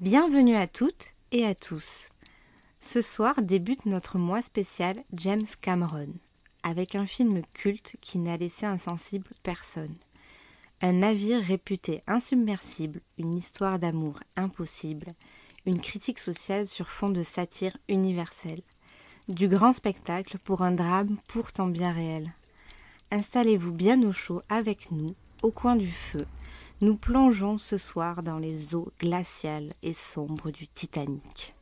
[0.00, 2.08] Bienvenue à toutes et à tous.
[2.78, 6.08] Ce soir débute notre mois spécial James Cameron,
[6.62, 9.94] avec un film culte qui n'a laissé insensible personne.
[10.80, 15.08] Un navire réputé insubmersible, une histoire d'amour impossible,
[15.66, 18.62] une critique sociale sur fond de satire universelle.
[19.28, 22.24] Du grand spectacle pour un drame pourtant bien réel.
[23.10, 25.12] Installez-vous bien au chaud avec nous,
[25.42, 26.24] au coin du feu.
[26.82, 31.54] Nous plongeons ce soir dans les eaux glaciales et sombres du Titanic.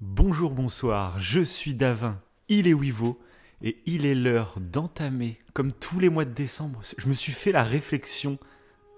[0.00, 2.18] Bonjour, bonsoir, je suis Davin,
[2.48, 3.18] il est Wivo,
[3.62, 7.52] et il est l'heure d'entamer, comme tous les mois de décembre, je me suis fait
[7.52, 8.38] la réflexion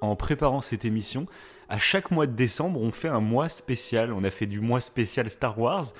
[0.01, 1.27] en préparant cette émission.
[1.69, 4.13] À chaque mois de décembre, on fait un mois spécial.
[4.13, 5.93] On a fait du mois spécial Star Wars,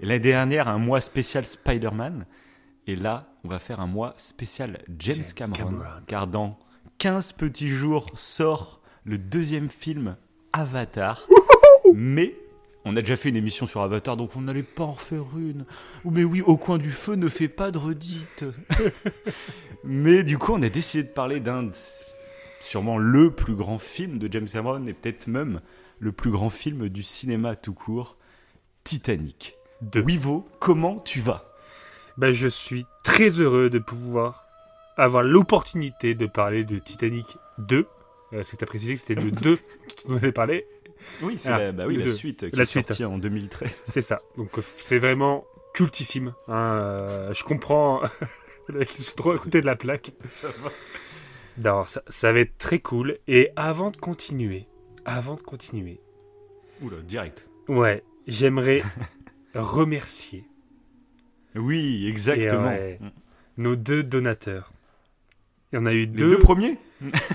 [0.00, 2.26] et l'année dernière, un mois spécial Spider-Man.
[2.86, 5.84] Et là, on va faire un mois spécial James, Cameron, Cameron.
[6.06, 6.58] car dans
[6.98, 10.16] 15 petits jours sort le deuxième film
[10.52, 11.26] Avatar.
[11.94, 12.34] Mais
[12.84, 15.64] on a déjà fait une émission sur Avatar, donc on n'allait pas en refaire une.
[16.04, 18.44] Ou mais oui, au coin du feu, ne fait pas de redite.
[19.84, 21.72] mais du coup, on a décidé de parler d'un, de-
[22.60, 25.60] sûrement le plus grand film de James Cameron, et peut-être même
[25.98, 28.16] le plus grand film du cinéma tout court,
[28.84, 29.56] Titanic.
[29.80, 30.02] Deux.
[30.02, 31.50] Wivo, comment tu vas?
[32.16, 34.44] Ben, je suis très heureux de pouvoir
[34.96, 37.26] avoir l'opportunité de parler de Titanic
[37.58, 37.86] 2.
[38.32, 39.60] Euh, c'est à préciser que c'était le 2 dont
[40.14, 40.66] on allait parler.
[41.22, 42.86] Oui, c'est Ah, la, bah oui, la suite qui La est suite.
[42.88, 43.82] sortie en 2013.
[43.86, 44.20] C'est ça.
[44.36, 46.34] Donc euh, c'est vraiment cultissime.
[46.48, 46.78] hein.
[46.80, 48.02] Euh, je comprends
[48.88, 50.12] qu'ils sont trop à côté de la plaque.
[51.58, 53.18] Non, ça, ça va être très cool.
[53.28, 54.66] Et avant de continuer,
[55.04, 56.00] avant de continuer,
[56.82, 57.48] Oula, direct.
[57.68, 58.82] ouais, j'aimerais
[59.54, 60.44] remercier
[61.54, 62.68] Oui, exactement.
[62.68, 62.98] ouais.
[63.56, 64.72] nos deux donateurs.
[65.72, 66.30] Il y en a eu Les deux.
[66.30, 66.78] deux premiers?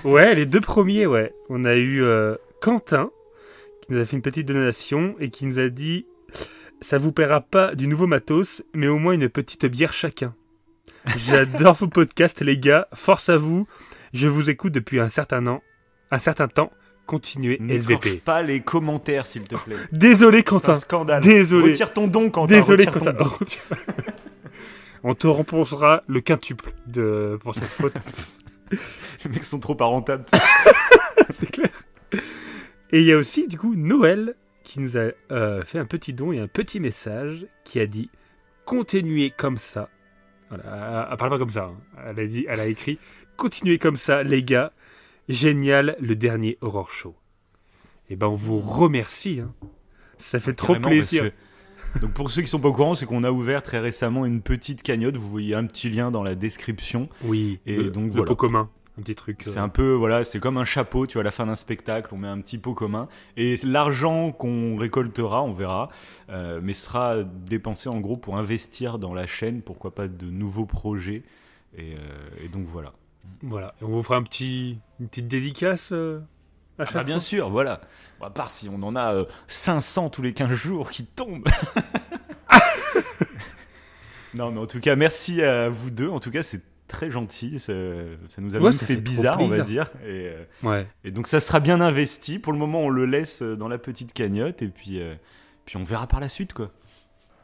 [0.03, 1.33] Ouais, les deux premiers, ouais.
[1.49, 3.11] On a eu euh, Quentin,
[3.89, 6.05] qui nous a fait une petite donation et qui nous a dit
[6.79, 10.35] Ça vous paiera pas du nouveau matos, mais au moins une petite bière chacun.
[11.25, 12.87] J'adore vos podcasts, les gars.
[12.93, 13.67] Force à vous.
[14.13, 15.63] Je vous écoute depuis un certain an,
[16.11, 16.71] un certain temps.
[17.07, 18.17] Continuez SVP.
[18.23, 19.75] pas les commentaires, s'il te plaît.
[19.91, 20.73] Désolé, C'est un Quentin.
[20.75, 21.23] scandale.
[21.23, 21.71] Désolé.
[21.71, 22.59] Retire ton don, Quentin.
[22.59, 23.29] Désolé, retire Quentin.
[25.03, 27.39] On te remboursera le quintuple de...
[27.41, 27.95] pour cette faute.
[29.25, 30.25] Les mecs sont trop pas rentables.
[31.31, 31.69] c'est clair.
[32.91, 36.13] Et il y a aussi, du coup, Noël qui nous a euh, fait un petit
[36.13, 38.09] don et un petit message qui a dit
[38.65, 39.89] Continuez comme ça.
[40.49, 41.65] Voilà, elle, elle parle pas comme ça.
[41.65, 41.77] hein.
[42.07, 42.99] Elle, a dit, elle a écrit
[43.37, 44.73] Continuez comme ça, les gars.
[45.27, 47.15] Génial, le dernier Horror Show.
[48.09, 49.39] Et ben, on vous remercie.
[49.41, 49.53] hein.
[50.17, 51.31] Ça fait trop Carrément, plaisir.
[52.01, 54.41] Donc pour ceux qui sont pas au courant, c'est qu'on a ouvert très récemment une
[54.41, 55.17] petite cagnotte.
[55.17, 57.09] Vous voyez un petit lien dans la description.
[57.23, 58.25] Oui, Et le, donc, le voilà.
[58.25, 58.69] pot commun.
[59.51, 61.07] C'est euh, un peu voilà, c'est comme un chapeau.
[61.07, 64.31] Tu vois, à la fin d'un spectacle, on met un petit pot commun et l'argent
[64.31, 65.89] qu'on récoltera, on verra,
[66.29, 69.61] euh, mais sera dépensé en gros pour investir dans la chaîne.
[69.61, 71.23] Pourquoi pas de nouveaux projets.
[71.77, 72.93] Et, euh, et donc voilà.
[73.41, 73.73] Voilà.
[73.81, 76.19] Et on vous fera un petit, une petite dédicace euh,
[76.77, 77.81] à Ah chaque bah, bien fois sûr, voilà.
[78.19, 81.47] Bon, à part si on en a euh, 500 tous les 15 jours qui tombent.
[84.33, 86.09] non, mais en tout cas, merci à vous deux.
[86.09, 87.59] En tout cas, c'est très gentil.
[87.59, 87.71] Ça,
[88.27, 89.89] ça nous a Ouais, même fait, bizarre, on va dire.
[90.03, 90.85] Et, euh, Ouais.
[91.05, 92.39] et donc, ça sera bien investi.
[92.39, 94.61] Pour le moment, on le laisse euh, dans la petite cagnotte.
[94.61, 95.15] Et puis, euh,
[95.65, 96.71] puis on verra par la suite, quoi.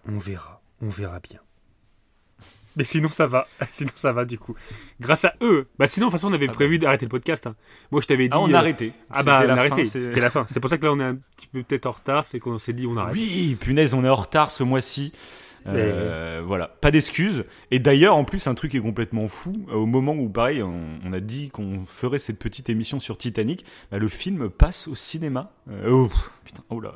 [0.08, 1.40] On verra, on verra bien.
[2.78, 4.54] Mais sinon ça va, sinon ça va du coup.
[5.00, 5.70] Grâce à eux.
[5.80, 6.56] Bah sinon de toute façon on avait Ah bah.
[6.56, 7.48] prévu d'arrêter le podcast.
[7.48, 7.56] hein.
[7.90, 8.32] Moi je t'avais dit.
[8.34, 8.92] Ah, on euh, a arrêté.
[9.10, 10.46] Ah bah on a arrêté, c'était la fin.
[10.50, 12.60] C'est pour ça que là on est un petit peu peut-être en retard, c'est qu'on
[12.60, 13.14] s'est dit on arrête.
[13.14, 15.14] Oui, punaise, on est en retard ce mois-ci.
[15.68, 17.46] Euh, Voilà, pas d'excuses.
[17.72, 19.54] Et d'ailleurs, en plus, un truc est complètement fou.
[19.70, 23.18] euh, Au moment où, pareil, on, on a dit qu'on ferait cette petite émission sur
[23.18, 25.52] Titanic, bah, le film passe au cinéma.
[25.72, 26.10] Euh, oh,
[26.44, 26.94] putain, oh là.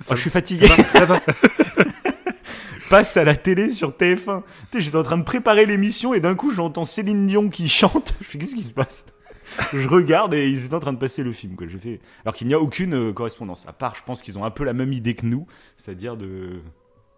[0.00, 0.66] Ça Oh, je suis fatigué.
[0.66, 1.20] Ça va, ça va.
[2.90, 4.42] passe à la télé sur TF1.
[4.70, 7.68] Tu sais, J'étais en train de préparer l'émission et d'un coup, j'entends Céline Dion qui
[7.68, 8.14] chante.
[8.20, 9.06] Je fais, qu'est-ce qui se passe?
[9.72, 11.56] Je regarde et ils étaient en train de passer le film.
[11.56, 11.66] Quoi.
[11.68, 12.00] J'ai fait...
[12.24, 13.66] Alors qu'il n'y a aucune euh, correspondance.
[13.68, 15.46] À part, je pense qu'ils ont un peu la même idée que nous.
[15.76, 16.60] C'est-à-dire de.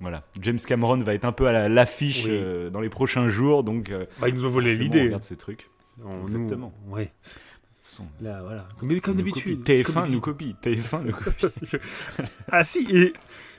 [0.04, 0.22] Voilà.
[0.40, 2.30] James Cameron va être un peu à la- l'affiche Oui.
[2.32, 3.64] euh, dans les prochains jours.
[3.64, 5.02] Donc, euh, Bah, ils nous ont volé l'idée.
[5.02, 5.70] regarde ce truc.
[6.04, 6.74] On- nous, Exactement.
[6.88, 7.10] ouais.
[7.80, 8.66] Sont- Là voilà.
[8.78, 9.58] Comme, comme nous d'habitude.
[9.58, 9.82] copie.
[9.82, 10.56] comme TF1 nous copie.
[10.62, 11.46] TF1 nous copie.
[12.50, 13.12] Ah si, et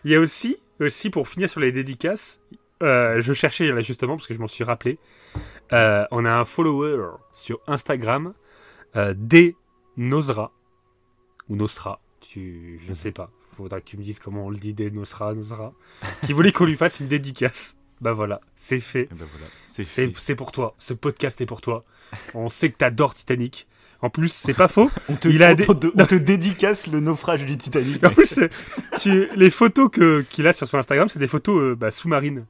[0.04, 2.40] il y a aussi, aussi pour finir sur les dédicaces,
[2.84, 4.98] euh, je cherchais là justement parce que je m'en suis rappelé.
[5.74, 8.34] Euh, on a un follower sur Instagram,
[8.96, 9.56] euh, D
[9.98, 10.52] Nosra
[11.50, 13.30] ou Nostra, tu, je sais pas.
[13.58, 15.74] Faudra que tu me dises comment on le dit des Nosra, Nosra.
[16.26, 17.76] Qui voulait qu'on lui fasse une dédicace.
[18.02, 19.04] Bah voilà, c'est fait.
[19.04, 20.14] Et ben voilà, c'est C'est fait.
[20.18, 20.76] c'est pour toi.
[20.80, 21.86] Ce podcast est pour toi.
[22.34, 23.68] On sait que t'adores Titanic.
[24.02, 24.92] En plus, c'est pas faux.
[25.10, 28.04] On te, Il a on des- te- on te dédicace le naufrage du Titanic.
[28.04, 28.40] En plus,
[29.00, 29.90] tu- les photos
[30.30, 32.46] qu'il a sur son Instagram, c'est des photos euh, bah, sous-marines.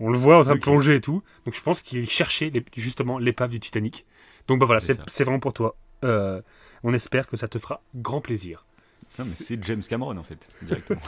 [0.00, 1.22] On le voit en train de plonger et tout.
[1.44, 4.06] Donc je pense qu'il cherchait les- justement l'épave du Titanic.
[4.48, 5.76] Donc bah voilà, c'est vraiment pour toi.
[6.04, 6.40] Euh,
[6.82, 8.65] on espère que ça te fera grand plaisir.
[9.18, 11.00] Non, mais c'est James Cameron en fait, directement.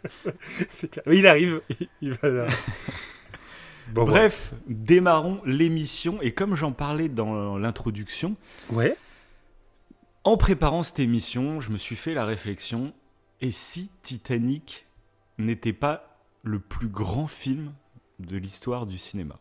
[0.70, 1.04] C'est clair.
[1.06, 1.60] Mais il arrive.
[2.00, 2.46] Il, va là.
[3.92, 6.20] Bon, Bref, démarrons l'émission.
[6.22, 8.34] Et comme j'en parlais dans l'introduction.
[8.70, 8.96] Ouais.
[10.24, 12.92] en préparant cette émission, je me suis fait la réflexion
[13.40, 14.86] et si Titanic
[15.38, 17.72] n'était pas le plus grand film
[18.18, 19.38] de l'histoire du cinéma?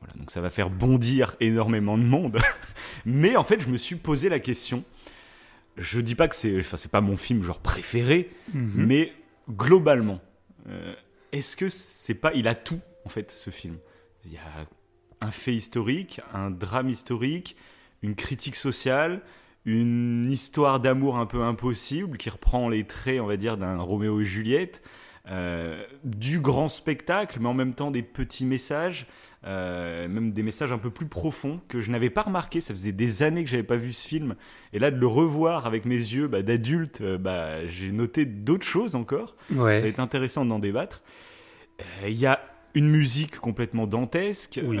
[0.00, 2.38] Voilà, donc ça va faire bondir énormément de monde.
[3.04, 4.84] Mais en fait, je me suis posé la question.
[5.78, 8.72] Je dis pas que c'est, enfin, c'est pas mon film genre préféré, Mhm.
[8.86, 9.12] mais
[9.50, 10.20] globalement,
[10.68, 10.94] euh,
[11.32, 13.76] est-ce que c'est pas, il a tout en fait ce film?
[14.24, 14.66] Il y a
[15.20, 17.56] un fait historique, un drame historique,
[18.02, 19.22] une critique sociale,
[19.64, 24.20] une histoire d'amour un peu impossible qui reprend les traits, on va dire, d'un Roméo
[24.20, 24.82] et Juliette,
[25.30, 29.06] euh, du grand spectacle, mais en même temps des petits messages,
[29.46, 32.60] euh, même des messages un peu plus profonds que je n'avais pas remarqué.
[32.60, 34.34] Ça faisait des années que j'avais pas vu ce film,
[34.72, 38.66] et là de le revoir avec mes yeux bah, d'adulte, euh, bah, j'ai noté d'autres
[38.66, 39.36] choses encore.
[39.50, 41.02] Ça va être intéressant d'en débattre.
[42.06, 42.40] Il y a
[42.74, 44.76] une musique complètement dantesque, Oui.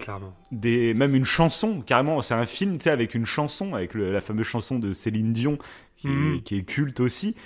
[0.00, 0.34] Clairement.
[0.50, 4.46] des, même une chanson, carrément, c'est un film avec une chanson, avec le- la fameuse
[4.46, 5.58] chanson de Céline Dion,
[5.96, 6.08] qui,
[6.44, 7.36] qui est culte aussi.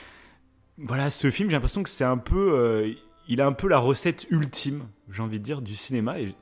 [0.79, 2.53] Voilà, ce film, j'ai l'impression que c'est un peu.
[2.55, 2.93] euh,
[3.29, 6.21] il a un peu la recette ultime, j'ai envie de dire, du cinéma.
[6.21, 6.35] Et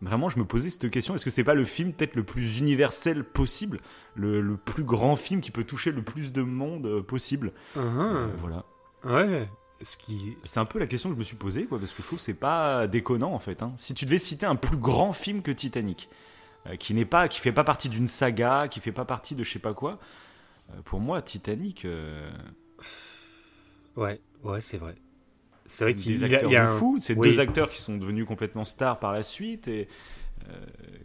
[0.00, 2.58] vraiment, je me posais cette question est-ce que c'est pas le film peut-être le plus
[2.58, 3.78] universel possible
[4.14, 7.52] le, le plus grand film qui peut toucher le plus de monde euh, possible?
[7.76, 8.32] Euh, Mhm.
[8.38, 8.64] Voilà.
[9.04, 9.48] Ouais.
[9.82, 9.96] Ce.
[10.44, 12.18] C'est un peu la question que je me suis posée, quoi, parce que je trouve
[12.18, 13.62] que c'est pas déconnant en fait.
[13.62, 13.72] hein.
[13.78, 16.08] Si tu devais citer un plus grand film que Titanic,
[16.66, 19.42] euh, qui n'est pas, qui fait pas partie d'une saga, qui fait pas partie de
[19.44, 19.98] je sais pas quoi,
[20.70, 22.30] euh, pour moi Titanic, euh,
[23.96, 24.20] Ouais.
[24.42, 24.94] Ouais, c'est vrai.
[25.66, 27.28] C'est vrai qu'il y a, y un- fou, c'est oui.
[27.28, 29.88] deux acteurs qui sont devenus complètement stars par la suite et
[30.48, 30.54] euh,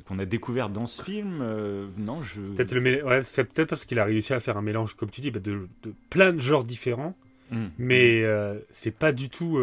[0.05, 1.39] qu'on a découvert dans ce film.
[1.41, 2.41] euh, non, je.
[2.41, 5.21] Peut-être le ouais, c'est peut-être parce qu'il a réussi à faire un mélange, comme tu
[5.21, 7.15] dis, bah, de, de plein de genres différents,
[7.49, 7.65] Mm.
[7.77, 9.57] mais euh, c'est pas du tout.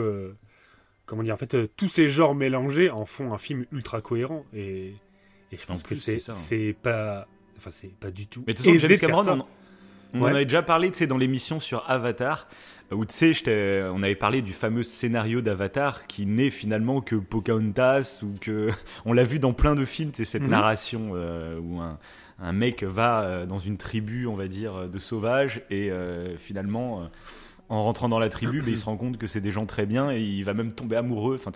[1.07, 4.95] comment dire En fait, tous ces genres mélangés en font un film ultra cohérent et,
[5.53, 6.33] et je En pense que c'est hein.
[6.33, 7.27] c'est pas.
[7.59, 8.43] Enfin, c'est pas du tout.
[8.47, 10.31] Mais de toute façon, James Cameron, on, on Ouais.
[10.31, 12.49] en avait déjà parlé, tu sais, dans l'émission sur Avatar,
[12.95, 18.23] où tu sais, on avait parlé du fameux scénario d'Avatar qui n'est finalement que Pocahontas
[18.25, 18.71] ou que
[19.05, 20.51] on l'a vu dans plein de films, c'est cette Mhm.
[20.51, 21.99] narration euh, où un,
[22.41, 27.03] un mec va euh, dans une tribu, on va dire, de sauvages et euh, finalement.
[27.03, 27.07] euh,
[27.71, 29.87] en rentrant dans la tribu, ben, il se rend compte que c'est des gens très
[29.87, 31.37] bien et il va même tomber amoureux.
[31.37, 31.51] Enfin,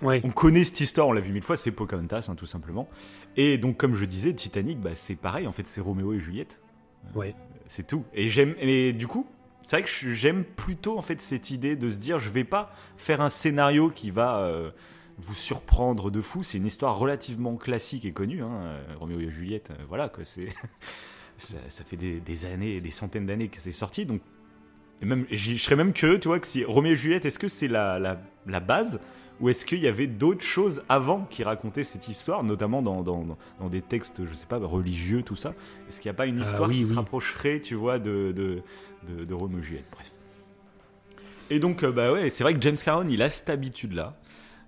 [0.00, 0.20] Ouais.
[0.24, 2.88] on connaît cette histoire, on l'a vu mille fois, c'est Pocahontas, hein, tout simplement.
[3.36, 6.62] Et donc, comme je disais, Titanic, bah, c'est pareil, en fait, c'est Roméo et Juliette.
[7.16, 7.34] Ouais.
[7.66, 8.04] C'est tout.
[8.14, 8.54] Et j'aime.
[8.60, 9.26] Et du coup,
[9.70, 12.74] c'est vrai que j'aime plutôt en fait cette idée de se dire, je vais pas
[12.96, 14.72] faire un scénario qui va euh,
[15.18, 16.42] vous surprendre de fou.
[16.42, 18.42] C'est une histoire relativement classique et connue.
[18.42, 18.50] Hein.
[18.52, 20.24] euh, Roméo et Juliette, euh, voilà quoi.
[20.24, 20.48] C'est
[21.38, 24.06] ça, ça fait des, des années, des centaines d'années que c'est sorti.
[24.06, 24.22] Donc,
[25.02, 27.46] et même, je serais même curieux, tu vois, que si Roméo et Juliette, est-ce que
[27.46, 28.98] c'est la, la, la base
[29.40, 33.38] ou est-ce qu'il y avait d'autres choses avant qui racontaient cette histoire, notamment dans, dans,
[33.58, 35.54] dans- des textes, je sais pas, religieux, tout ça?
[35.88, 38.62] Est-ce qu'il n'y a pas une histoire oui, qui se rapprocherait, tu vois, de, de,
[39.08, 40.12] de, de Roméo et Juliette Bref.
[41.50, 44.16] Et donc, euh, bah ouais, c'est vrai que James Cameron, il a cette habitude-là.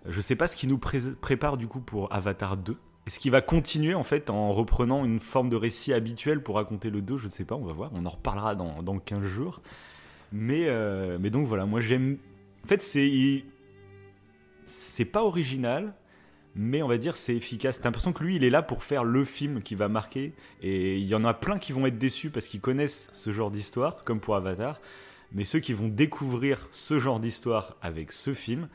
[0.06, 2.76] Je sais pas ce qu'il nous pré- prépare du coup pour Avatar 2.
[3.06, 6.90] Est-ce qu'il va continuer en fait en reprenant une forme de récit habituel pour raconter
[6.90, 7.90] le 2 Je ne sais pas, on va voir.
[7.94, 9.60] On en reparlera dans, dans 15 jours.
[10.32, 12.18] Mais, euh, mais donc voilà, moi j'aime.
[12.64, 13.44] En fait, c'est.
[14.64, 15.94] C'est pas original,
[16.54, 17.78] mais on va dire c'est efficace.
[17.78, 20.32] T'as l'impression que lui, il est là pour faire le film qui va marquer.
[20.62, 23.50] Et il y en a plein qui vont être déçus parce qu'ils connaissent ce genre
[23.50, 24.80] d'histoire, comme pour Avatar.
[25.32, 28.68] Mais ceux qui vont découvrir ce genre d'histoire avec ce film,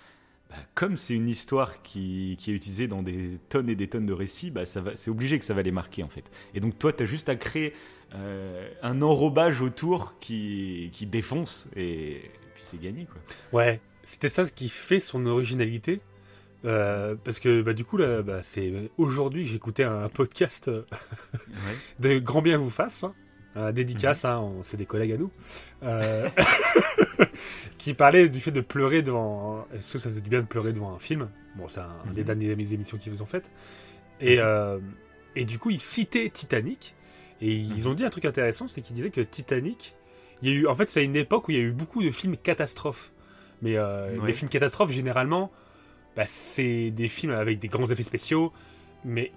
[0.49, 4.13] bah, comme c'est une histoire qui, est utilisée dans des tonnes et des tonnes de
[4.13, 6.31] récits, bah, c'est obligé que ça va les marquer en fait.
[6.53, 7.73] Et donc toi, tu as juste à créer
[8.15, 12.21] euh, un enrobage autour qui, qui défonce et,
[12.55, 13.59] puis c'est gagné quoi.
[13.59, 15.99] Ouais, c'était ça ce qui fait son originalité.
[16.65, 20.83] Euh, parce que bah, du coup, là, bah, c'est aujourd'hui, j'écoutais un podcast euh,
[21.99, 23.13] de Grand Bien vous fasse, hein,
[23.55, 25.31] euh, dédicace, hein, on- c'est des collègues à nous,
[27.77, 29.67] qui parlait du fait de pleurer devant.
[29.73, 31.29] Est-ce que ça faisait du bien de pleurer devant un film?
[31.55, 32.25] Bon, c'est un, des Mhm.
[32.27, 33.51] dernières émissions qu'ils vous ont faites.
[34.19, 34.79] Et, euh,
[35.35, 36.95] et du coup, ils citaient Titanic.
[37.39, 37.87] Et ils Mhm.
[37.87, 39.93] ont dit un truc intéressant, c'est qu'ils disaient que Titanic
[40.43, 42.03] il y a eu, en fait, c'est une époque où il y a eu beaucoup
[42.03, 43.11] de films catastrophes.
[43.63, 44.17] Mais Ouais.
[44.27, 45.51] les films catastrophes, généralement,
[46.17, 48.51] bah, c'est des films avec des grands effets spéciaux.
[49.05, 49.31] Mais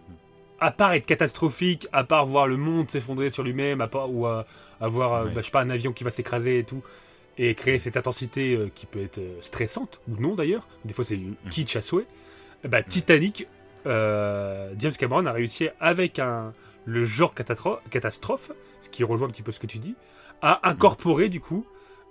[0.58, 4.26] à part être catastrophique, à part voir le monde s'effondrer sur lui-même, à part ou
[4.26, 4.46] à,
[4.80, 5.30] à voir, euh, Ouais.
[5.34, 6.82] bah, je sais pas, un avion qui va s'écraser et tout,
[7.38, 10.66] et créer cette intensité euh, qui peut être euh, stressante ou non d'ailleurs.
[10.84, 11.36] Des fois, c'est Mm.
[11.50, 12.06] kitsch à souhait.
[12.64, 13.46] Bah, Titanic,
[13.86, 16.52] euh, James Cameron a réussi avec un
[16.86, 19.94] le genre catastro- catastrophe, ce qui rejoint un petit peu ce que tu dis,
[20.42, 21.64] à incorporer du coup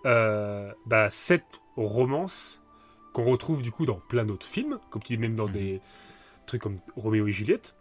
[0.05, 1.43] euh, bah, cette
[1.75, 2.58] romance
[3.13, 5.53] qu'on retrouve du coup dans plein d'autres films, comme tu dis même dans Mhm.
[5.53, 5.81] des
[6.45, 7.75] trucs comme Roméo et Juliette.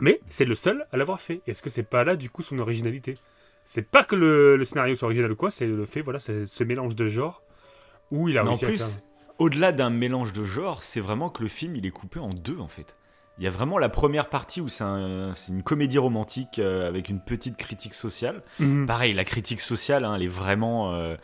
[0.00, 1.42] Mais c'est le seul à l'avoir fait.
[1.46, 3.16] Est-ce que c'est pas là du coup son originalité?
[3.64, 6.46] C'est pas que le, le scénario soit original ou quoi, c'est le fait voilà, c'est
[6.46, 7.42] ce mélange de genres
[8.10, 9.02] où il a en réussi à plus, faire-
[9.38, 12.58] au-delà d'un mélange de genres, c'est vraiment que le film il est coupé en deux
[12.58, 12.96] en fait.
[13.38, 16.86] Il y a vraiment la première partie où c'est un- c'est une comédie romantique euh,
[16.88, 18.42] avec une petite critique sociale.
[18.58, 18.86] Mhm.
[18.86, 21.16] Pareil, la critique sociale, hein, elle est vraiment euh,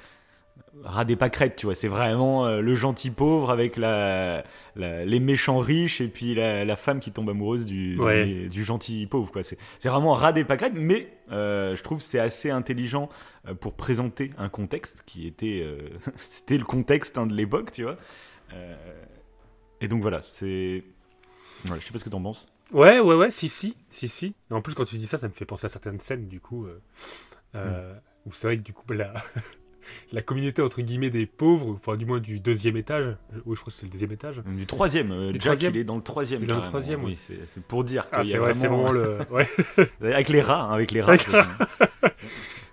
[0.83, 1.75] ras des pâquerettes, tu vois.
[1.75, 4.45] C'est vraiment euh, le gentil pauvre avec la,
[4.77, 8.47] la- les méchants riches et puis la, la femme qui tombe amoureuse du, du- Ouais.
[8.49, 9.43] du, gentil pauvre, quoi.
[9.43, 13.09] C'est vraiment ras des pâquerettes, mais euh, je trouve que c'est assez intelligent
[13.49, 17.83] euh, pour présenter un contexte qui était, euh, c'était le contexte hein, de l'époque, tu
[17.83, 17.97] vois.
[19.81, 20.83] Et donc voilà, c'est,
[21.67, 22.47] voilà, je sais pas ce que t'en penses.
[22.73, 24.35] Ouais, ouais, ouais, si, si, si, si.
[24.51, 26.67] En plus, quand tu dis ça, ça me fait penser à certaines scènes, du coup,
[27.55, 27.95] euh,
[28.27, 29.15] où c'est vrai que, du coup, la,
[30.13, 33.17] la communauté, entre guillemets, des pauvres, enfin, du moins du deuxième étage,
[33.47, 34.43] oui, je crois que c'est le deuxième étage.
[34.47, 36.41] Du troisième, euh, Jack troisième il est dans le troisième.
[36.43, 37.13] Il est dans le troisième, oui.
[37.13, 37.17] oui.
[37.17, 38.93] c'est c'est pour dire Ah, qu'il y c'est a vrai, c'est vraiment...
[38.93, 39.19] le.
[39.31, 39.49] Ouais.
[40.03, 41.17] Avec les rats, hein, avec les rats.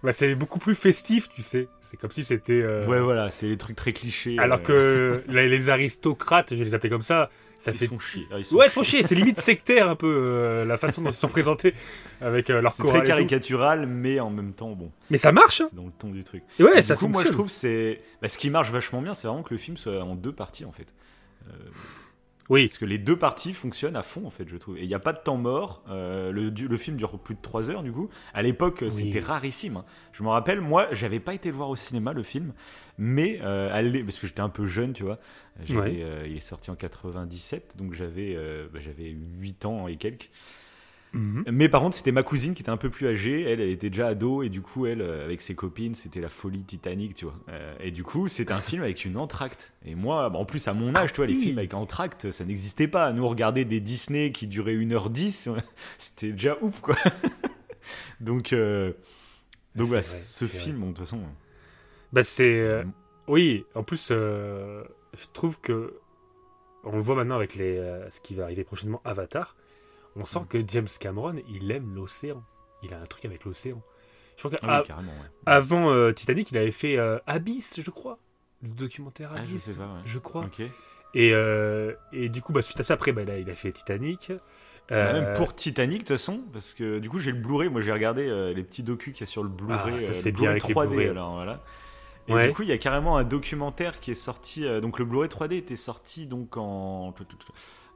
[0.03, 1.67] Bah, c'est beaucoup plus festif, tu sais.
[1.81, 2.61] C'est comme si c'était.
[2.61, 4.37] euh, Ouais, voilà, c'est les trucs très clichés.
[4.37, 7.87] Alors euh, que les, les aristocrates, je vais les appeler comme ça, ça Ils fait.
[7.87, 7.97] sont.
[8.31, 11.01] Ah, ils sont Ouais, ils sont chier, c'est limite sectaire un peu euh, la façon
[11.01, 11.73] dont ils sont présentés
[12.21, 12.99] avec euh, leur C'est chorale.
[13.01, 16.09] très caricatural, mais en même temps, bon, Mais ça marche, hein c'est dans le ton
[16.09, 16.43] du truc.
[16.59, 19.01] Et ouais, Et ça du coup, moi, je trouve c'est bah, ce qui marche vachement
[19.01, 20.93] bien, c'est vraiment que le film soit en deux parties, en fait.
[21.47, 21.53] Euh,
[22.49, 24.77] Oui, Parce que les deux parties fonctionnent à fond, en fait, je trouve.
[24.77, 25.83] Et il n'y a pas de temps mort.
[25.89, 28.09] euh, le, du- le film dure plus de 3 heures, du coup.
[28.35, 28.91] À l'époque, Oui.
[28.91, 29.77] c'était rarissime.
[29.77, 29.83] hein.
[30.13, 32.53] Je me rappelle, moi, j'avais pas été le voir au cinéma, le film.
[32.99, 33.69] Mais, euh,
[34.03, 35.19] parce que j'étais un peu jeune, tu vois.
[35.69, 35.97] Ouais.
[36.03, 39.09] euh, il est sorti en 97, donc j'avais, euh, bah, j'avais
[39.39, 40.29] 8 ans et quelques.
[41.15, 41.45] Mhm.
[41.49, 43.41] Mais par contre, c'était ma cousine qui était un peu plus âgée.
[43.43, 46.27] Elle, elle était déjà ado et du coup, elle, euh, avec ses copines, c'était la
[46.27, 47.35] folie Titanic, tu vois.
[47.47, 49.71] Euh, et du coup, c'était un film avec une entracte.
[49.85, 52.43] Et moi, bah, en plus, à mon âge, tu vois, les films avec entracte, ça
[52.43, 53.13] n'existait pas.
[53.13, 55.49] Nous, on regardait des Disney qui duraient 1h10.
[55.97, 56.97] C'était déjà ouf, quoi.
[58.19, 58.95] donc, euh, donc
[59.75, 61.21] C'est voilà, vrai, ce c'est film, bon, de toute façon.
[62.11, 62.59] Bah, c'est.
[62.59, 62.83] euh,
[63.29, 64.83] Oui, en plus, je
[65.31, 65.93] trouve que.
[66.83, 67.77] On le voit maintenant avec les,
[68.09, 69.55] ce qui va arriver prochainement, Avatar.
[70.15, 70.45] On sent Mm.
[70.47, 72.43] que James Cameron, il aime l'océan.
[72.83, 73.81] Il a un truc avec l'océan.
[74.37, 75.87] Je crois Ah oui, ouais.
[75.87, 78.17] euh, Titanic, il avait fait euh, Abyss, je crois.
[78.63, 80.01] Le documentaire Ah, je Abyss, sais pas, ouais.
[80.05, 80.45] je crois.
[81.13, 83.71] Et, euh, et du coup, bah, suite à ça, après, bah, là, il a fait
[83.71, 84.31] Titanic.
[84.89, 87.69] Bah, Même pour Titanic, de toute façon, parce que du coup, j'ai le Blu-ray.
[87.69, 89.95] Moi, j'ai regardé les petits docus qu'il y a sur le Blu-ray.
[89.97, 91.07] Ah, ça, c'est bien Blu-ray avec les 3D, Blu-ray.
[91.09, 91.61] alors voilà.
[92.27, 92.47] Et Ouais.
[92.47, 94.65] du coup, il y a carrément un documentaire qui est sorti.
[94.81, 97.13] donc, le Blu-ray 3D était sorti donc en.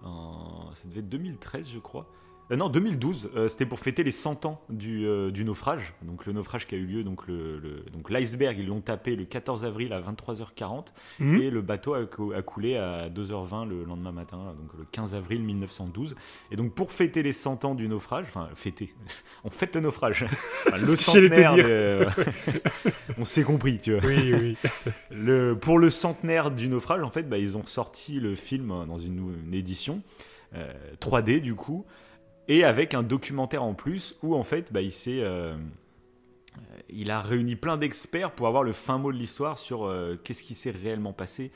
[0.04, 2.06] En- ça devait être 2013, je crois.
[2.52, 3.30] Euh, non, 2012.
[3.36, 5.94] euh, C'était pour fêter les 100 ans du, euh, du naufrage.
[6.02, 7.04] Donc, le naufrage qui a eu lieu.
[7.04, 10.88] Donc, le, le- donc l'iceberg, ils l'ont tapé le 14 avril à 23h40.
[11.20, 11.42] mhm.
[11.42, 15.42] Et le bateau a, a coulé à 2h20 le lendemain matin, donc le 15 avril
[15.44, 16.16] 1912.
[16.52, 18.94] Et donc pour fêter les 100 ans du naufrage, enfin fêter,
[19.44, 20.26] on fête le naufrage.
[20.72, 22.06] Enfin, le centenaire, de-
[23.18, 24.08] on s'est compris, tu vois.
[24.10, 24.58] Oui, oui.
[25.12, 28.98] Le, pour le centenaire du naufrage, en fait, bah, ils ont sorti le film dans
[29.00, 30.02] une, une édition
[30.56, 31.86] euh, 3D du coup,
[32.50, 35.56] et avec un documentaire en plus où en fait, bah, il s'est euh, euh,
[36.90, 40.44] il a réuni plein d'experts pour avoir le fin mot de l'histoire sur euh, qu'est-ce
[40.44, 41.52] qui s'est réellement passé.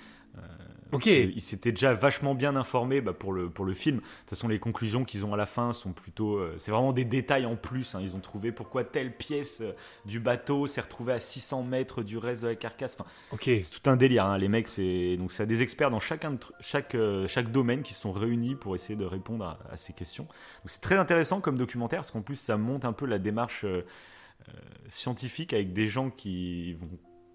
[0.93, 1.03] Ok.
[1.03, 3.97] parce que Il s'était déjà vachement bien informé bah, pour, le, pour le film.
[3.97, 6.37] De toute façon, les conclusions qu'ils ont à la fin sont plutôt.
[6.37, 7.95] euh, c'est vraiment des détails en plus.
[7.95, 7.99] hein.
[8.01, 9.73] Ils ont trouvé pourquoi telle pièce euh,
[10.05, 12.95] du bateau s'est retrouvée à 600 mètres du reste de la carcasse.
[12.99, 13.43] Enfin, Ok.
[13.45, 14.25] c'est tout un délire.
[14.25, 14.37] hein.
[14.37, 18.01] Les mecs, c'est donc c'est des experts dans chacun chaque, euh, chaque domaine qui se
[18.01, 20.23] sont réunis pour essayer de répondre à, à ces questions.
[20.23, 23.65] Donc c'est très intéressant comme documentaire parce qu'en plus ça monte un peu la démarche
[24.89, 26.89] scientifique avec des gens qui vont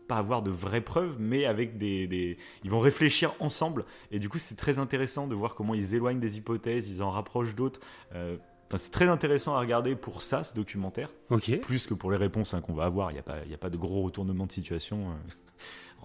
[0.09, 3.85] pas avoir de vraies preuves, mais avec des, des- ils vont réfléchir ensemble.
[4.11, 7.11] Et du coup, c'est très intéressant de voir comment ils éloignent des hypothèses, ils en
[7.11, 7.81] rapprochent d'autres.
[8.15, 8.37] Euh,
[8.67, 11.61] enfin, c'est très intéressant à regarder pour ça, ce documentaire Ok.
[11.61, 13.11] plus que pour les réponses hein, qu'on va avoir.
[13.13, 15.11] Il n'y a, a pas de gros retournement de situation.
[15.11, 15.15] euh.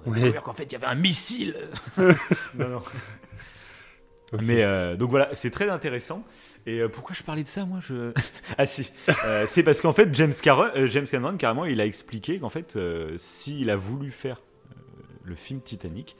[0.05, 0.19] On a Ouais.
[0.22, 1.55] découvert qu'en fait, il y avait un missile.
[1.98, 2.81] non, non.
[4.41, 6.24] Mais euh, donc voilà, c'est très intéressant.
[6.65, 8.13] Et euh, pourquoi je parlais de ça, moi je...
[8.58, 8.91] Ah si,
[9.25, 12.77] euh, c'est parce qu'en fait, James, Cameron, James Cameron, carrément, il a expliqué qu'en fait,
[13.17, 14.41] s'il a voulu faire
[15.24, 16.15] le film Titanic,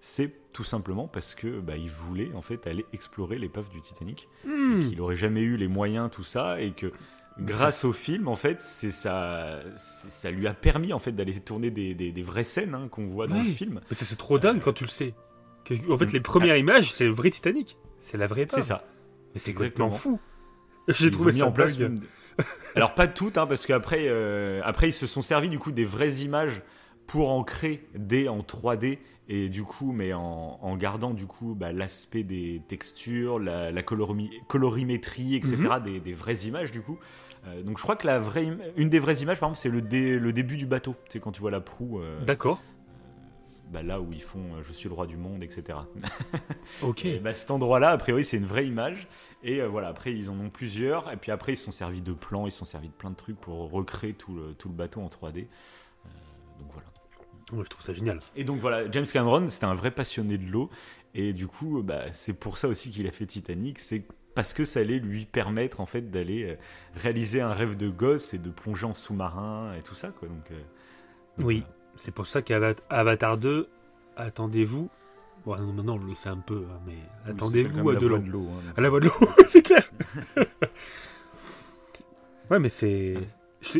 [0.00, 4.28] c'est tout simplement parce que bah, il voulait en fait aller explorer l'épave du Titanic.
[4.44, 4.88] Hmm.
[4.88, 6.92] Qu'il aurait jamais eu les moyens, tout ça, et que
[7.38, 11.70] grâce au film, en fait, c'est ça, ça lui a permis en fait d'aller tourner
[11.70, 13.80] des, des, vraies scènes hein, qu'on voit dans le film.
[13.88, 15.14] Mais c'est trop dingue quand tu le sais.
[15.88, 17.78] En fait, les premières images, c'est le vrai Titanic.
[18.00, 18.60] C'est la vraie épave.
[18.60, 18.84] C'est ça.
[19.34, 20.20] Mais c'est exactement fou.
[20.88, 21.78] J'ai trouvé ça en place.
[22.74, 25.84] Alors pas toutes, hein, parce qu'après, euh, après ils se sont servis du coup des
[25.84, 26.62] vraies images
[27.06, 28.98] pour en créer des en 3D
[29.28, 35.56] et du coup, mais en, gardant du coup bah, l'aspect des textures, la, colorimétrie, etc.
[35.56, 36.00] Mhm.
[36.00, 36.98] des, vraies images du coup.
[37.46, 40.18] Euh, donc je crois que la vraie, une des vraies images, par exemple, c'est le,
[40.18, 40.94] le début du bateau.
[41.08, 42.00] C'est quand tu vois la proue.
[42.00, 42.62] Euh, D'accord.
[43.72, 45.78] Bah, là où ils font Je suis le roi du monde, etc.
[46.82, 47.06] ok.
[47.22, 49.08] bah, cet endroit-là, a priori, c'est une vraie image.
[49.42, 51.10] Et voilà, après, ils en ont plusieurs.
[51.10, 53.10] Et puis après, ils se sont servis de plans, ils se sont servis de plein
[53.10, 55.46] de trucs pour recréer tout le, tout le bateau en 3D.
[56.58, 56.92] donc voilà
[57.60, 58.18] je trouve ça génial.
[58.36, 60.70] Et donc voilà, James Cameron, c'était un vrai passionné de l'eau.
[61.14, 63.78] Et du coup, bah, c'est pour ça aussi qu'il a fait Titanic.
[63.78, 64.02] C'est
[64.34, 66.56] parce que ça allait lui permettre en fait d'aller euh,
[66.94, 70.08] réaliser un rêve de gosse et de plonger en sous-marin et tout ça.
[70.08, 70.28] Quoi.
[70.28, 70.60] Donc, euh,
[71.38, 73.68] oui, c'est pour ça qu'Avatar 2,
[74.16, 74.90] attendez-vous.
[75.44, 78.48] Bon, non, non, c'est un peu, hein, mais attendez-vous à de l'eau.
[78.48, 79.90] Hein, à la voix de l'eau, c'est clair.
[82.50, 83.14] ouais, mais c'est.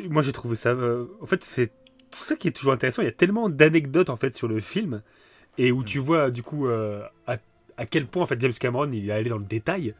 [0.09, 0.71] Moi, j'ai trouvé ça.
[0.71, 1.73] Euh, en fait, c'est
[2.11, 3.02] ça qui est toujours intéressant.
[3.02, 5.02] Il y a tellement d'anecdotes en fait sur le film
[5.59, 6.02] et où tu mm.
[6.02, 9.38] vois du coup euh, à, quel point en fait James Cameron il est allé dans
[9.38, 9.95] le détail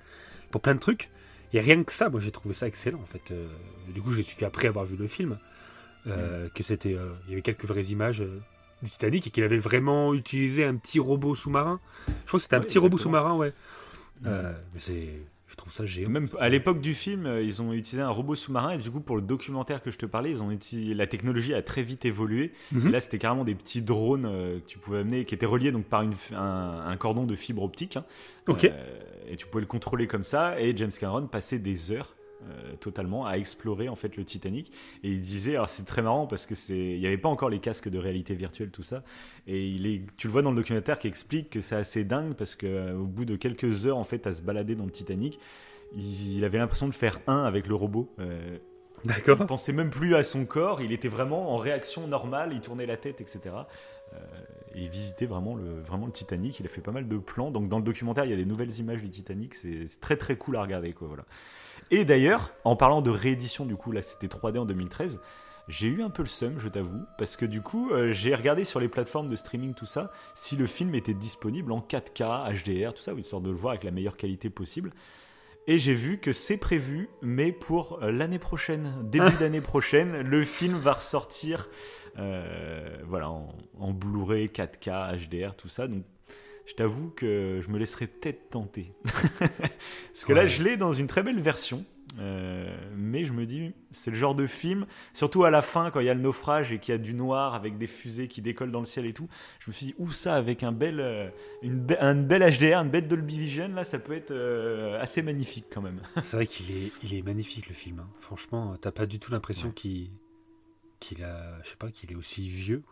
[0.51, 1.11] pour plein de trucs.
[1.53, 3.31] Et rien que ça, moi j'ai trouvé ça excellent en fait.
[3.31, 3.49] Euh,
[3.89, 5.39] du coup, j'ai su qu'après avoir vu le film,
[6.07, 6.51] euh, mm.
[6.51, 8.23] que c'était, il y avait quelques vraies images
[8.83, 11.81] du Titanic et qu'il avait vraiment utilisé un petit robot sous-marin.
[12.07, 13.53] Je crois que c'était un petit robot sous-marin, ouais.
[14.23, 14.29] Mm.
[14.75, 15.09] mais c'est
[15.53, 16.09] je trouve ça géant.
[16.09, 19.01] Même à l'époque du film, euh, ils ont utilisé un robot sous-marin et du coup
[19.01, 22.07] pour le documentaire que je te parlais, ils ont utilisé la technologie a très vite
[22.07, 22.53] évolué.
[22.73, 22.91] Mhm.
[22.91, 25.85] là, c'était carrément des petits drones euh, que tu pouvais amener, qui étaient reliés donc
[25.85, 27.99] par une, un, cordon de fibre optique.
[27.99, 28.05] Hein.
[28.49, 28.65] Ok.
[28.65, 28.71] Euh,
[29.29, 30.59] et tu pouvais le contrôler comme ça.
[30.59, 32.17] Et James Cameron passait des heures
[32.49, 34.73] euh, totalement à explorer en fait le Titanic
[35.05, 37.51] et il disait alors c'est très marrant parce que c'est il n'y avait pas encore
[37.51, 39.05] les casques de réalité virtuelle tout ça
[39.47, 42.35] et il est tu le vois dans le documentaire qui explique que c'est assez dingue
[42.35, 44.91] parce que euh, au bout de quelques heures en fait à se balader dans le
[44.91, 45.39] Titanic
[45.95, 48.59] il, avait l'impression de faire un avec le robot euh,
[49.05, 49.39] D'accord.
[49.41, 52.87] Il pensait même plus à son corps, il était vraiment en réaction normale, il tournait
[52.87, 53.55] la tête, etc.
[54.75, 56.61] et il visitait vraiment le, vraiment le Titanic.
[56.61, 57.51] Il a fait pas mal de plans.
[57.51, 59.55] Donc dans le documentaire, il y a des nouvelles images du Titanic.
[59.55, 60.93] C'est très très cool à regarder.
[60.93, 61.25] Quoi, voilà.
[61.93, 65.21] Et d'ailleurs, en parlant de réédition, du coup, là c'était 3D en 2013,
[65.69, 68.65] j'ai eu un peu le seum, je t'avoue, parce que du coup, euh, j'ai regardé
[68.65, 72.95] sur les plateformes de streaming, tout ça, si le film était disponible en 4K, HDR,
[72.95, 74.91] tout ça, histoire de le voir avec la meilleure qualité possible.
[75.67, 80.45] Et j'ai vu que c'est prévu, mais pour euh, l'année prochaine, début d'année prochaine, le
[80.45, 81.69] film va ressortir
[82.19, 85.89] euh, voilà, en, en Blu-ray, 4K, HDR, tout ça.
[85.89, 86.05] Donc
[86.67, 88.93] je t'avoue que je me laisserai peut-être tenter.
[89.39, 91.85] Parce que là, je l'ai dans une très belle version.
[92.19, 96.01] Euh, mais je me dis, c'est le genre de film, surtout à la fin, quand
[96.01, 98.43] il y a le naufrage et qu'il y a du noir avec des fusées qui
[98.43, 99.29] décollent dans le ciel et tout.
[99.61, 101.29] Je me suis dit, où ça, avec un bel, euh,
[101.63, 105.67] une, un bel HDR, une belle Dolby Vision, là, ça peut être euh, assez magnifique
[105.73, 106.03] quand même.
[106.23, 108.01] c'est vrai qu'il est, il est magnifique le film.
[108.01, 108.09] Hein.
[108.21, 110.11] Franchement, t'as pas du tout l'impression qu'il,
[111.01, 112.83] qu'il a, je sais pas, qu'il est aussi vieux.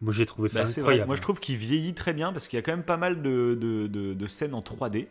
[0.00, 1.06] Moi j'ai trouvé ça bah, incroyable.
[1.06, 3.22] Moi je trouve qu'il vieillit très bien parce qu'il y a quand même pas mal
[3.22, 5.06] de, de, de, scènes en 3D.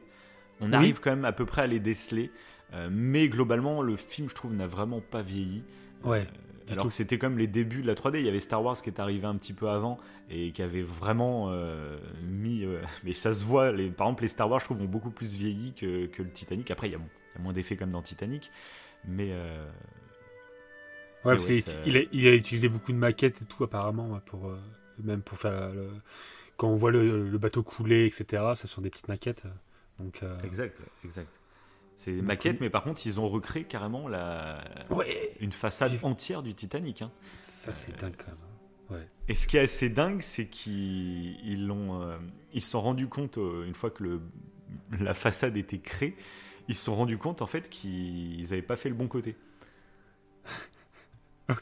[0.62, 2.32] On arrive quand même à peu près à les déceler.
[2.74, 5.63] Euh, mais globalement, le film, je trouve, n'a vraiment pas vieilli.
[6.04, 6.28] Ouais.
[6.69, 8.19] Euh, alors que c'était comme les débuts de la 3D.
[8.19, 10.82] Il y avait Star Wars qui est arrivé un petit peu avant et qui avait
[10.82, 12.65] vraiment euh, mis.
[13.04, 13.71] mais ça se voit.
[13.71, 16.30] Les, par exemple, les Star Wars, je trouve, ont beaucoup plus vieilli que, que le
[16.30, 16.71] Titanic.
[16.71, 18.52] Après, il y a, y a moins d'effets comme dans Titanic.
[19.08, 19.32] Mais
[21.26, 24.60] Ouais, parce qu'il a, il a, utilisé beaucoup de maquettes et tout, apparemment, pour, euh,
[25.04, 25.72] même pour faire.
[25.72, 25.90] Le,
[26.58, 29.44] quand on voit le, bateau couler, etc., ce sont des petites maquettes.
[30.00, 31.30] Donc, euh, Exact, exact.
[31.98, 34.64] C'est des maquettes, mais par contre, ils ont recréé carrément la...
[35.40, 37.02] une façade entière du Titanic.
[37.02, 37.12] Hein.
[37.38, 38.38] Ça, c'est dingue quand même.
[38.42, 38.96] Hein.
[38.96, 39.08] Ouais.
[39.30, 42.18] Et ce qui est assez dingue, c'est qu'ils l'ont, euh,
[42.54, 44.22] ils se sont rendus compte, une fois que le,
[45.00, 46.16] la façade était créée,
[46.68, 49.36] ils se sont rendus compte en fait qu'ils n'avaient pas fait le bon côté.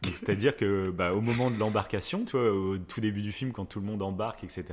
[0.03, 3.65] C'est-à-dire que bah, au moment de l'embarcation, tu vois, au tout début du film, quand
[3.65, 4.65] tout le monde embarque, etc.,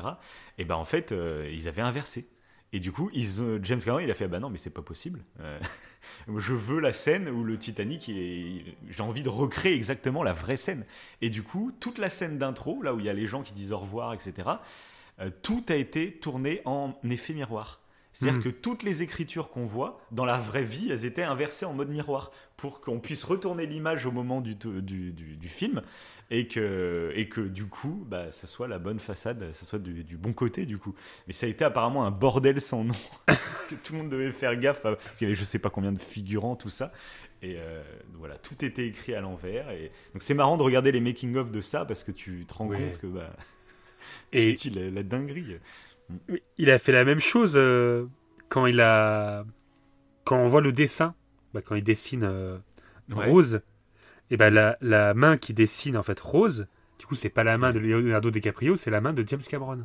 [0.59, 2.29] et ben en fait, euh, ils avaient inversé.
[2.73, 5.25] Et du coup, euh, James Cameron, il a fait bah non, mais c'est pas possible.
[5.41, 5.59] Euh,
[6.37, 10.85] je veux la scène où le Titanic, j'ai envie de recréer exactement la vraie scène.
[11.21, 13.53] Et du coup, toute la scène d'intro, là où il y a les gens qui
[13.53, 14.49] disent au revoir, etc.,
[15.43, 17.81] tout a été tourné en effet miroir.
[18.21, 18.45] C'est-à-dire Mhm.
[18.45, 21.89] que toutes les écritures qu'on voit dans la vraie vie, elles étaient inversées en mode
[21.89, 25.81] miroir pour qu'on puisse retourner l'image au moment du, du, du- du film
[26.31, 30.17] et que, et que du coup, bah, ça soit la bonne façade, ça soit du,
[30.19, 30.95] bon côté du coup.
[31.27, 32.95] Mais ça a été apparemment un bordel sans nom
[33.71, 35.71] que tout le monde devait faire gaffe à- parce qu'il y avait je sais pas
[35.71, 36.93] combien de figurants tout ça
[37.43, 37.83] et euh,
[38.19, 41.51] voilà tout était écrit à l'envers et donc c'est marrant de regarder les making of
[41.51, 43.35] de ça parce que tu te rends compte que bah
[44.33, 44.55] Et
[44.93, 45.57] la dinguerie.
[46.59, 48.07] Il a fait la même chose euh,
[48.49, 49.45] quand il a.
[50.25, 51.15] Quand on voit le dessin,
[51.55, 52.59] bah, quand il dessine euh,
[53.15, 53.27] Ouais.
[53.27, 53.61] Rose,
[54.31, 56.69] et ben la, la main qui dessine en fait Rose,
[57.01, 59.85] du coup, c'est pas la main de Leonardo DiCaprio, c'est la main de James Cameron.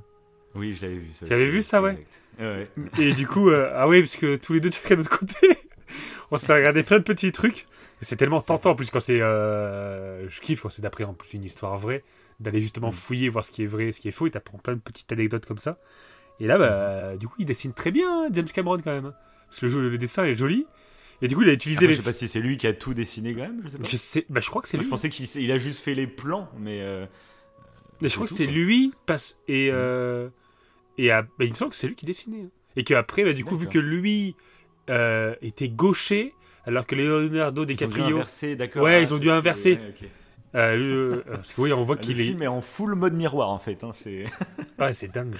[0.53, 1.11] Oui, je l'avais vu.
[1.11, 1.97] Ça Tu avais vu ça, ouais.
[2.99, 5.17] Et du coup, euh, ah oui, parce que tous les deux de chacun de notre
[5.17, 5.57] côté,
[6.31, 7.65] on s'est regardé plein de petits trucs.
[8.01, 9.21] Et C'est tellement tentant en plus quand c'est.
[9.21, 12.03] euh, je kiffe quand c'est d'après en plus une histoire vraie,
[12.39, 12.93] d'aller justement Mm.
[12.93, 15.11] fouiller, voir ce qui est vrai, ce qui est faux, et t'apprends plein de petites
[15.11, 15.79] anecdotes comme ça.
[16.39, 19.05] Et là, bah, du coup, il dessine très bien, hein, James Cameron quand même.
[19.05, 19.13] hein.
[19.47, 20.65] Parce que le, jeu- le dessin est joli.
[21.21, 21.93] Et du coup, il a utilisé Après, les.
[21.93, 23.61] je sais pas si c'est lui qui a tout dessiné quand même.
[23.63, 23.87] Je sais pas.
[23.87, 24.83] Je sais, bah, je crois que c'est lui.
[24.83, 27.05] je pensais qu'il a juste fait les plans, mais euh,
[28.01, 29.75] Mais je crois que c'est lui passe et Mm.
[29.75, 30.29] euh,
[30.97, 32.49] et à- bah, il me semble que c'est lui qui dessinait hein.
[32.75, 34.35] et qu'après bah, du coup vu que lui
[34.89, 36.33] euh, était gaucher
[36.65, 38.83] alors que Leonardo ils ont dû DiCaprio inverser, d'accord.
[38.83, 39.73] Ouais, Ah, ils ont dû inverser.
[39.75, 39.93] ouais,
[40.55, 43.13] euh, euh, parce que oui on voit Le qu'il est film est en full mode
[43.13, 43.83] miroir en fait.
[43.83, 44.25] hein, c'est...
[44.79, 45.35] ouais c'est dingue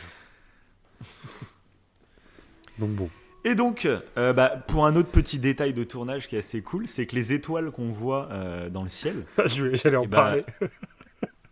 [2.79, 3.09] donc bon
[3.43, 6.87] Et donc, euh, bah, pour un autre petit détail de tournage qui est assez cool,
[6.87, 9.25] c'est que les étoiles qu'on voit euh, dans le ciel.
[9.45, 10.45] Je vais- j'allais en Eh bah, parler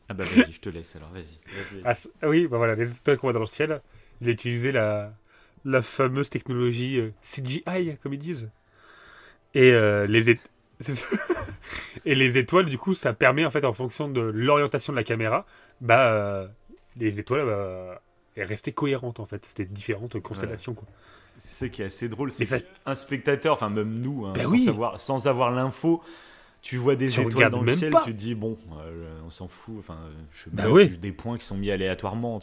[0.09, 1.39] Ah bah vas-y, je te laisse alors, vas-y.
[1.85, 3.81] Ah, ah oui bah voilà les étoiles qu'on voit dans le ciel
[4.21, 5.13] il a utilisé la
[5.65, 8.49] la fameuse technologie euh, CGI comme ils disent
[9.55, 10.37] et euh, les
[10.81, 11.05] ça.
[12.05, 15.05] et les étoiles du coup ça permet en fait en fonction de l'orientation de la
[15.05, 15.45] caméra
[15.79, 16.47] bah euh,
[16.97, 17.47] les étoiles
[18.35, 20.87] elles restaient cohérentes en fait c'était différentes constellations quoi
[21.37, 24.43] C'est ça qui est assez drôle, c'est ça- qu'un spectateur, enfin même nous, hein, Ben
[24.43, 24.65] sans, oui.
[24.65, 26.01] savoir, sans avoir l'info,
[26.61, 28.01] tu vois des Tu étoiles dans le ciel, pas.
[28.03, 29.75] tu te dis bon, euh, on s'en fout.
[29.79, 29.97] Enfin,
[30.31, 30.97] je pas, oui.
[30.97, 32.39] des points qui sont mis aléatoirement.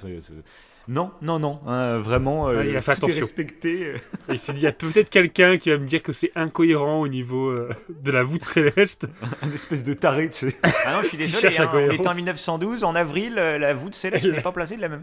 [0.92, 3.20] Non, non, non, hein, vraiment, euh, Ouais, il a fait tout est attention.
[3.20, 3.94] respecté.
[4.28, 6.32] Et il s'est dit il y a peut-être quelqu'un qui va me dire que c'est
[6.34, 9.06] incohérent au niveau euh, de la voûte céleste
[9.42, 10.56] Un espèce de taré, tu sais.
[10.84, 13.94] Ah non, je suis désolé, hein, on est en 1912, en avril, euh, la voûte
[13.94, 15.02] céleste n'est pas placée de la même.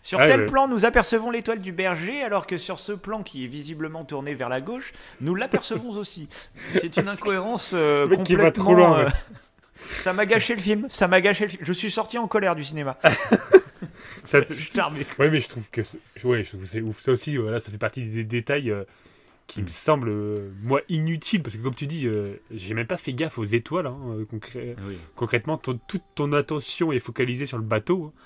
[0.00, 0.46] Sur Ouais, tel ouais.
[0.46, 4.34] plan, nous apercevons l'étoile du berger, alors que sur ce plan qui est visiblement tourné
[4.34, 6.28] vers la gauche, nous l'apercevons aussi.
[6.72, 8.44] C'est une incohérence euh, mec qui complètement.
[8.44, 9.12] va trop loin, euh, ouais.
[10.00, 10.86] ça m'a gâché le film.
[10.88, 11.62] Ça m'a gâché le film.
[11.62, 12.96] Je suis sorti en colère du cinéma.
[14.24, 15.06] Ça- Je suis charmé.
[15.18, 16.44] Ouais, mais je trouve que c'est- ouais,
[16.82, 17.02] ouf.
[17.02, 18.84] Ça aussi, voilà, ça fait partie des détails euh,
[19.46, 19.64] qui Mm.
[19.64, 21.42] me semblent, euh, moi, inutiles.
[21.42, 23.86] Parce que, comme tu dis, euh, j'ai même pas fait gaffe aux étoiles.
[23.86, 23.98] hein,
[24.30, 24.98] concré- Oui.
[25.16, 28.12] concrètement, ton- toute ton attention est focalisée sur le bateau.
[28.14, 28.20] hein.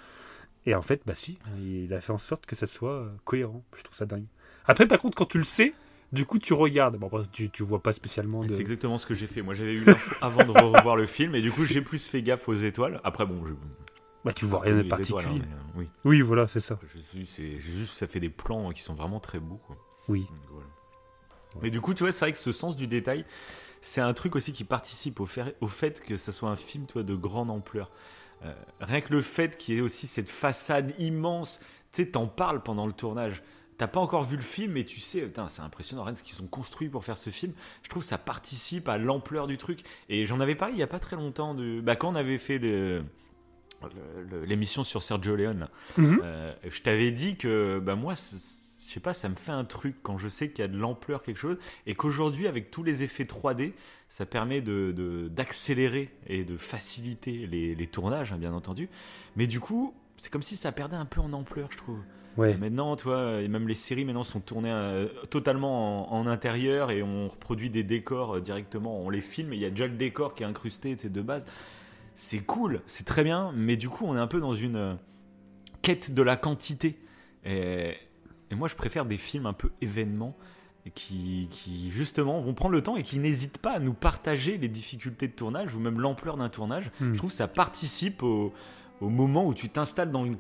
[0.67, 3.65] Et en fait, bah si, il a fait en sorte que ça soit cohérent.
[3.77, 4.25] Je trouve ça dingue.
[4.67, 5.73] Après, par contre, quand tu le sais,
[6.13, 6.97] du coup, tu regardes.
[6.99, 8.49] Bon, tu, tu vois pas spécialement de.
[8.55, 9.43] C'est exactement ce que j'ai fait.
[9.43, 12.23] Moi, j'avais eu l'info avant de revoir le film, et du coup, j'ai plus fait
[12.23, 13.01] gaffe aux étoiles.
[13.03, 13.55] Après, bon, je.
[14.25, 15.43] Bah, tu vois rien de étoiles, particulier.
[15.45, 15.89] hein, mais, euh, oui.
[16.05, 16.79] Oui, voilà, c'est ça.
[17.27, 19.61] C'est juste, ça fait des plans qui sont vraiment très beaux.
[19.67, 19.77] Quoi.
[20.09, 20.21] Oui.
[20.31, 20.67] Donc, voilà.
[21.63, 23.25] Mais du coup, tu vois, c'est vrai que ce sens du détail,
[23.81, 26.87] c'est un truc aussi qui participe au, fait- au fait que ça soit un film,
[26.87, 27.91] toi, de grande ampleur.
[28.45, 31.59] Euh, rien que le fait qu'il y ait aussi cette façade immense,
[31.93, 33.43] tu sais, t'en parles pendant le tournage.
[33.79, 36.47] T'as pas encore vu le film, mais tu sais, c'est impressionnant, rien ce qu'ils ont
[36.47, 37.53] construit pour faire ce film.
[37.83, 39.81] Je trouve que ça participe à l'ampleur du truc.
[40.09, 41.81] Et j'en avais parlé il y a pas très longtemps, de...
[41.81, 43.05] bah, quand on avait fait le-
[44.47, 45.69] l'émission sur Sergio Leone.
[45.97, 46.21] Mhm.
[46.23, 49.97] Euh, je t'avais dit que bah moi, je sais pas, ça me fait un truc
[50.03, 53.03] quand je sais qu'il y a de l'ampleur quelque chose et qu'aujourd'hui avec tous les
[53.03, 53.73] effets 3D,
[54.09, 58.89] ça permet de de- d'accélérer et de faciliter les, les tournages, hein, bien entendu.
[59.37, 61.99] Mais du coup, c'est comme si ça perdait un peu en ampleur, je trouve.
[62.39, 62.57] Ouais.
[62.57, 66.91] Maintenant, tu vois, et même les séries maintenant sont tournées euh, totalement en, en intérieur
[66.91, 69.87] et on reproduit des décors euh, directement, on les filme et il y a déjà
[69.87, 71.45] le décor qui est incrusté, de base.
[72.15, 74.95] C'est cool, c'est très bien, mais du coup, on est un peu dans une euh,
[75.81, 76.99] quête de la quantité.
[77.45, 77.95] Et,
[78.51, 80.37] et moi, je préfère des films un peu événements
[80.95, 84.69] qui, qui, justement, vont prendre le temps et qui n'hésitent pas à nous partager les
[84.69, 86.91] difficultés de tournage ou même l'ampleur d'un tournage.
[87.01, 87.13] Hmm.
[87.13, 88.53] Je trouve que ça participe au,
[89.01, 90.37] au moment où tu t'installes dans le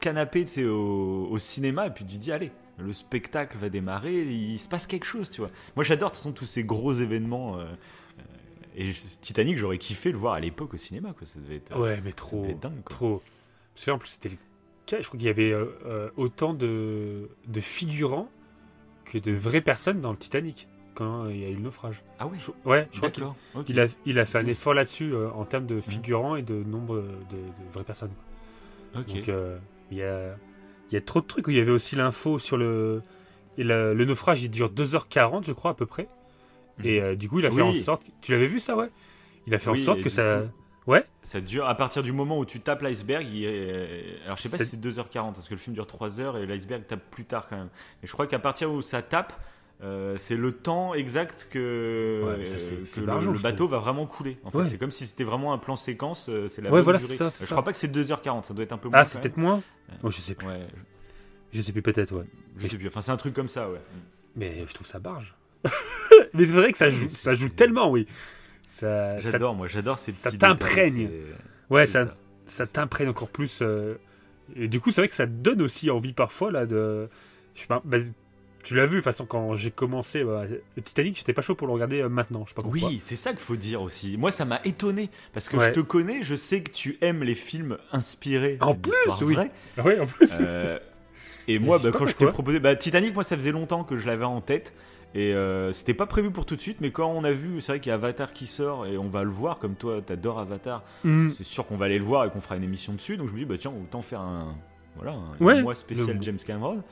[0.00, 4.22] canapé tu sais, au, au cinéma et puis tu dis allez le spectacle va démarrer
[4.22, 6.92] il se passe quelque chose tu vois moi j'adore de toute façon tous ces gros
[6.92, 7.64] événements euh,
[8.76, 12.00] et Titanic j'aurais kiffé le voir à l'époque au cinéma quoi ça devait être, Ouais,
[12.04, 12.42] mais ça trop.
[12.42, 12.94] devait être dingue quoi.
[12.96, 13.22] Trop.
[13.74, 14.30] Parce que, en plus, c'était.
[14.88, 18.28] Je crois qu'il y avait euh, euh, autant de, de figurants
[19.04, 22.02] que de vraies personnes dans le Titanic quand euh, il y a eu le naufrage.
[22.18, 23.66] ah oui Je- ouais, je crois qu'il d'accord ok.
[23.68, 26.54] il a, il a fait un effort là-dessus euh, en termes de figurants et de
[26.62, 28.12] nombre de, de vraies personnes.
[28.96, 29.58] ok Donc, euh,
[29.90, 30.36] il y a.
[30.90, 31.46] il y a trop de trucs.
[31.48, 33.02] Il y avait aussi l'info sur le.
[33.58, 36.08] Et le, le naufrage, il dure 2h40, je crois, à peu près.
[36.84, 37.80] Et euh, du coup, il a fait Oui.
[37.80, 38.02] en sorte.
[38.20, 38.88] Tu l'avais vu ça, ouais?
[39.46, 40.42] Il a fait Oui, en sorte que ça.
[40.42, 41.04] coup- Ouais?
[41.22, 43.26] Ça dure à partir du moment où tu tapes l'iceberg.
[43.28, 45.86] il est- Alors je sais pas C'est- si c'est 2h40 parce que le film dure
[45.86, 47.70] 3h et l'iceberg tape plus tard quand même.
[48.02, 49.32] Mais je crois qu'à partir où ça tape,
[49.82, 53.00] euh, c'est le temps exact que, Ouais, ça, euh, que
[53.32, 54.38] le, bateau va vraiment couler.
[54.44, 54.66] En fait, Ouais.
[54.68, 56.30] c'est comme si c'était vraiment un plan séquence.
[56.48, 57.16] C'est la Ouais, bonne voilà, durée.
[57.16, 58.44] ça, je crois pas que c'est 2h40.
[58.44, 58.98] Ça doit être un peu moins.
[59.00, 59.62] Ah, c'est peut-être moins?
[60.04, 60.46] Oh, je sais plus.
[61.52, 62.24] Je sais plus, peut-être, ouais.
[62.58, 62.86] je sais plus.
[62.86, 63.80] Enfin, c'est un truc comme ça, ouais.
[64.36, 65.34] Mais je trouve ça barge.
[66.34, 68.06] Mais c'est vrai que ça joue, ça tellement, oui.
[68.66, 71.10] Ça, ça- J'adore, moi, j'adore ces ça t'imprègne.
[71.70, 72.14] Ouais, ça,
[72.46, 73.60] ça t'imprègne encore plus.
[73.62, 73.94] euh,
[74.54, 77.08] Et du coup, c'est vrai que ça te donne aussi envie parfois là de.
[77.54, 77.80] Je sais pas.
[77.84, 77.98] bah,
[78.62, 80.42] tu l'as vu, de toute façon, quand j'ai commencé bah,
[80.76, 82.42] le Titanic, j'étais pas chaud pour le regarder euh, maintenant.
[82.44, 82.88] Je sais pas pourquoi.
[82.88, 84.16] Oui, c'est ça qu'il faut dire aussi.
[84.18, 85.66] Moi, ça m'a étonné parce que Ouais.
[85.68, 89.36] je te connais, je sais que tu aimes les films inspirés En plus, oui.
[89.78, 90.30] Ah Ouais, en plus.
[90.40, 90.78] Euh,
[91.46, 94.06] et moi, bah, quand je t'ai proposé, bah, Titanic, moi, ça faisait longtemps que je
[94.06, 94.74] l'avais en tête.
[95.18, 97.72] Et euh, c'était pas prévu pour tout de suite, mais quand on a vu, c'est
[97.72, 100.38] vrai qu'il y a Avatar qui sort et on va le voir, comme toi, t'adores
[100.38, 101.30] Avatar, Hmm.
[101.30, 103.16] c'est sûr qu'on va aller le voir et qu'on fera une émission dessus.
[103.16, 104.54] Donc je me dis, bah tiens, autant faire un,
[104.96, 105.62] voilà, un Ouais.
[105.62, 106.82] mois spécial Le- James Cameron.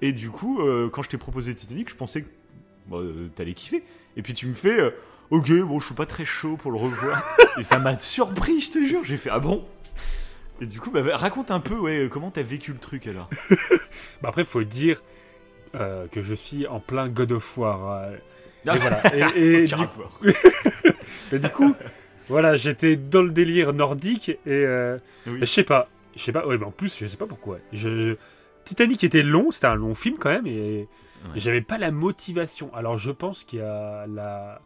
[0.00, 2.28] Et du coup, euh, quand je t'ai proposé Titanic, je pensais que
[2.86, 3.82] bah, euh, t'allais kiffer.
[4.16, 4.90] Et puis tu me fais, euh,
[5.30, 7.20] ok, bon, je suis pas très chaud pour le revoir.
[7.58, 9.00] et ça m'a surpris, je te jure.
[9.04, 9.64] J'ai fait, ah bon?
[10.60, 13.28] Et du coup, bah, bah, raconte un peu, ouais, comment t'as vécu le truc alors?
[14.22, 15.02] Bah, après, faut dire
[15.76, 17.90] euh, que je suis en plein God of War.
[17.92, 18.16] euh,
[18.74, 19.16] et voilà.
[19.36, 19.90] Et, et Aucun
[20.22, 20.30] du,
[21.32, 21.74] et du coup,
[22.28, 24.38] voilà, j'étais dans le délire nordique et.
[24.48, 25.38] euh, Oui.
[25.40, 27.58] Je sais pas, je sais pas, ouais, mais en plus, je sais pas pourquoi.
[27.72, 28.16] Je, je-
[28.64, 30.88] Titanic était long, c'était un long film quand même, et
[31.24, 31.30] Ouais.
[31.36, 32.72] j'avais pas la motivation.
[32.74, 34.60] Alors je pense qu'il y a la,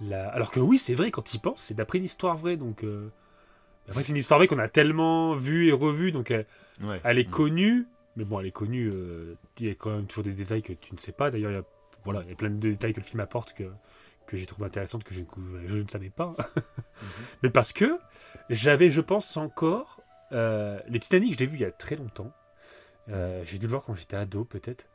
[0.00, 0.28] la.
[0.30, 2.84] Alors que oui, c'est vrai, quand il pense, c'est d'après une histoire vraie, donc.
[2.84, 3.08] euh,
[3.88, 6.46] Après, c'est une histoire vraie qu'on a tellement vue et revue, donc elle,
[6.82, 7.00] Ouais.
[7.04, 7.30] elle est Mm.
[7.30, 7.86] connue,
[8.18, 10.74] mais bon, elle est connue, euh, il y a quand même toujours des détails que
[10.74, 11.30] tu ne sais pas.
[11.30, 11.64] D'ailleurs, il y a,
[12.04, 13.64] voilà, il y a plein de détails que le film apporte que,
[14.26, 16.36] que j'ai trouvé intéressantes, que je, ne- je ne savais pas.
[17.42, 17.98] Mais parce que
[18.50, 20.02] j'avais, je pense, encore.
[20.32, 22.32] euh, les Titanic, je l'ai vu il y a très longtemps.
[23.10, 24.86] Euh, j'ai dû le voir quand j'étais ado, peut-être.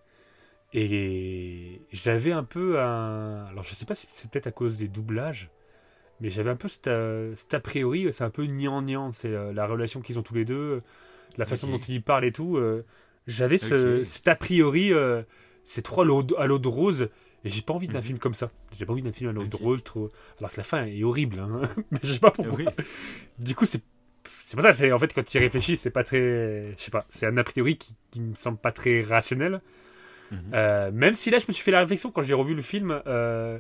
[0.74, 3.46] Et j'avais un peu un.
[3.46, 5.50] Alors, je sais pas si c'est peut-être à cause des doublages,
[6.22, 9.12] mais j'avais un peu cet, a priori, c'est un peu niant-niant.
[9.12, 10.82] C'est euh, la relation qu'ils ont tous les deux,
[11.38, 12.58] la façon dont ils parlent et tout.
[12.58, 12.86] euh,
[13.28, 15.24] j'avais ce, cet a priori, euh,
[15.64, 17.10] ces trois à l'eau de rose.
[17.46, 18.04] Et j'ai pas envie d'un Mhm.
[18.04, 18.52] film comme ça.
[18.78, 20.12] J'ai pas envie d'un film à l'eau de rose, trop.
[20.40, 21.62] Alors que la fin est horrible, hein.
[21.92, 22.56] mais je sais pas pourquoi.
[22.58, 22.66] Oui.
[23.38, 23.84] Du coup, c'est
[24.40, 24.72] c'est pour ça.
[24.72, 26.74] C'est en fait quand tu y réfléchis, c'est pas très.
[26.78, 27.06] Je sais pas.
[27.10, 29.62] C'est un a priori qui, qui me semble pas très rationnel.
[30.32, 30.40] Mhm.
[30.54, 33.02] Euh, même si là, je me suis fait la réflexion quand j'ai revu le film.
[33.08, 33.60] euh,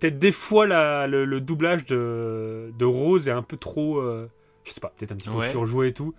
[0.00, 3.98] peut-être des fois la- le, le doublage de, de Rose est un peu trop.
[3.98, 4.28] euh,
[4.64, 4.92] je sais pas.
[4.96, 5.48] Peut-être un petit peu Ouais.
[5.50, 6.12] surjoué et tout.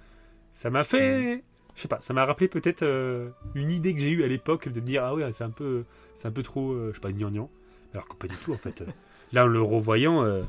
[0.54, 1.44] Ça m'a fait.
[1.76, 2.00] Je sais pas.
[2.02, 5.04] Ça m'a rappelé peut-être euh, une idée que j'ai eue à l'époque de me dire
[5.04, 7.50] ah ouais c'est un peu c'est un peu trop euh, je sais pas gnangnan.
[7.94, 8.84] Alors que pas du tout en fait.
[9.32, 10.24] Là en le revoyant.
[10.24, 10.44] euh,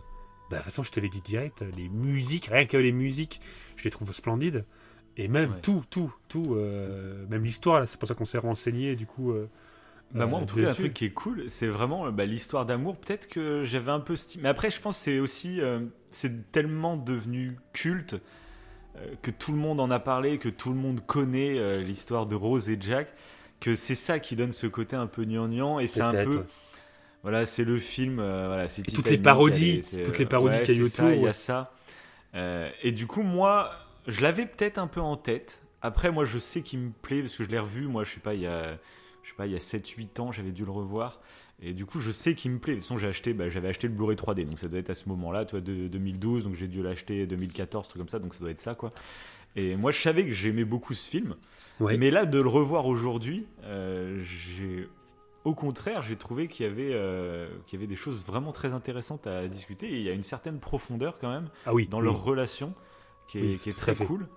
[0.51, 3.41] bah, de toute façon, je te l'ai dit direct, les musiques, rien que les musiques,
[3.77, 4.67] je les trouve splendides.
[5.17, 5.61] Et même Ouais.
[5.63, 9.33] tout, tout, tout, euh, même l'histoire, c'est pour ça qu'on s'est renseigné, du coup.
[9.33, 9.49] euh,
[10.15, 12.27] Bah moi, en euh, tout cas, un truc qui est cool, c'est vraiment euh, bah,
[12.27, 12.99] l'histoire d'amour.
[12.99, 14.15] Peut-être que j'avais un peu...
[14.43, 15.61] Mais après, je pense que c'est aussi...
[15.61, 15.81] euh,
[16.11, 18.19] c'est tellement devenu culte euh,
[19.23, 22.35] que tout le monde en a parlé, que tout le monde connaît euh, l'histoire de
[22.35, 23.09] Rose et Jack,
[23.61, 25.79] que c'est ça qui donne ce côté un peu gnangnan.
[25.79, 26.39] Et c'est un peu...
[26.39, 26.45] ouais.
[27.23, 28.19] Voilà, c'est le film.
[28.19, 31.11] euh, voilà, c'est toutes les parodies, toutes euh, les parodies ouais, qu'il y a autour,
[31.11, 31.73] Il y a ça.
[32.35, 33.73] Euh, et du coup, moi,
[34.09, 35.63] je l'avais peut-être un peu en tête.
[35.83, 37.87] Après, moi, je sais qu'il me plaît parce que je l'ai revu.
[37.87, 38.77] Moi, je sais pas, il y a,
[39.23, 41.21] je sais pas, il y a 7-8 ans, j'avais dû le revoir.
[41.65, 42.73] Et du coup, je sais qu'il me plaît.
[42.75, 44.91] De toute façon, j'ai acheté, bah, j'avais acheté le Blu-ray 3D, donc ça doit être
[44.91, 46.45] à ce moment-là, toi, de 2012.
[46.45, 48.19] Donc j'ai dû l'acheter 2014, truc comme ça.
[48.19, 48.93] Donc ça doit être ça, quoi.
[49.55, 51.37] Et moi, je savais que j'aimais beaucoup ce film.
[51.79, 51.97] Ouais.
[51.99, 54.89] Mais là, de le revoir aujourd'hui, euh, j'ai
[55.45, 58.73] au contraire, j'ai trouvé qu'il y, avait, euh, qu'il y avait des choses vraiment très
[58.73, 59.89] intéressantes à discuter.
[59.89, 62.05] Et il y a une certaine profondeur quand même Ah oui, dans oui.
[62.05, 62.75] leur relation
[63.29, 64.05] qui est, Oui, qui est tout très fait.
[64.05, 64.29] cool.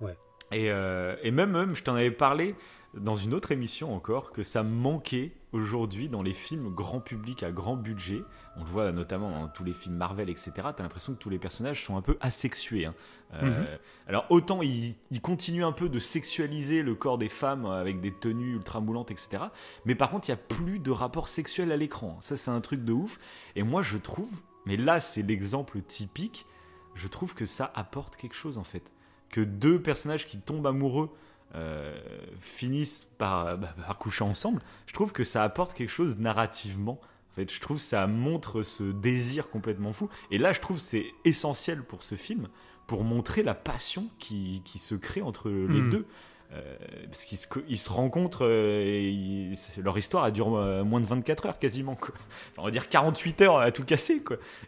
[0.00, 0.16] Ouais.
[0.50, 2.54] Et, euh, et même, même, je t'en avais parlé
[2.94, 7.42] dans une autre émission encore, que ça me manquait aujourd'hui dans les films grand public
[7.42, 8.22] à grand budget.
[8.56, 10.50] On le voit notamment dans tous les films Marvel, etc.
[10.54, 12.86] T'as l'impression que tous les personnages sont un peu asexués.
[12.86, 12.94] hein.
[13.34, 13.66] Euh, Mhm.
[14.08, 18.12] Alors autant ils, ils continuent un peu de sexualiser le corps des femmes avec des
[18.12, 19.44] tenues ultra moulantes, etc.
[19.84, 22.16] Mais par contre, il n'y a plus de rapport sexuel à l'écran.
[22.20, 23.18] Ça, c'est un truc de ouf.
[23.56, 26.46] Et moi, je trouve, mais là, c'est l'exemple typique,
[26.94, 28.92] je trouve que ça apporte quelque chose en fait.
[29.30, 31.10] Que deux personnages qui tombent amoureux
[31.54, 31.98] euh,
[32.40, 37.00] finissent par, bah, par coucher ensemble, je trouve que ça apporte quelque chose narrativement.
[37.32, 40.08] En fait, je trouve que ça montre ce désir complètement fou.
[40.30, 42.48] Et là, je trouve que c'est essentiel pour ce film,
[42.86, 45.90] pour montrer la passion qui, qui se crée entre les Mhm.
[45.90, 46.06] deux.
[46.52, 51.46] Euh, parce qu'ils se, rencontrent euh, et leur histoire elle dure euh, moins de 24
[51.46, 51.96] heures quasiment.
[52.58, 54.22] On va dire 48 heures à tout casser.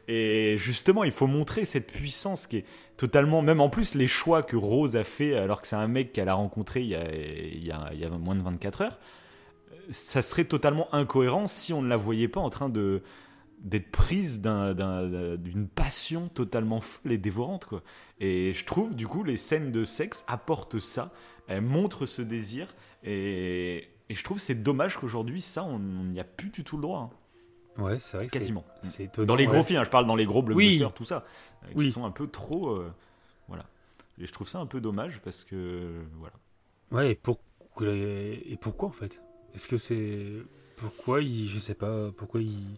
[0.09, 2.65] Et justement, il faut montrer cette puissance qui est
[2.99, 3.41] totalement.
[3.43, 6.29] Même en plus, les choix que Rose a fait alors que c'est un mec qu'elle
[6.29, 6.89] a rencontré il
[7.65, 8.99] y a, a- a moins de 24 heures,
[9.89, 14.75] ça serait totalement incohérent si on ne la voyait pas en train d'être prise d'un-
[14.75, 17.69] d'un- d'une passion totalement folle et dévorante.
[18.21, 21.11] Et je trouve du coup les scènes de sexe apportent ça,
[21.51, 26.25] elles montrent ce désir et, et je trouve c'est dommage qu'aujourd'hui ça on n'y a
[26.25, 27.17] plus du tout le droit hein,
[27.83, 28.65] Ouais, c'est vrai quasiment.
[28.83, 29.27] c'est étonnant.
[29.29, 29.63] Dans les gros ouais.
[29.63, 30.93] films, hein, je parle dans les gros blockbusters Oui.
[30.95, 31.25] tout ça,
[31.65, 31.91] euh, qui Oui.
[31.93, 32.93] sont un peu trop euh,
[33.49, 33.65] voilà.
[34.19, 36.35] Et je trouve ça un peu dommage parce que voilà.
[36.91, 37.39] Ouais, et, pour...
[37.81, 39.21] et pourquoi en fait?
[39.55, 40.27] Est-ce que c'est.
[40.77, 41.49] Pourquoi ils.
[41.49, 42.77] Je sais pas, pourquoi ils.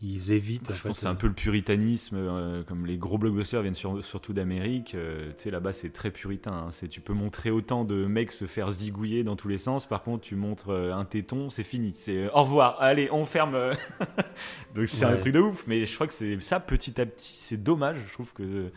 [0.00, 0.62] Ils évitent.
[0.62, 3.18] Bah, en je fait, pense que c'est un peu le puritanisme, euh, comme les gros
[3.18, 4.94] blockbusters viennent sur- surtout d'Amérique.
[4.94, 6.52] euh, tu sais, là-bas, c'est très puritain.
[6.52, 6.68] hein.
[6.70, 9.86] C'est, tu peux montrer autant de mecs se faire zigouiller dans tous les sens.
[9.86, 11.94] Par contre, tu montres euh, un téton, c'est fini.
[11.96, 13.56] C'est euh, au revoir, allez, on ferme.
[13.56, 13.74] euh.
[14.76, 15.66] Donc, c'est un truc de ouf.
[15.66, 17.36] Mais je crois que c'est ça, petit à petit.
[17.40, 17.98] C'est dommage.
[18.06, 18.70] Je trouve que.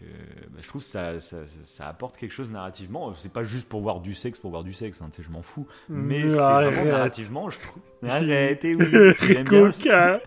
[0.00, 0.04] Que
[0.50, 3.12] bah, je trouve ça, ça, ça- ça apporte quelque chose narrativement.
[3.16, 5.00] C'est pas juste pour voir du sexe, pour voir du sexe.
[5.02, 5.66] hein, tu sais, je m'en fous.
[5.88, 7.82] Mais c'est vraiment narrativement, je trouve.
[8.08, 8.86] Arrête, et oui.
[9.20, 10.20] J'aime bien ça.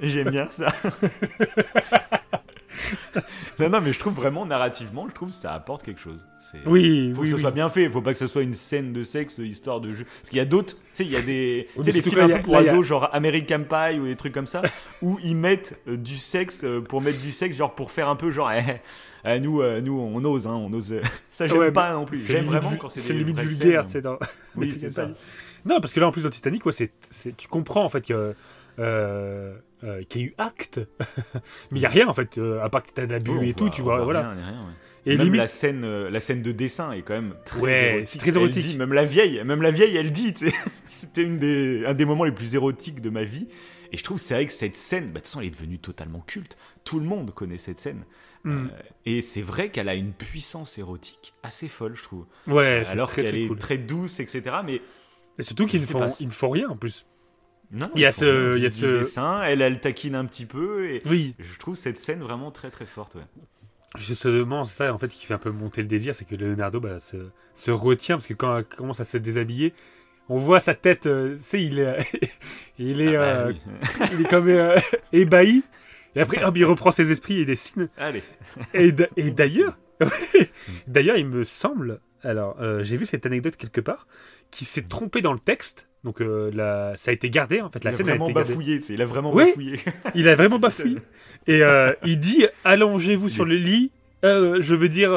[0.00, 0.72] J'aime bien ça.
[3.58, 6.24] non, non, mais je trouve vraiment narrativement, je trouve que ça apporte quelque chose.
[6.64, 7.40] Oui, Faut oui, que ça oui.
[7.42, 10.04] soit bien fait, faut pas que ça soit une scène de sexe, histoire de jeu.
[10.04, 11.92] Parce qu'il y a d'autres, tu sais, il y a des, Oui, tu sais, mais
[11.92, 14.46] les surtout films un peu pour a- ados, genre American Pie ou des trucs comme
[14.46, 14.62] ça,
[15.02, 18.16] où ils mettent euh, du sexe euh, pour mettre du sexe, genre pour faire un
[18.16, 18.80] peu genre, eh,
[19.38, 20.94] nous, euh, nous, on ose, hein, on ose.
[21.28, 22.18] ça, j'aime Ouais, pas non plus.
[22.18, 24.00] C'est J'aime vraiment quand c'est c'est des limite vulgaire, sais.
[24.00, 24.18] dans-
[24.56, 25.10] Oui, c'est ça.
[25.64, 28.06] Non, parce que là, en plus, dans Titanic, ouais, c'est, c'est- tu comprends en fait
[28.06, 28.34] que.
[28.78, 30.80] Euh, euh, qu'il y a eu acte,
[31.72, 33.22] mais il y a rien en fait, euh, à part que t'as de la Oh,
[33.22, 34.30] buée on et tout, voit- tu vois, voilà.
[34.30, 34.72] rien, rien, ouais.
[35.06, 37.88] Et même limite, la scène, euh, la scène de dessin est quand même très Ouais,
[37.96, 38.08] érotique.
[38.08, 38.62] c'est très érotique.
[38.62, 40.32] dit, même la vieille, même la vieille, elle dit,
[40.86, 43.48] c'était une des, un des moments les plus érotiques de ma vie.
[43.90, 45.78] Et je trouve c'est vrai que cette scène, bah, de toute façon, elle est devenue
[45.78, 46.56] totalement culte.
[46.84, 48.04] Tout le monde connaît cette scène.
[48.44, 48.68] Hmm, Euh,
[49.06, 52.26] et c'est vrai qu'elle a une puissance érotique assez folle, je trouve.
[52.46, 53.58] ouais, c'est Alors qu'elle est cool.
[53.58, 54.56] très douce, etc.
[54.64, 54.80] Mais
[55.38, 57.06] Et surtout qu'ils ne font, ils rien en plus.
[57.70, 59.42] non, Il y a ce- il y a ce- dessin.
[59.42, 60.86] Elle, elle taquine un petit peu.
[60.88, 63.14] Et Oui, je trouve cette scène vraiment très très forte.
[63.16, 63.22] Ouais.
[63.96, 66.78] justement, c'est ça en fait qui fait un peu monter le désir, c'est que Leonardo
[66.80, 67.16] bah, se,
[67.54, 69.72] se retient parce que quand elle commence à se déshabiller,
[70.28, 71.96] on voit sa tête, euh, tu sais, il est,
[72.78, 74.08] il est, Ah bah euh, oui.
[74.12, 74.78] il est comme euh,
[75.12, 75.62] ébahi.
[76.16, 77.88] Et après, hop, il reprend ses esprits et dessine.
[77.98, 78.22] Allez.
[78.74, 78.92] Et,
[79.30, 79.76] d'ailleurs,
[80.86, 84.06] d'ailleurs, il me semble, alors euh, j'ai vu cette anecdote quelque part,
[84.50, 85.88] qui s'est trompé dans le texte.
[86.04, 87.82] Donc euh, la- ça a été gardé en fait.
[87.84, 88.80] La il a scène a vraiment été bafouillé.
[88.88, 89.46] Il a vraiment Oui.
[89.46, 89.80] bafouillé.
[90.14, 90.98] Il a vraiment bafouillé.
[91.46, 93.90] Et euh, il dit allongez-vous sur le lit.
[94.22, 95.10] je veux dire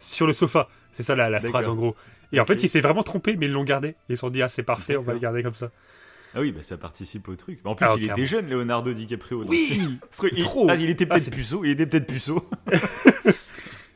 [0.00, 0.68] sur le sofa.
[0.92, 1.94] C'est ça la, la phrase en gros.
[2.32, 3.94] Et en fait, il s'est vraiment trompé, mais ils l'ont gardé.
[4.08, 5.70] Ils se sont dit ah c'est parfait, on va le garder comme ça.
[6.34, 7.60] Ah oui, bah ça participe au truc.
[7.64, 8.16] Mais en plus, Ah, il clairement.
[8.16, 9.44] était jeune, Leonardo DiCaprio.
[9.46, 9.98] Oui.
[10.32, 10.66] Il, trop.
[10.70, 11.64] ah, il était Ah, peut-être puceau.
[11.64, 12.48] Il était peut-être puceau.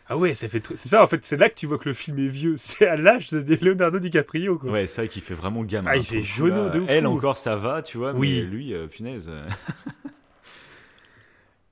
[0.08, 1.24] Ah ouais, ça fait c'est ça en fait.
[1.24, 2.54] C'est là que tu vois que le film est vieux.
[2.58, 4.70] C'est à l'âge de Leonardo DiCaprio quoi.
[4.70, 5.90] Ouais, c'est vrai qu'il fait vraiment gamin.
[5.92, 6.88] Ah, il fait jauneau de ouf.
[6.88, 8.12] Elle encore, ça va, tu vois.
[8.12, 8.36] Oui.
[8.38, 9.28] Mais lui, euh, punaise.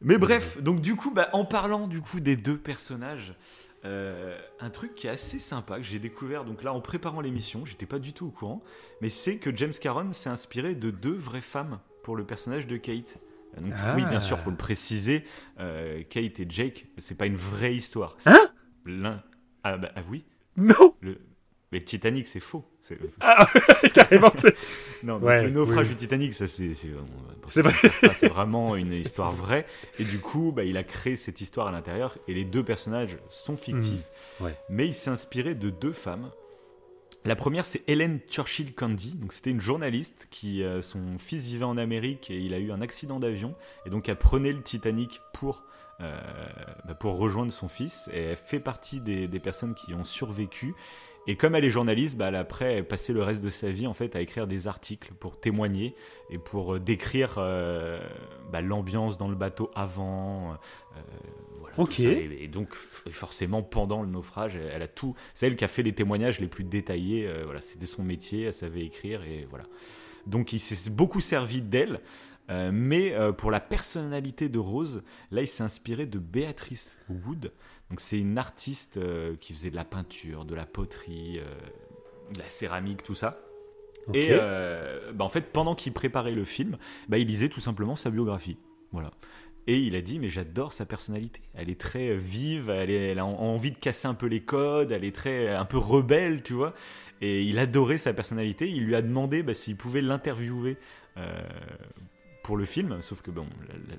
[0.00, 3.34] mais bref, donc du coup, bah, en parlant du coup des deux personnages,
[3.84, 7.64] euh, un truc qui est assez sympa que j'ai découvert donc là en préparant l'émission,
[7.66, 8.62] j'étais pas du tout au courant,
[9.00, 12.76] mais c'est que James Caron s'est inspiré de deux vraies femmes pour le personnage de
[12.76, 13.18] Kate.
[13.56, 13.94] Euh, Donc Ah.
[13.96, 15.24] oui, bien sûr, faut le préciser,
[15.60, 18.16] euh, Kate et Jake, c'est pas une vraie histoire.
[18.26, 18.40] Hein?
[18.86, 19.22] L'un.
[19.62, 20.24] Ah bah ah oui.
[20.56, 20.94] Non.
[21.00, 21.18] Le...
[21.72, 22.64] Mais Titanic, c'est faux.
[22.86, 23.48] C'est- Ah,
[23.94, 24.30] carrément.
[25.02, 25.94] Non, donc Ouais, le naufrage oui.
[25.94, 29.64] du Titanic, ça c'est c'est vraiment une histoire vraie.
[29.98, 32.18] Et du coup, bah, il a créé cette histoire à l'intérieur.
[32.28, 34.04] Et les deux personnages sont fictifs,
[34.40, 34.54] Mmh, ouais.
[34.68, 36.30] mais il s'est inspiré de deux femmes.
[37.24, 39.14] La première, c'est Helen Churchill Candy.
[39.14, 42.70] Donc, c'était une journaliste qui, euh, son fils vivait en Amérique et il a eu
[42.70, 43.54] un accident d'avion.
[43.86, 45.64] Et donc, elle prenait le Titanic pour,
[46.02, 46.14] euh,
[46.86, 48.10] bah, pour rejoindre son fils.
[48.12, 50.74] Et elle fait partie des, des personnes qui ont survécu.
[51.26, 53.86] Et comme elle est journaliste, bah, elle a après passé le reste de sa vie
[53.86, 55.94] en fait à écrire des articles pour témoigner
[56.30, 57.98] et pour euh, décrire euh,
[58.52, 60.52] bah, l'ambiance dans le bateau avant.
[60.52, 61.00] euh,
[61.60, 62.00] voilà, Ok.
[62.00, 65.14] Et, et donc forcément pendant le naufrage, elle, elle a tout.
[65.32, 67.26] C'est elle qui a fait les témoignages les plus détaillés.
[67.26, 69.64] euh, voilà, c'était son métier, elle savait écrire et voilà.
[70.26, 72.00] Donc il s'est beaucoup servi d'elle.
[72.50, 77.52] Euh, mais euh, pour la personnalité de Rose, là il s'est inspiré de Béatrice Wood.
[77.90, 81.40] Donc c'est une artiste euh, qui faisait de la peinture, de la poterie,
[82.32, 83.40] de la céramique, tout ça.
[84.12, 86.76] Et bah, en fait, pendant qu'il préparait le film,
[87.08, 88.58] bah, il lisait tout simplement sa biographie.
[88.92, 89.10] Voilà.
[89.66, 91.40] Et il a dit, mais j'adore sa personnalité.
[91.54, 94.92] Elle est très vive, elle, est, elle a envie de casser un peu les codes,
[94.92, 96.74] elle est très un peu rebelle, tu vois.
[97.22, 98.68] Et il adorait sa personnalité.
[98.68, 100.76] Il lui a demandé bah, s'il pouvait l'interviewer
[102.44, 103.46] pour le film, sauf que bon,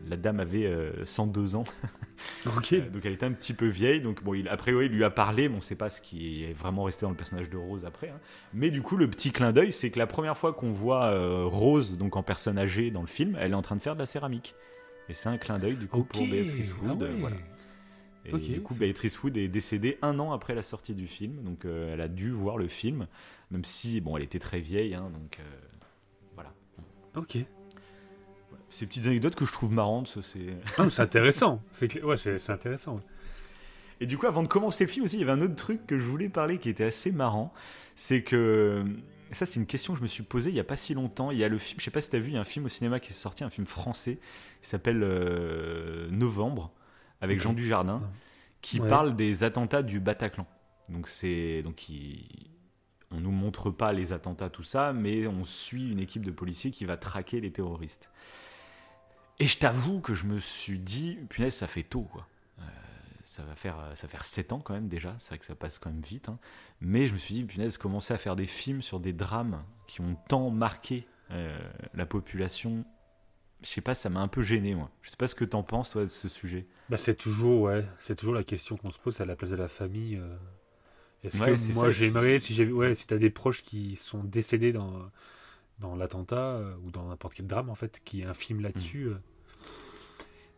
[0.07, 0.71] la, dame avait
[1.03, 1.65] 102 ans,
[2.57, 2.73] Ok.
[2.91, 3.99] donc elle était un petit peu vieille.
[3.99, 5.99] Donc bon, il, après ouais, il lui a parlé, mais on ne sait pas ce
[5.99, 8.09] qui est vraiment resté dans le personnage de Rose après.
[8.09, 8.19] hein.
[8.53, 11.43] Mais du coup, le petit clin d'œil, c'est que la première fois qu'on voit euh,
[11.45, 13.99] Rose, donc en personne âgée dans le film, elle est en train de faire de
[13.99, 14.55] la céramique.
[15.09, 17.03] Et c'est un clin d'œil du coup pour Beatrice Ah Wood.
[17.03, 17.19] euh, ouais.
[17.19, 17.35] voilà.
[18.27, 21.63] Et du coup, Beatrice Wood est décédée un an après la sortie du film, donc
[21.65, 23.05] euh, elle a dû voir le film,
[23.51, 25.43] même si bon, elle était très vieille, hein, donc euh,
[26.33, 26.51] voilà.
[27.15, 27.37] Ok.
[28.75, 30.57] Ces petites anecdotes que je trouve marrantes, c'est.
[31.01, 31.61] Intéressant.
[31.71, 32.15] C'est ouais,
[32.49, 32.99] intéressant.
[34.01, 35.87] Et du coup, avant de commencer le film aussi, il y avait un autre truc
[35.87, 37.53] que je voulais parler qui était assez marrant.
[37.95, 38.83] C'est que.
[39.31, 41.31] Ça, c'est une question que je me suis posée il n'y a pas si longtemps.
[41.31, 42.41] Il y a le film, je sais pas si tu as vu, il y a
[42.41, 44.19] un film au cinéma qui est sorti, un film français,
[44.61, 46.73] qui s'appelle euh, Novembre,
[47.21, 47.39] avec.
[47.39, 48.01] Jean Dujardin,
[48.61, 48.89] qui Ouais.
[48.89, 50.45] parle des attentats du Bataclan.
[50.89, 51.61] Donc, c'est.
[51.61, 52.27] Donc, il-
[53.11, 56.71] on nous montre pas les attentats, tout ça, mais on suit une équipe de policiers
[56.71, 58.11] qui va traquer les terroristes.
[59.39, 62.27] Et je t'avoue que je me suis dit, punaise, ça fait tôt, quoi
[63.23, 65.55] ça va faire ça va faire 7 ans quand même déjà, c'est vrai que ça
[65.55, 66.29] passe quand même vite.
[66.29, 66.39] hein.
[66.79, 69.99] Mais je me suis dit, punaise, commencer à faire des films sur des drames qui
[69.99, 71.57] ont tant marqué euh,
[71.95, 72.85] la population,
[73.61, 74.89] je sais pas, ça m'a un peu gêné moi.
[75.01, 76.65] Je sais pas ce que t'en penses toi de ce sujet.
[76.87, 79.55] Bah, c'est toujours, ouais, c'est toujours la question qu'on se pose à la place de
[79.57, 80.15] la famille.
[80.15, 80.37] euh,
[81.23, 84.71] Est-ce Ouais, que moi ça, j'aimerais, si ouais, si t'as des proches qui sont décédés
[84.71, 85.11] dans
[85.79, 89.07] dans l'attentat euh, ou dans n'importe quel drame en fait, qui est un film là-dessus,
[89.07, 89.15] euh,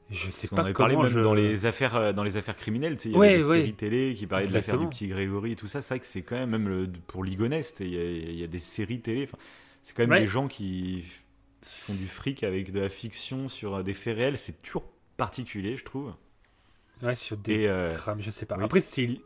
[0.10, 1.20] je sais pas parlé comment même je...
[1.20, 3.44] dans les affaires euh, dans les affaires criminelles, tu sais, il y Ouais, avait des
[3.44, 3.58] ouais.
[3.58, 5.82] séries télé qui parlaient de l'affaire du petit Grégory et tout ça.
[5.82, 8.44] C'est vrai que c'est quand même même le- pour Ligonest, il y, a, il y
[8.44, 9.28] a des séries télé.
[9.84, 10.20] c'est quand même Ouais.
[10.22, 11.04] des gens qui
[11.62, 14.38] font du fric avec de la fiction sur des faits réels.
[14.38, 14.86] C'est toujours
[15.18, 16.14] particulier, je trouve.
[17.02, 18.58] Ouais, sur des euh, trames, je sais pas.
[18.58, 18.64] oui.
[18.64, 19.20] Après, c'est.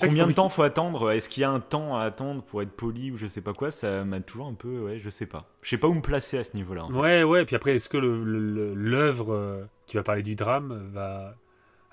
[0.00, 1.10] Combien de temps faut attendre?
[1.10, 3.52] Est-ce qu'il y a un temps à attendre pour être poli ou je sais pas
[3.52, 3.70] quoi?
[3.70, 5.48] Ça m'a toujours un peu, ouais, je sais pas.
[5.62, 6.84] Je sais pas où me placer à ce niveau-là.
[6.84, 6.94] en fait.
[6.94, 7.44] Ouais, ouais.
[7.44, 11.34] Puis après, est-ce que l'œuvre euh, qui va parler du drame va.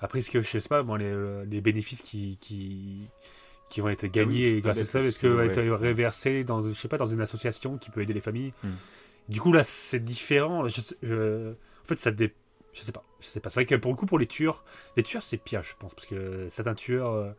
[0.00, 3.08] Après, est-ce que, je sais pas, bon, les, euh, les bénéfices qui, qui,
[3.68, 5.48] qui vont être gagnés Ah oui, grâce à ça, est-ce que que, va ouais.
[5.48, 8.52] être réversé dans, je sais pas, dans une association qui peut aider les familles?
[8.62, 8.70] Hmm.
[9.28, 10.68] Du coup, là, c'est différent.
[10.68, 11.52] Je sais- euh,
[11.84, 12.32] en fait, ça dé...
[12.72, 13.02] Je sais pas.
[13.20, 13.50] Je sais pas.
[13.50, 14.62] C'est vrai que pour le coup, pour les tueurs,
[14.96, 15.94] les tueurs, c'est pire, je pense.
[15.94, 17.34] Parce que certains tueurs.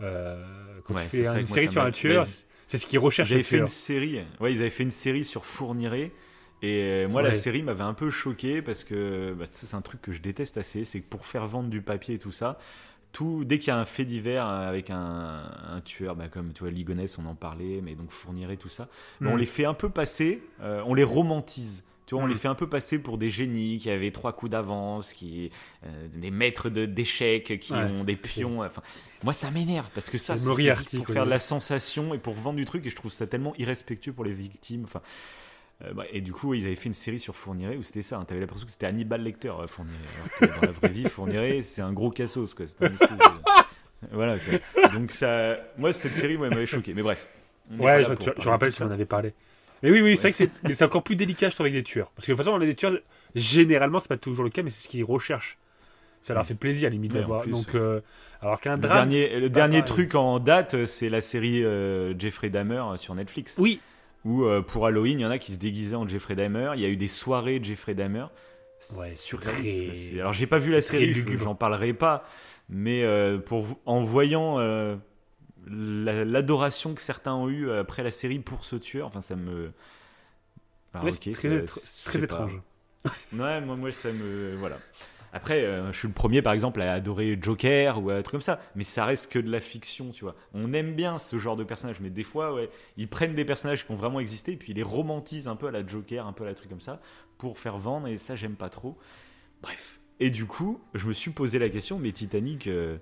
[0.00, 2.26] Euh, quand Ouais, tu fais une série sur un tueur,
[2.66, 3.28] c'est ce qu'ils recherchent.
[3.30, 4.20] J'avais les fait une série.
[4.40, 6.12] Ouais, ils avaient fait une série sur Fourniret.
[6.62, 10.00] Et euh, moi, la série m'avait un peu choqué parce que bah, c'est un truc
[10.02, 10.84] que je déteste assez.
[10.84, 12.58] C'est que pour faire vendre du papier et tout ça,
[13.12, 16.60] tout, dès qu'il y a un fait divers avec un, un tueur, bah, comme tu
[16.64, 18.88] vois, Ligonès, on en parlait, mais donc Fourniret, tout ça,
[19.24, 19.38] bah, on Hmm.
[19.38, 21.84] les fait un peu passer, euh, on les romantise.
[22.08, 22.30] Tu vois, on Mm.
[22.30, 25.50] les fait un peu passer pour des génies qui avaient trois coups d'avance, qui
[25.86, 28.62] euh, des maîtres de- d'échecs, qui Ouais, ont des pions.
[28.62, 28.80] Enfin,
[29.22, 30.56] moi, ça m'énerve parce que ça, C'est pour
[31.04, 32.86] quoi, faire de la sensation et pour vendre du truc.
[32.86, 34.84] Et je trouve ça tellement irrespectueux pour les victimes.
[34.84, 35.02] Enfin,
[35.84, 38.16] euh, bah, et du coup, ils avaient fait une série sur Fourniret où c'était ça.
[38.16, 38.24] hein.
[38.24, 39.98] T'avais l'impression que c'était Hannibal Lecter, euh, Fourniret.
[40.16, 42.54] Alors que dans la vraie vie, Fourniret, c'est un gros cassos.
[42.54, 42.64] Quoi.
[42.80, 42.96] Un de-
[44.12, 44.38] Voilà.
[44.38, 44.88] Quoi.
[44.94, 46.94] Donc ça, moi, cette série, moi, m'avait choqué.
[46.94, 47.28] Mais bref.
[47.78, 48.86] Ouais, je, pour je- rappelle si ça.
[48.86, 49.34] on en avait parlé.
[49.82, 52.10] Mais oui, oui, c'est vrai que c'est- encore plus délicat, je trouve, avec des tueurs.
[52.16, 52.98] Parce que de toute façon, des tueurs,
[53.34, 55.58] généralement, c'est pas toujours le cas, mais c'est ce qu'ils recherchent.
[56.20, 57.46] Ça leur fait plaisir, limite, Ouais, d'avoir.
[57.46, 58.00] Donc, euh,
[58.42, 59.08] alors qu'un Le drame.
[59.08, 63.54] dernier, le dernier truc en date, c'est la série euh, Jeffrey Dahmer euh, sur Netflix.
[63.58, 63.80] Oui,
[64.24, 66.72] Où euh, pour Halloween, il y en a qui se déguisaient en Jeffrey Dahmer.
[66.74, 68.26] Il y a eu des soirées de Jeffrey Dahmer.
[68.96, 70.10] Ouais, surréaliste.
[70.12, 72.24] très- Alors j'ai pas vu la série, j'en parlerai pas.
[72.68, 73.04] Mais
[73.46, 74.58] pour vous- en voyant
[75.70, 79.72] l'adoration que certains ont eue après la série pour ce tueur, enfin ça me.
[80.94, 81.20] Alors, Ouais, ça-
[82.04, 82.60] très, étrange.
[83.32, 84.56] Ouais, moi, moi, ça me.
[84.56, 84.78] Voilà.
[85.32, 88.40] Après, euh, je suis le premier, par exemple, à adorer Joker ou un truc comme
[88.40, 88.60] ça.
[88.74, 90.34] Mais ça reste que de la fiction, tu vois.
[90.54, 93.84] On aime bien ce genre de personnages, mais des fois, ouais, ils prennent des personnages
[93.86, 96.32] qui ont vraiment existé, et puis ils les romantisent un peu à la Joker, un
[96.32, 97.00] peu à la truc comme ça,
[97.36, 98.96] pour faire vendre, et ça, j'aime pas trop.
[99.62, 100.00] Bref.
[100.18, 102.66] Et du coup, je me suis posé la question, mais Titanic.
[102.66, 102.98] euh,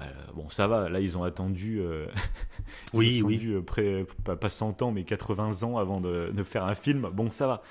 [0.00, 0.88] bah, bon, ça va.
[0.88, 1.78] Là, ils ont attendu.
[1.80, 2.06] euh,
[2.94, 3.34] ils Oui, ont oui.
[3.36, 6.74] attendu, euh, près- pas, pas 100 ans, mais 80 ans avant de, de faire un
[6.74, 7.08] film.
[7.12, 7.62] Bon, ça va.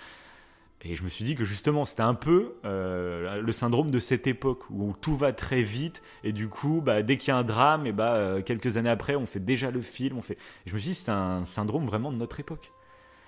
[0.82, 4.28] Et je me suis dit que justement, c'était un peu euh, le syndrome de cette
[4.28, 7.44] époque où tout va très vite et du coup, bah, dès qu'il y a un
[7.44, 10.18] drame, et bah, quelques années après, on fait déjà le film.
[10.18, 10.36] On fait...
[10.66, 12.72] Et je me suis dit, c'est un syndrome vraiment de notre époque.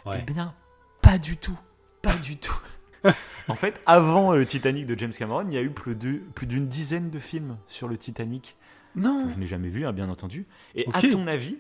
[0.06, 0.20] Ouais.
[0.22, 0.54] Eh bien,
[1.02, 1.60] pas du tout.
[2.02, 2.58] Pas du tout.
[3.50, 7.10] en fait, avant le Titanic de James Cameron, il y a eu plus d'une dizaine
[7.10, 8.56] de films sur le Titanic
[8.96, 10.46] Non que je n'ai jamais vu, hein, bien entendu.
[10.76, 11.58] Et à ton avis,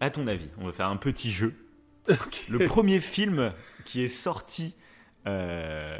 [0.00, 1.54] à ton avis, on va faire un petit jeu.
[2.48, 3.52] Le premier film
[3.84, 4.74] qui est sorti
[5.26, 5.98] euh,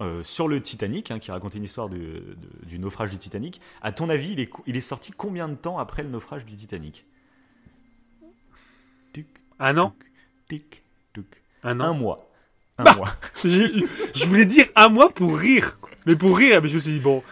[0.00, 2.36] euh, sur le Titanic, hein, qui racontait une histoire du, de-
[2.66, 3.60] du naufrage du Titanic.
[3.82, 6.44] À ton avis, il est, co- il est sorti combien de temps après le naufrage
[6.44, 7.04] du Titanic?
[9.58, 9.94] Un an
[10.48, 10.82] tic,
[11.14, 11.26] tic.
[11.62, 12.30] Un Un an mois.
[12.78, 13.08] Un Bah mois.
[13.42, 13.84] je,
[14.14, 15.78] je voulais dire un mois pour rire.
[16.04, 17.22] Mais pour rire, mais je me suis dit, bon.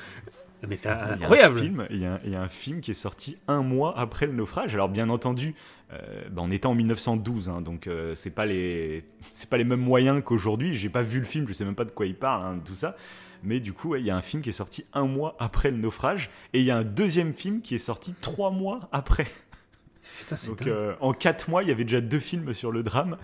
[0.69, 0.89] Mais c'est
[1.23, 1.59] incroyable.
[1.61, 3.99] film- Il y, a un- il y a un film qui est sorti un mois
[3.99, 4.75] après le naufrage.
[4.75, 5.55] Alors bien entendu,
[5.93, 5.99] euh,
[6.31, 9.81] bah, on était en 1912, hein, donc euh, c'est pas les c'est pas les mêmes
[9.81, 10.75] moyens qu'aujourd'hui.
[10.75, 12.75] J'ai pas vu le film, je sais même pas de quoi il parle, hein, tout
[12.75, 12.97] ça.
[13.43, 15.71] Mais du coup, ouais, il y a un film qui est sorti un mois après
[15.71, 19.27] le naufrage, et il y a un deuxième film qui est sorti trois mois après.
[20.21, 23.17] Putain, Donc euh, en quatre mois, il y avait déjà deux films sur le drame.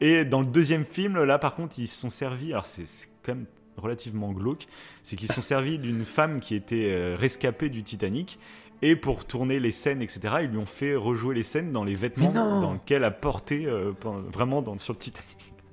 [0.00, 2.52] Et dans le deuxième film, là par contre, ils se sont servis.
[2.52, 2.84] Alors c'est
[3.24, 3.46] quand même
[3.76, 4.66] relativement glauque.
[5.02, 8.38] C'est qu'ils se sont servis d'une femme qui était euh, rescapée du Titanic.
[8.82, 11.94] Et pour tourner les scènes, etc., ils lui ont fait rejouer les scènes dans les
[11.94, 15.54] vêtements dans lesquels elle a porté euh, vraiment dans, sur le Titanic.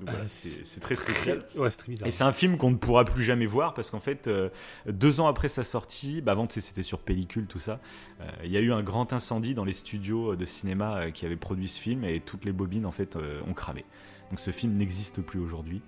[0.00, 1.40] Voilà, Ah, c'est très spécial.
[1.56, 1.92] Ouais, très.
[2.06, 4.48] Et c'est un film qu'on ne pourra plus jamais voir parce qu'en fait, euh,
[4.86, 7.80] deux ans après sa sortie, bah avant c'était sur pellicule tout ça,
[8.20, 11.36] euh, il y a eu un grand incendie dans les studios de cinéma qui avaient
[11.36, 13.84] produit ce film et toutes les bobines en fait euh, ont cramé.
[14.30, 15.82] Donc ce film n'existe plus aujourd'hui.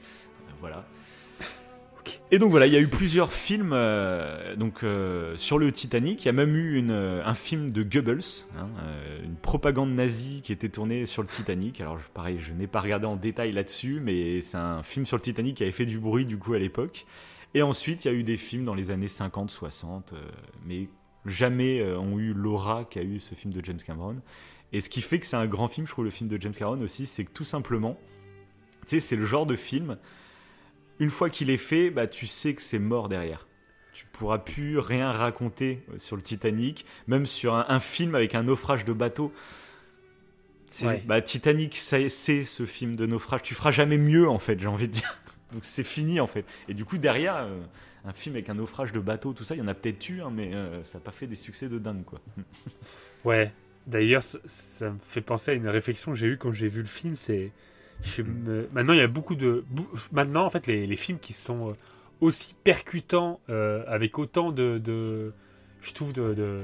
[0.62, 0.86] Voilà.
[2.30, 6.24] Et donc voilà, il y a eu plusieurs films euh, donc euh, sur le Titanic.
[6.24, 9.92] Il y a même eu une, euh, un film de Goebbels, hein, euh, une propagande
[9.92, 11.80] nazie qui était tournée sur le Titanic.
[11.80, 15.22] Alors pareil, je n'ai pas regardé en détail là-dessus, mais c'est un film sur le
[15.22, 17.06] Titanic qui avait fait du bruit du coup à l'époque.
[17.54, 20.14] Et ensuite, il y a eu des films dans les années 50-60,
[20.64, 20.88] mais
[21.26, 24.22] jamais ont eu l'aura qu'a eu ce film de James Cameron.
[24.72, 26.54] Et ce qui fait que c'est un grand film, je trouve, le film de James
[26.54, 27.98] Cameron aussi, c'est que tout simplement,
[28.86, 29.98] tu sais, c'est le genre de film,
[30.99, 33.49] une fois qu'il est fait, bah, tu sais que c'est mort derrière.
[33.93, 38.34] Tu pourras plus rien raconter euh, sur le Titanic, même sur un, un film avec
[38.34, 39.32] un naufrage de bateau.
[40.82, 41.03] Ouais.
[41.07, 43.43] bah, Titanic, c'est ce film de naufrage.
[43.43, 45.18] Tu feras jamais mieux, en fait, j'ai envie de dire.
[45.53, 46.47] Donc c'est fini, en fait.
[46.68, 47.61] Et du coup, derrière, euh,
[48.05, 50.22] un film avec un naufrage de bateau, tout ça, il y en a peut-être eu,
[50.22, 52.20] hein, mais euh, ça n'a pas fait des succès de dingue, quoi.
[53.24, 53.53] Ouais.
[53.86, 56.88] D'ailleurs, ça me fait penser à une réflexion que j'ai eue quand j'ai vu le
[56.88, 57.14] film.
[57.16, 57.53] C'est
[58.03, 59.64] je me- maintenant il y a beaucoup de
[60.12, 61.72] maintenant en fait les, les films qui sont euh,
[62.20, 65.32] aussi percutants euh, avec autant de, de-
[65.82, 66.59] je trouve de, de-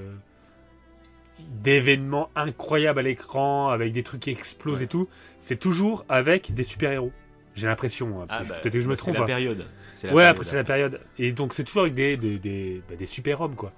[1.62, 4.85] d'événements incroyables à l'écran avec des trucs qui explosent Ouais.
[4.85, 5.09] et tout.
[5.39, 7.12] C'est toujours avec des super héros.
[7.55, 8.22] J'ai l'impression.
[8.22, 8.26] hein.
[8.29, 9.14] Ah, Peut-être bah, peut-être que je me bah, trompe.
[9.14, 9.26] C'est la hein.
[9.26, 9.66] période.
[9.95, 11.01] C'est la Ouais, période, après c'est la période.
[11.18, 13.72] Et donc c'est toujours avec des, des, des, bah, des super-hommes, quoi.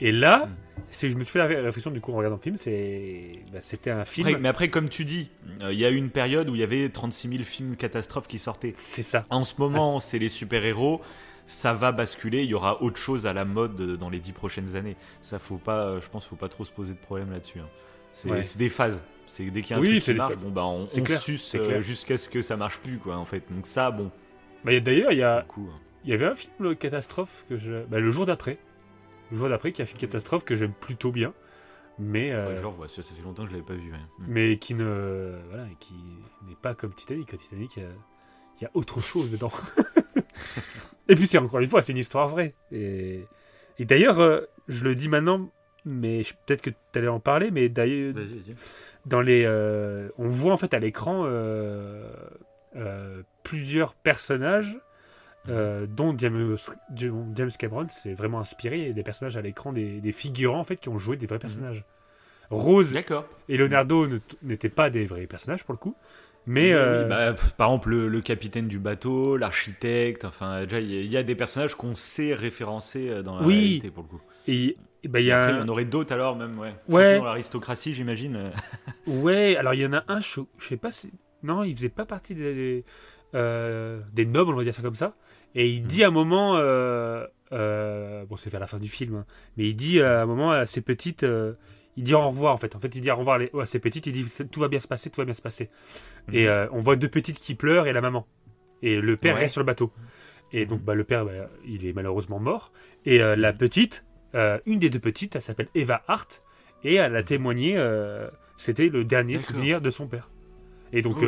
[0.00, 0.48] Et là,
[1.00, 2.56] je me suis fait la ré- réflexion du coup en regardant le film,
[3.52, 4.26] bah, c'était un film.
[4.28, 5.30] Après- mais après, comme tu dis,
[5.62, 8.28] euh, il y a eu une période où il y avait 36 000 films catastrophes
[8.28, 8.72] qui sortaient.
[8.76, 9.24] C'est ça.
[9.30, 11.00] En ce moment, c'est les super-héros.
[11.46, 12.44] Ça va basculer.
[12.44, 14.96] Il y aura autre chose à la mode dans les dix prochaines années.
[15.20, 15.98] Ça, faut pas.
[16.00, 17.58] Je pense, faut pas trop se poser de problème là-dessus.
[17.58, 17.68] hein.
[18.12, 18.42] C'est Ouais.
[18.56, 19.02] des phases.
[19.26, 21.20] C'est dès qu'il y a un Oui, truc qui marche, bon bah on, on clair,
[21.20, 21.82] suce c'est euh, clair.
[21.82, 23.16] jusqu'à ce que ça marche plus, quoi.
[23.16, 23.44] En fait.
[23.50, 24.10] Donc ça, bon.
[24.64, 25.72] Bah, D'ailleurs, il y a, du coup, euh,
[26.04, 28.58] il y avait un film catastrophe que je, bah, le jour d'après,
[29.30, 31.32] le jour d'après, qui est un film catastrophe que j'aime plutôt bien,
[31.98, 32.88] mais euh, je le.
[32.88, 33.90] Ça, fait longtemps que je l'avais pas vu.
[33.90, 34.24] Mm.
[34.26, 35.94] mais qui ne, voilà, qui
[36.48, 37.36] n'est pas comme Titanic.
[37.36, 37.90] Titanic, il y a,
[38.62, 39.52] y a autre chose dedans.
[41.08, 42.54] et puis c'est encore une fois, c'est une histoire vraie.
[42.72, 43.24] Et,
[43.78, 45.50] et d'ailleurs, euh, je le dis maintenant,
[45.84, 48.54] mais je- peut-être que tu allais en parler, mais d'ailleurs, Vas-y, vas-y.
[49.06, 52.10] dans les, euh, on voit en fait à l'écran euh,
[52.76, 54.78] euh, plusieurs personnages
[55.48, 56.56] euh, dont James,
[56.96, 60.88] James Cameron s'est vraiment inspiré des personnages à l'écran, des, des figurants en fait qui
[60.88, 61.84] ont joué des vrais personnages.
[62.50, 62.94] Rose
[63.48, 64.06] et Leonardo
[64.42, 65.94] n'étaient pas des vrais personnages pour le coup,
[66.46, 70.80] mais Oui, euh, oui, bah, par exemple, le, le capitaine du bateau, l'architecte, enfin, déjà,
[70.80, 73.56] il y, a- il y a des personnages qu'on sait référencer euh, dans la Oui.
[73.56, 74.20] réalité, pour le coup.
[74.48, 76.74] et, y Après, il y en aurait d'autres alors, même, ouais.
[76.88, 77.02] Ouais.
[77.04, 78.50] Surtout dans l'aristocratie, j'imagine.
[79.06, 81.10] Ouais, alors il y en a un, je, je sais pas si.
[81.42, 82.84] Non, il faisait pas partie des,
[83.34, 85.14] euh, des nobles, on va dire ça comme ça.
[85.54, 86.56] Et il dit à un moment.
[86.56, 89.24] euh, euh, bon, c'est vers la fin du film, hein,
[89.56, 91.24] mais il dit à un moment à ses petites.
[91.24, 91.54] euh,
[91.96, 92.76] il dit au revoir en fait.
[92.76, 94.06] En fait, il dit au revoir les- à ses petites.
[94.06, 95.68] Il dit tout va bien se passer, tout va bien se passer.
[96.32, 98.26] Et euh, on voit deux petites qui pleurent et la maman.
[98.82, 99.40] Et le père Ouais.
[99.40, 99.92] reste sur le bateau.
[100.52, 101.32] Et donc, bah, le père, bah,
[101.66, 102.72] il est malheureusement mort.
[103.04, 106.42] Et euh, la petite, euh, une des deux petites, elle s'appelle Eva Hart.
[106.84, 110.30] Et elle a témoigné, euh, c'était le dernier souvenir de son père.
[110.92, 111.26] Et donc, ok,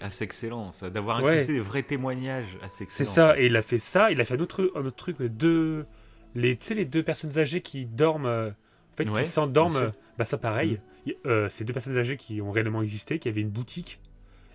[0.00, 1.32] ah, c'est excellent, ça, d'avoir ouais.
[1.32, 3.10] incrusté des vrais témoignages, ah, c'est c'est excellent.
[3.10, 3.38] ça.
[3.40, 4.10] Et il a fait ça.
[4.12, 5.20] Il a fait un autre, un autre truc.
[5.20, 5.86] Deux,
[6.34, 9.76] les, tu sais, les deux personnes âgées qui dorment, euh, en fait, Ouais, qui s'endorment.
[9.76, 10.78] euh, Bah, ça, pareil.
[11.26, 13.98] Euh, c'est deux personnes âgées qui ont réellement existé, qui avaient une boutique.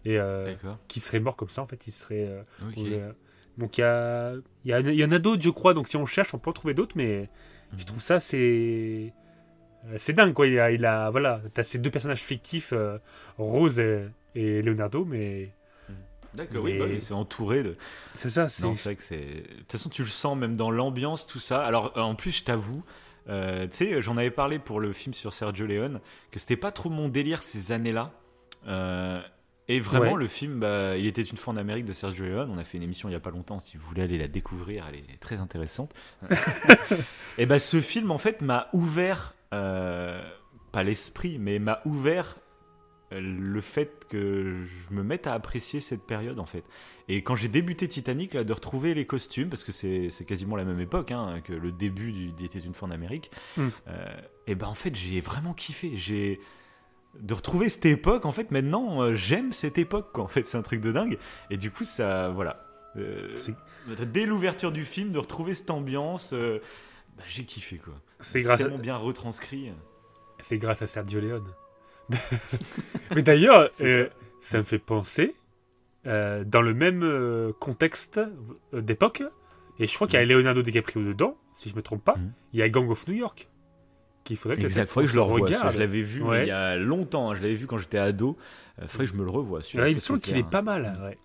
[0.06, 0.46] Et euh,
[0.88, 1.86] qui seraient morts comme ça, en fait.
[1.88, 2.26] Ils seraient.
[2.28, 3.12] euh,
[3.58, 4.34] donc il y, a,
[4.64, 5.74] y, a- y en a d'autres, je crois.
[5.74, 6.96] Donc si on cherche, on peut en trouver d'autres.
[6.96, 7.26] Mais
[7.74, 7.84] je Mhm.
[7.86, 9.12] trouve ça, c'est.
[9.98, 10.48] C'est dingue, quoi.
[10.48, 12.74] Il a, il a voilà, t'as ces deux personnages fictifs,
[13.38, 14.06] Rose et,
[14.38, 15.52] et Leonardo, mais.
[16.34, 17.76] D'accord, oui, bah oui, c'est entouré de.
[18.14, 18.64] C'est ça, c'est.
[18.64, 19.18] Non, c'est vrai que c'est.
[19.18, 21.66] De toute façon, tu le sens même dans l'ambiance, tout ça.
[21.66, 22.84] Alors, euh, en plus, je t'avoue,
[23.30, 26.00] euh, tu sais, j'en avais parlé pour le film sur Sergio Leone,
[26.32, 28.12] que c'était pas trop mon délire ces années-là.
[28.68, 29.20] Euh,
[29.70, 30.20] et vraiment, Ouais.
[30.20, 32.52] le film, bah, il était une fois en Amérique de Sergio Leone.
[32.54, 33.60] On a fait une émission il y a pas longtemps.
[33.60, 35.96] Si vous voulez aller la découvrir, elle est très intéressante.
[37.38, 40.22] et bah, ce film, en fait, m'a ouvert, euh,
[40.72, 42.38] pas l'esprit, mais m'a ouvert
[43.12, 46.64] le fait que je me mette à apprécier cette période, en fait.
[47.08, 50.56] Et quand j'ai débuté Titanic, là, de retrouver les costumes, parce que c'est c'est quasiment
[50.56, 53.68] la même époque hein, que le début du d'Était une fois en Amérique, Mm.
[54.48, 55.92] et ben en fait j'ai vraiment kiffé.
[55.96, 56.40] J'ai
[57.20, 58.26] de retrouver cette époque.
[58.26, 60.12] En fait, maintenant euh, j'aime cette époque.
[60.14, 60.24] Quoi.
[60.24, 61.18] En fait, c'est un truc de dingue.
[61.50, 62.64] Et du coup, ça, voilà.
[62.98, 63.36] Euh,
[64.06, 66.60] dès l'ouverture du film, de retrouver cette ambiance, euh,
[67.16, 67.94] bah, j'ai kiffé quoi.
[68.20, 69.72] C'est tellement bien retranscrit.
[70.40, 71.48] c'est grâce à Sergio Leone.
[73.16, 74.08] Mais d'ailleurs, euh,
[74.40, 75.36] ça me fait penser,
[76.06, 78.20] euh, dans le même euh, contexte
[78.74, 79.24] d'époque,
[79.80, 82.32] et je crois qu'il y a Leonardo DiCaprio dedans, si je me trompe pas, Mhm.
[82.54, 83.50] il y a Gang of New York.
[84.24, 85.48] Qu'il faudrait que Faudrait que je le revoie.
[85.48, 86.44] Je l'avais vu Ouais.
[86.44, 87.32] il y a longtemps.
[87.32, 87.36] hein.
[87.36, 88.36] Je l'avais vu quand j'étais ado.
[88.82, 89.60] Euh, faudrait que je me le revoie.
[89.76, 91.00] Ouais, il me semble qu'il est pas mal.
[91.06, 91.18] ouais.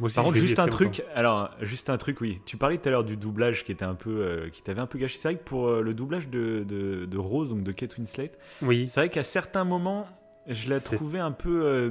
[0.00, 0.98] Aussi, Par contre, juste un truc.
[0.98, 1.10] longtemps.
[1.14, 2.40] Alors, juste un truc, oui.
[2.46, 4.86] Tu parlais tout à l'heure du doublage qui était un peu, euh, qui t'avait un
[4.86, 5.18] peu gâché.
[5.18, 8.32] C'est vrai que pour euh, le doublage de, de, de Rose, donc de Kate Winslet,
[8.62, 10.06] Oui, c'est vrai qu'à certains moments,
[10.48, 11.62] je la trouvais un peu.
[11.64, 11.90] euh,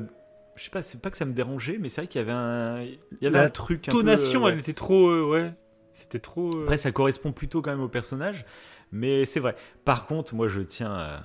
[0.58, 2.32] je sais pas, c'est pas que ça me dérangeait, mais c'est vrai qu'il y avait
[2.34, 3.84] un, il y avait La un truc.
[3.84, 5.30] peu, tonation, euh, elle était trop.
[5.32, 5.54] ouais.
[5.94, 6.50] C'était trop.
[6.64, 8.46] Après, ça correspond plutôt quand même au personnage,
[8.92, 9.56] mais c'est vrai.
[9.86, 11.24] Par contre, moi, je tiens à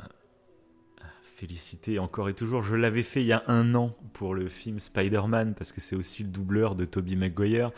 [1.38, 2.62] féliciter encore et toujours.
[2.62, 5.94] Je l'avais fait il y a un an pour le film Spider-Man, parce que c'est
[5.94, 7.70] aussi le doubleur de Tobey Maguire.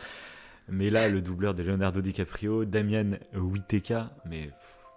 [0.68, 4.50] Mais là, le doubleur de Leonardo DiCaprio, Damian Whiteka, mais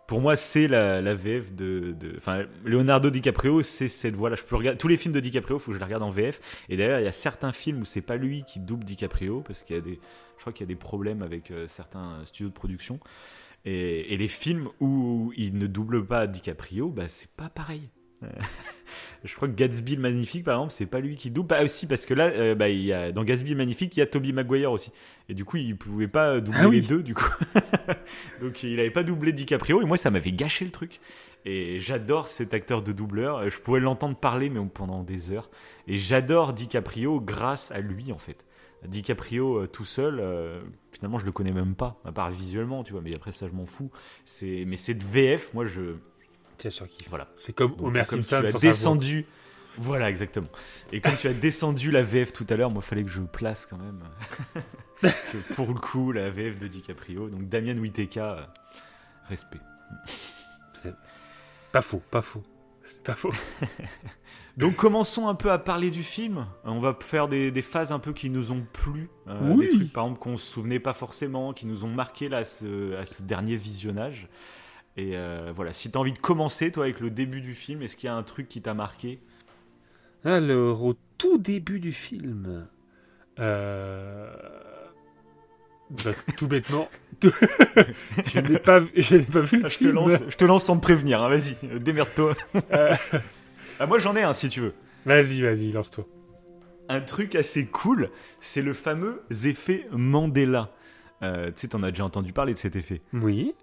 [0.08, 4.36] pour moi, c'est la, VF de, Enfin, Leonardo DiCaprio, c'est cette voix-là.
[4.36, 6.40] Je peux regarder tous les films de DiCaprio, faut que je les regarde en VF.
[6.70, 9.64] Et d'ailleurs, il y a certains films où c'est pas lui qui double DiCaprio, parce
[9.64, 10.00] qu'il y a des,
[10.38, 13.00] je crois qu'il y a des problèmes avec euh, certains studios de production.
[13.66, 17.90] Et, et les films où il ne double pas DiCaprio, bah c'est pas pareil.
[18.24, 18.28] Euh,
[19.24, 21.48] je crois que Gatsby le Magnifique, par exemple, c'est pas lui qui double.
[21.48, 24.00] Bah aussi parce que là, euh, bah, il y a, dans Gatsby le Magnifique, il
[24.00, 24.92] y a Toby Maguire aussi.
[25.30, 26.82] Et du coup, il pouvait pas doubler Ah oui.
[26.82, 27.30] les deux, du coup.
[28.42, 31.00] Donc il avait pas doublé DiCaprio et moi, ça m'avait gâché le truc.
[31.46, 33.50] Et j'adore cet acteur de doubleur.
[33.50, 35.50] Je pouvais l'entendre parler, mais pendant des heures.
[35.88, 38.46] Et j'adore DiCaprio grâce à lui, en fait.
[38.88, 40.62] DiCaprio euh, tout seul, euh,
[40.92, 43.02] finalement, je le connais même pas, à part visuellement, tu vois.
[43.02, 43.92] Mais après, ça, je m'en fous.
[44.26, 45.96] C'est, mais cette VF, moi, je,
[46.70, 47.28] Qui voilà.
[47.38, 49.26] C'est comme Donc, Homer comme Simpson tu as descendu,
[49.78, 50.48] voilà, exactement.
[50.92, 53.66] Et comme tu as descendu la VF tout à l'heure, moi, fallait que je place
[53.66, 54.04] quand même.
[55.02, 57.30] que pour le coup, la VF de DiCaprio.
[57.30, 58.46] Donc, Damien Whiteka, euh,
[59.26, 59.60] respect.
[60.74, 60.94] C'est
[61.72, 62.44] Pas faux, pas faux.
[62.84, 63.34] C'est pas faux.
[64.58, 66.46] Donc commençons un peu à parler du film.
[66.64, 69.66] On va faire des, des phases un peu qui nous ont plu, euh, Oui.
[69.66, 72.46] des trucs par exemple qu'on se souvenait pas forcément, qui nous ont marqué là à
[72.46, 74.28] ce, à ce dernier visionnage.
[74.96, 77.82] Et euh, voilà, si tu as envie de commencer toi avec le début du film,
[77.82, 79.20] est-ce qu'il y a un truc qui t'a marqué?
[80.24, 82.68] Alors, au tout début du film,
[83.40, 84.32] euh...
[86.06, 86.90] bah, tout bêtement,
[87.22, 89.94] je n'ai pas, vu- je n'ai pas vu le je, te film.
[89.94, 92.36] lance, je te lance sans te prévenir, hein, vas-y, démerde-toi.
[92.72, 92.96] Euh,
[93.80, 94.74] Ah, moi j'en ai un si tu veux.
[95.06, 96.06] Vas-y, vas-y, lance-toi.
[96.90, 100.70] Un truc assez cool, c'est le fameux effet Mandela.
[101.24, 103.02] Euh, tu sais, t'en as déjà entendu parler de cet effet.
[103.14, 103.56] Oui,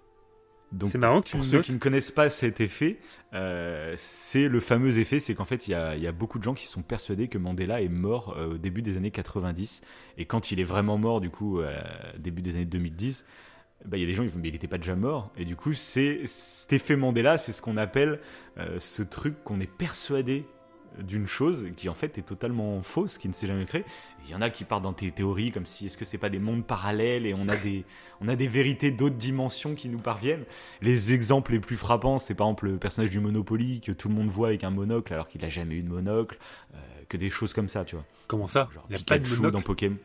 [0.71, 1.65] Donc, c'est marrant que tu Pour ceux notes.
[1.65, 2.97] qui ne connaissent pas cet effet,
[3.33, 6.39] euh, c'est le fameux effet, c'est qu'en fait, il y a, il y a beaucoup
[6.39, 9.81] de gens qui sont persuadés que Mandela est mort euh, au début des années 90.
[10.17, 11.77] Et quand il est vraiment mort, du coup, euh,
[12.17, 13.25] début des années 2010,
[13.85, 15.31] bah, il y a des gens qui vont mais il n'était pas déjà mort.
[15.35, 18.19] Et du coup, c'est cet effet Mandela, c'est ce qu'on appelle
[18.77, 20.45] ce truc qu'on est persuadé
[20.99, 23.85] d'une chose qui en fait est totalement fausse, qui ne s'est jamais créée.
[24.25, 26.29] Il y en a qui partent dans tes théories comme si est-ce que c'est pas
[26.29, 27.85] des mondes parallèles et on a des
[28.19, 30.45] on a des vérités d'autres dimensions qui nous parviennent?
[30.81, 34.15] Les exemples les plus frappants, c'est par exemple le personnage du Monopoly que tout le
[34.15, 36.37] monde voit avec un monocle alors qu'il a jamais eu de monocle,
[36.73, 36.77] euh,
[37.09, 38.05] que des choses comme ça, tu vois.
[38.27, 38.69] Comment ça?
[38.73, 39.97] Genre Il n'y a pas de monocle dans Pokémon.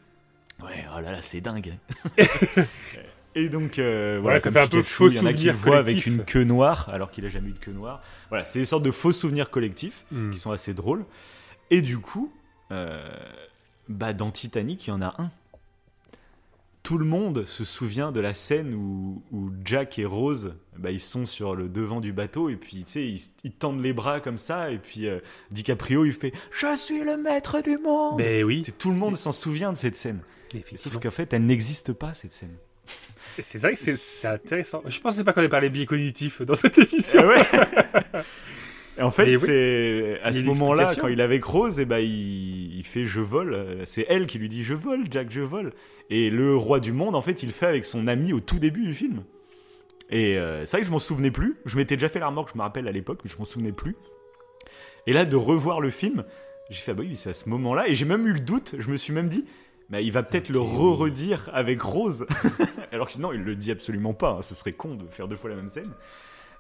[0.63, 1.77] Ouais, oh là là, c'est dingue.
[3.37, 5.45] Et donc, euh, voilà, Ouais, ça fait un peu faux il y en a qui
[5.45, 8.03] le voient avec une queue noire alors qu'il a jamais eu de queue noire.
[8.31, 10.31] Voilà, c'est des sortes de faux souvenirs collectifs Hmm.
[10.31, 11.05] qui sont assez drôles.
[11.71, 12.33] Et du coup,
[12.73, 13.07] euh,
[13.89, 15.31] bah dans Titanic, il y en a un.
[16.83, 21.01] Tout le monde se souvient de la scène où, où Jack et Rose, bah, ils
[21.01, 24.21] sont sur le devant du bateau et puis tu sais, ils, ils tendent les bras
[24.21, 25.19] comme ça et puis euh,
[25.51, 28.19] DiCaprio il fait Je suis le maître du monde.
[28.19, 30.21] Ben oui, tout le monde s'en souvient de cette scène.
[30.77, 32.55] Sauf qu'en fait, elle n'existe pas cette scène.
[33.43, 34.83] C'est vrai que c'est- intéressant.
[34.87, 37.27] Je pensais pas qu'on ait parlé biais cognitifs dans cette émission.
[37.27, 37.43] Ouais.
[38.99, 39.39] Et en fait, oui.
[39.45, 43.21] c'est à ce moment-là, quand il est avec Rose, et ben il, il fait je
[43.21, 43.83] vole.
[43.85, 45.71] C'est elle qui lui dit je vole, Jack, je vole.
[46.09, 48.59] Et le roi du monde, en fait, il le fait avec son ami au tout
[48.59, 49.23] début du film.
[50.09, 51.57] Et euh, c'est vrai que je m'en souvenais plus.
[51.67, 53.73] Je m'étais déjà fait la remarque, je me rappelle à l'époque, mais je m'en souvenais
[53.73, 53.97] plus.
[55.07, 56.25] Et là, de revoir le film,
[56.71, 57.89] j'ai fait ah bah oui, c'est à ce moment-là.
[57.89, 58.77] Et j'ai même eu le doute.
[58.79, 59.45] Je me suis même dit,
[59.91, 62.27] bah, il va peut-être le re-redire avec Rose.
[62.93, 64.31] Alors que non, il le dit absolument pas.
[64.39, 64.43] hein.
[64.43, 65.91] Ce serait con de faire deux fois la même scène.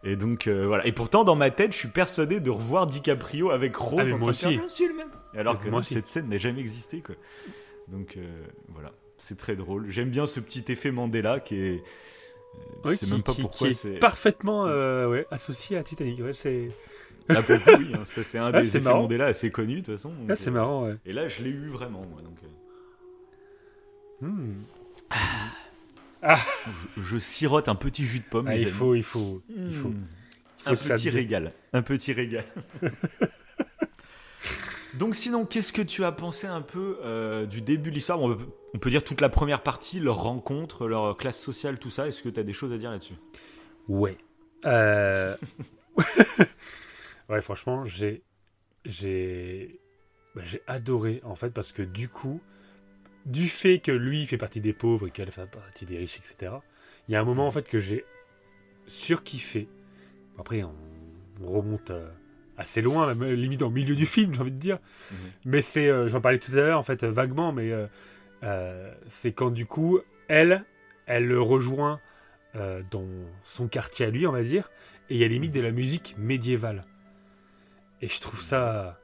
[0.04, 0.86] Et donc euh, voilà.
[0.86, 4.12] Et pourtant, dans ma tête, je suis persuadé de revoir DiCaprio avec Rose Ah, mais
[4.12, 4.68] en moi train de faire, aussi.
[4.68, 5.08] Je suis le même.
[5.36, 7.14] Alors Mais que moi non, cette scène n'a jamais existé, quoi.
[7.88, 9.86] Donc euh, voilà, c'est très drôle.
[9.90, 11.58] J'aime bien ce petit effet Mandela qui est.
[11.74, 11.78] euh,
[12.84, 13.98] je Oui, sais qui, même pas qui- pourquoi c'est.
[13.98, 16.20] parfaitement euh, ouais, associé à Titanic.
[16.20, 16.68] Ouais, c'est
[17.28, 19.02] Là, pour oui, hein, c'est un Ah, des effets marrant.
[19.02, 20.10] Mandela assez connus de toute façon.
[20.10, 20.84] donc, ah, c'est marrant.
[20.86, 20.94] Ouais.
[21.06, 22.04] Et là, je l'ai eu vraiment.
[22.08, 22.36] moi, donc,
[24.20, 24.54] Hmm.
[26.22, 28.48] je, je sirote un petit jus de pomme.
[28.48, 29.90] Ah, il faut, il faut, il faut.
[29.90, 31.52] Faut Un petit régal.
[31.72, 32.44] Un petit régal.
[34.94, 38.20] Donc sinon, qu'est-ce que tu as pensé un peu euh, du début de l'histoire?
[38.22, 41.90] On, peut- on peut dire toute la première partie, leur rencontre, leur classe sociale, tout
[41.90, 42.08] ça.
[42.08, 43.14] Est-ce que tu as des choses à dire là-dessus?
[43.88, 44.16] Ouais.
[44.64, 45.36] Euh,
[47.28, 48.22] ouais, franchement, j'ai,
[48.86, 49.80] j'ai,
[50.34, 52.40] bah, j'ai adoré en fait parce que du coup,
[53.26, 56.52] du fait que lui fait partie des pauvres et qu'elle fait partie des riches, etc.
[57.08, 58.04] Il y a un moment en fait que j'ai
[58.86, 59.68] surkiffé.
[60.38, 60.74] Après, on,
[61.42, 62.08] on remonte euh,
[62.58, 64.78] assez loin, même euh, limite au milieu du film, j'ai envie de dire.
[65.10, 65.16] Mhm.
[65.44, 67.70] Mais c'est, euh, j'en parlais tout à l'heure en fait vaguement, mais
[68.42, 70.64] euh, c'est quand du coup elle,
[71.06, 72.00] elle le rejoint
[72.90, 73.06] dans
[73.42, 74.70] son quartier à lui, on va dire,
[75.10, 76.86] et il y a limite de la musique médiévale.
[78.00, 78.98] Et je trouve ça.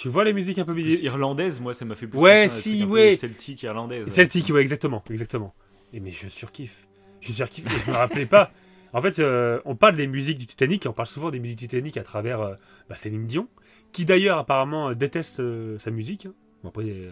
[0.00, 2.84] Tu vois les musiques un peu médiévales irlandaise, moi, ça m'a fait plus Ouais, si,
[2.84, 3.16] ouais.
[3.16, 4.08] celtique irlandaise.
[4.08, 5.54] Celtique, ouais, exactement, exactement.
[5.92, 6.86] Et mais je surkiffe.
[7.20, 7.66] Je surkiffe.
[7.66, 8.50] Et je me rappelais pas.
[8.92, 11.58] En fait, euh, on parle des musiques du Titanic, et on parle souvent des musiques
[11.58, 12.54] du Titanic à travers euh,
[12.88, 13.46] bah, Céline Dion,
[13.92, 16.26] qui d'ailleurs apparemment euh, déteste euh, sa musique.
[16.26, 16.32] hein.
[16.64, 17.06] Bon, après,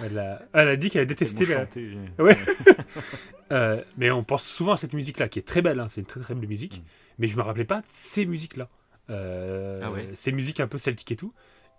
[0.00, 1.90] elle, a, elle a dit qu'elle Tellement la, chanté.
[2.18, 2.36] Ouais.
[3.98, 6.20] Mais on pense souvent à cette musique-là, qui est très belle, hein, c'est une très
[6.20, 6.84] très belle musique, Mm.
[7.18, 8.70] mais je me rappelais pas de ces musiques-là.
[9.10, 10.08] Ah ouais.
[10.14, 11.34] Ces musiques un peu celtiques et tout.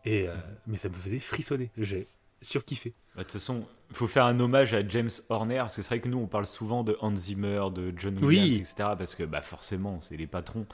[0.06, 0.36] Et, euh,
[0.68, 1.70] mais ça me faisait frissonner.
[1.78, 2.08] J'ai
[2.42, 2.94] surkiffé.
[3.16, 5.90] Bah, De toute façon, il faut faire un hommage à James Horner, parce que c'est
[5.90, 8.38] vrai que nous, on parle souvent de Hans Zimmer, de John Oui.
[8.40, 10.66] Williams, etc., parce que bah, forcément, c'est les patrons.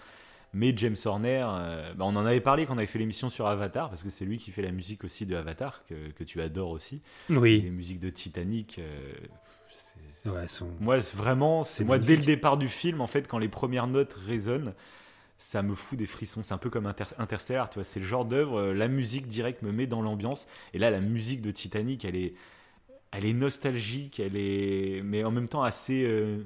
[0.51, 3.45] Mais James Horner, euh, bah, on en avait parlé quand on avait fait l'émission sur
[3.45, 6.41] Avatar, parce que c'est lui qui fait la musique aussi de Avatar, que, que tu
[6.41, 7.01] adores aussi.
[7.29, 7.69] Les Oui.
[7.69, 8.79] musiques de Titanic.
[8.79, 9.13] euh,
[9.69, 10.67] c'est- Ouais, son...
[10.79, 13.87] Moi, c'est vraiment, c'est moi dès le départ du film, en fait, quand les premières
[13.87, 14.73] notes résonnent,
[15.41, 16.43] ça me fout des frissons.
[16.43, 17.85] C'est un peu comme Inter- Interstellar, tu vois.
[17.85, 20.47] C'est le genre d'œuvre, euh, la musique directe me met dans l'ambiance.
[20.73, 22.33] Et là, la musique de Titanic, elle est,
[23.11, 26.43] elle est nostalgique, elle est, mais en même temps assez euh,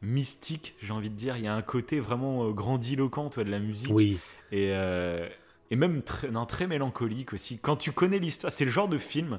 [0.00, 1.36] mystique, j'ai envie de dire.
[1.36, 4.18] Il y a un côté vraiment euh, grandiloquent, tu vois, de la musique Oui.
[4.50, 5.28] et, euh,
[5.70, 7.58] et même très, non, très mélancolique aussi.
[7.58, 9.38] Quand tu connais l'histoire, c'est le genre de film,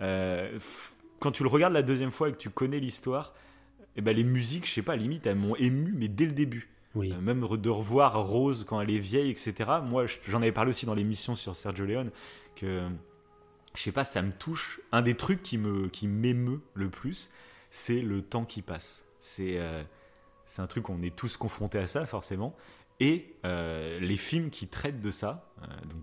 [0.00, 0.58] euh,
[1.20, 3.34] quand tu le regardes la deuxième fois et que tu connais l'histoire,
[3.96, 6.68] et ben les musiques, je sais pas, limite, elles m'ont ému, mais dès le début.
[6.94, 7.12] Oui.
[7.12, 9.70] Euh, même de revoir Rose quand elle est vieille, etc.
[9.84, 12.10] Moi, je- j'en avais parlé aussi dans l'émission sur Sergio Leone,
[12.56, 12.88] que
[13.76, 14.80] je sais pas, ça me touche.
[14.90, 17.30] Un des trucs qui me qui m'émeut le plus,
[17.70, 19.04] c'est le temps qui passe.
[19.20, 19.82] C'est euh,
[20.46, 22.56] c'est un truc on est tous confrontés à ça forcément.
[22.98, 25.48] Et euh, les films qui traitent de ça,
[25.88, 26.02] donc,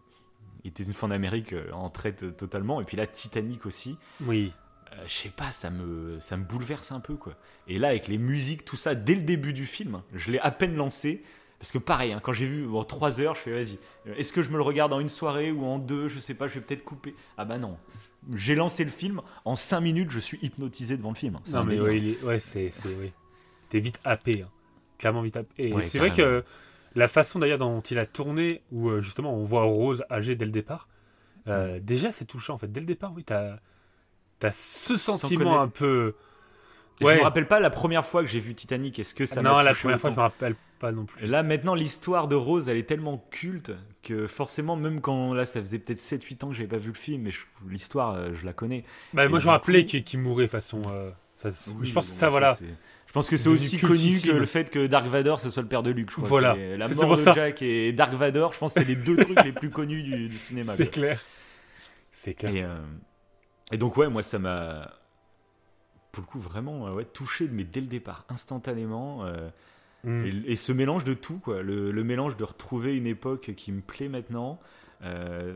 [0.63, 3.97] était une fois en Amérique euh, en traite totalement, et puis là Titanic aussi.
[4.21, 4.53] Oui.
[4.97, 7.33] Euh, je sais pas, ça me, ça me bouleverse un peu, quoi.
[7.67, 10.51] Et là, avec les musiques, tout ça, dès le début du film, je l'ai à
[10.51, 11.21] peine lancé.
[11.59, 14.31] Parce que pareil, hein, quand j'ai vu bon, 3 heures, je fais vas-y, euh, est-ce
[14.31, 16.53] que je me le regarde en une soirée ou en deux Je sais pas, je
[16.55, 17.15] vais peut-être couper.
[17.35, 17.77] Ah bah non.
[18.35, 21.39] J'ai lancé le film, en 5 minutes, je suis hypnotisé devant le film.
[21.45, 22.69] C'est Non, mais ouais, il est- ouais, c'est.
[22.69, 23.11] c'est- oui.
[23.69, 24.43] T'es vite happé.
[24.43, 24.49] hein.
[24.99, 25.67] Clairement vite happé.
[25.69, 26.43] Et Ouais, c'est vrai que
[26.93, 30.45] la façon d'ailleurs dont il a tourné, où euh, justement on voit Rose âgée dès
[30.45, 30.87] le départ,
[31.47, 32.71] euh, déjà c'est touchant en fait.
[32.71, 33.57] Dès le départ, oui, t'as
[34.45, 36.15] as ce sentiment un peu.
[36.99, 37.17] Je Ouais.
[37.17, 38.97] me rappelle pas la première fois que j'ai vu Titanic.
[38.99, 41.27] Est-ce que ça m'a non, la première fois, je me rappelle pas non plus.
[41.27, 43.71] Là, maintenant, l'histoire de Rose, elle est tellement culte
[44.01, 46.95] que forcément, même quand là, ça faisait peut-être 7-8 ans que j'avais pas vu le
[46.95, 48.83] film, mais je- l'histoire, euh, je la connais.
[49.13, 50.81] Bah, Et moi, je me rappelais coup- qu'il mourait façon.
[50.89, 52.55] euh, ça- Oui, je pense que ça, voilà.
[52.55, 52.65] c'est-
[53.05, 55.69] Je pense que C'est aussi connu que le fait que Dark Vador ce soit le
[55.69, 56.09] père de Luke.
[56.11, 56.27] Je crois.
[56.27, 56.55] Voilà.
[56.77, 57.31] La mort de ça.
[57.33, 60.27] Jack et Dark Vador, je pense que c'est les deux trucs les plus connus du,
[60.27, 60.73] du cinéma.
[60.73, 61.19] C'est clair.
[62.11, 62.53] C'est clair.
[62.55, 62.75] Et, euh,
[63.71, 64.91] et donc, ouais, moi, ça m'a,
[66.11, 69.25] pour le coup, vraiment euh, ouais, touché, mais dès le départ, instantanément.
[69.25, 69.49] euh,
[70.03, 70.25] Mm.
[70.25, 71.63] et, et ce mélange de tout, quoi.
[71.63, 74.59] Le, le mélange de retrouver une époque qui me plaît maintenant,
[75.03, 75.55] euh,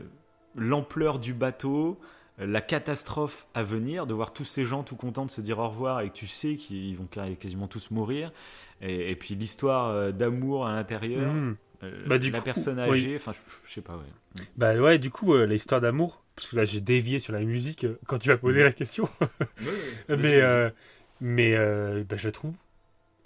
[0.56, 1.98] l'ampleur du bateau,
[2.38, 5.68] la catastrophe à venir, de voir tous ces gens tout contents de se dire au
[5.68, 7.06] revoir et que tu sais qu'ils vont
[7.38, 8.32] quasiment tous mourir.
[8.80, 11.56] Et, et puis l'histoire d'amour à l'intérieur, Mm.
[11.84, 13.38] euh, Bah, du la coup, personne âgée, enfin, je,
[13.68, 14.42] je sais pas, ouais.
[14.56, 17.84] Bah ouais, du coup, euh, l'histoire d'amour, parce que là j'ai dévié sur la musique
[17.84, 18.64] euh, quand tu m'as posé Mhm.
[18.64, 19.08] la question.
[20.08, 20.70] Mais euh,
[21.20, 22.54] mais euh, bah, je la trouve.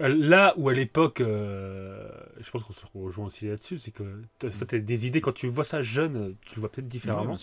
[0.00, 4.02] euh, Là où à l'époque, euh, je pense qu'on se rejoint aussi là-dessus, c'est que
[4.02, 4.50] Mhm.
[4.72, 7.36] as des idées, quand tu vois ça jeune, tu le vois peut-être différemment.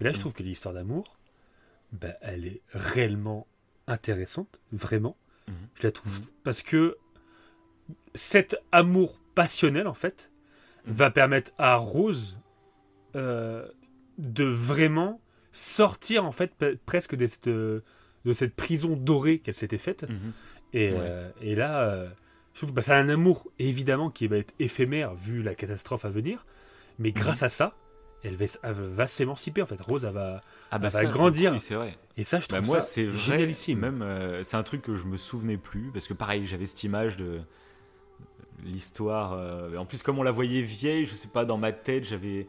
[0.00, 0.20] Mais là, je Mm.
[0.20, 1.16] trouve que l'histoire d'amour,
[1.92, 3.46] bah, elle est réellement
[3.86, 5.16] intéressante, vraiment.
[5.76, 6.96] Je la trouve parce que
[8.14, 10.30] cet amour passionnel, en fait,
[10.86, 12.38] va permettre à Rose
[13.16, 13.66] euh,
[14.18, 15.20] de vraiment
[15.52, 16.52] sortir, en fait,
[16.86, 17.82] presque de cette, de
[18.32, 20.06] cette prison dorée qu'elle s'était faite.
[20.08, 20.32] Mhm.
[20.72, 20.98] Et, Ouais.
[21.00, 22.08] euh, et là, euh,
[22.52, 26.04] je trouve que bah, c'est un amour, évidemment, qui va être éphémère vu la catastrophe
[26.04, 26.44] à venir.
[26.98, 27.14] Mais Mhm.
[27.14, 27.74] grâce à ça,
[28.24, 29.80] elle va, s'émanciper, en fait.
[29.80, 30.40] Rose, elle va...
[30.70, 31.52] Ah bah Elle va ça, grandir.
[31.52, 31.96] oui, c'est vrai.
[32.16, 34.94] Et ça, je Bah trouve moi ça c'est vrai, même euh, c'est un truc que
[34.94, 37.40] je me souvenais plus parce que pareil j'avais cette image de
[38.64, 39.32] l'histoire.
[39.34, 42.46] euh, en plus comme on la voyait vieille, je sais pas dans ma tête j'avais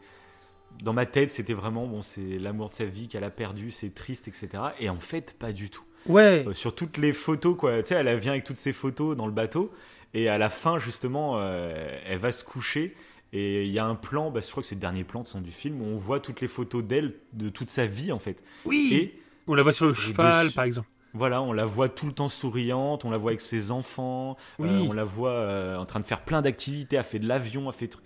[0.82, 3.94] dans ma tête c'était vraiment bon c'est l'amour de sa vie qu'elle a perdu, c'est
[3.94, 4.48] triste etc.
[4.80, 5.84] Et en fait pas du tout.
[6.06, 9.16] Ouais, Euh, sur toutes les photos quoi, tu sais elle vient avec toutes ses photos
[9.16, 9.72] dans le bateau
[10.14, 12.94] et à la fin justement euh, elle va se coucher.
[13.32, 15.26] Et il y a un plan, bah, je crois que c'est le dernier plan de
[15.26, 18.20] son du film, où on voit toutes les photos d'elle, de toute sa vie en
[18.20, 18.42] fait.
[18.64, 18.90] oui.
[18.94, 20.88] Et On la voit sur le cheval, par exemple.
[21.12, 24.68] voilà, on la voit tout le temps souriante, on la voit avec ses enfants, Oui.
[24.70, 27.74] euh, on la voit en train de faire plein d'activités, elle fait de l'avion, elle
[27.76, 27.98] fait...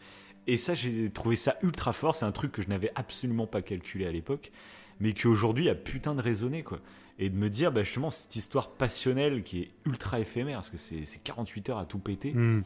[0.46, 3.62] Et ça, j'ai trouvé ça ultra fort, c'est un truc que je n'avais absolument pas
[3.62, 4.50] calculé à l'époque,
[4.98, 6.78] mais qui aujourd'hui a putain de résonné, quoi.
[7.18, 10.78] Et de me dire, bah, justement, cette histoire passionnelle qui est ultra éphémère, parce que
[10.78, 12.62] c'est c'est 48 heures à tout péter, Hmm.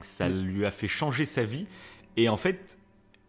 [0.00, 1.66] ça lui a fait changer sa vie,
[2.16, 2.78] et en fait,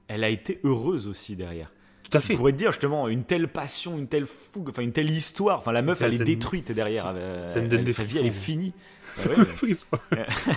[0.08, 1.72] elle a été heureuse aussi derrière.
[2.10, 2.34] Tout à fait.
[2.34, 5.60] pourrais te dire justement une telle passion, une telle fougue, enfin une telle histoire.
[5.60, 7.12] Enfin la meuf elle est détruite derrière.
[7.16, 8.74] euh, ça me donne elle- des sa vie elle est finie.
[9.16, 9.86] Ça Bah ouais, frisson.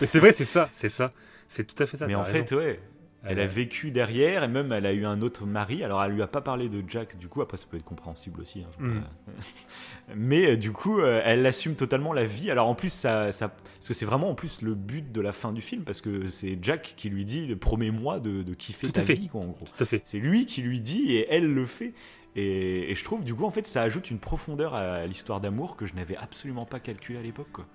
[0.01, 1.13] Mais c'est vrai, c'est ça, c'est ça.
[1.49, 2.07] C'est tout à fait ça.
[2.07, 2.33] mais en raison.
[2.47, 2.81] fait ouais,
[3.25, 5.85] elle a Euh, vécu derrière et même elle a eu un autre mari.
[5.85, 7.16] Alors elle lui a pas parlé de Jack.
[7.18, 8.62] Du coup après ça peut être compréhensible aussi.
[8.62, 9.01] hein, Mm.
[9.01, 9.33] pas-
[10.16, 12.51] mais euh, du coup euh, elle assume totalement la vie.
[12.51, 15.33] Alors en plus ça, ça parce que c'est vraiment en plus le but de la
[15.33, 18.93] fin du film parce que c'est Jack qui lui dit promets-moi de, de kiffer Tout
[18.95, 19.14] ta fait.
[19.14, 19.66] vie quoi en gros.
[19.77, 20.03] Tout à fait.
[20.05, 21.95] C'est lui qui lui dit et elle le fait.
[22.35, 25.77] Et, et je trouve, du coup, en fait, ça ajoute une profondeur à l'histoire d'amour
[25.77, 27.49] que je n'avais absolument pas calculé à l'époque.
[27.53, 27.66] quoi.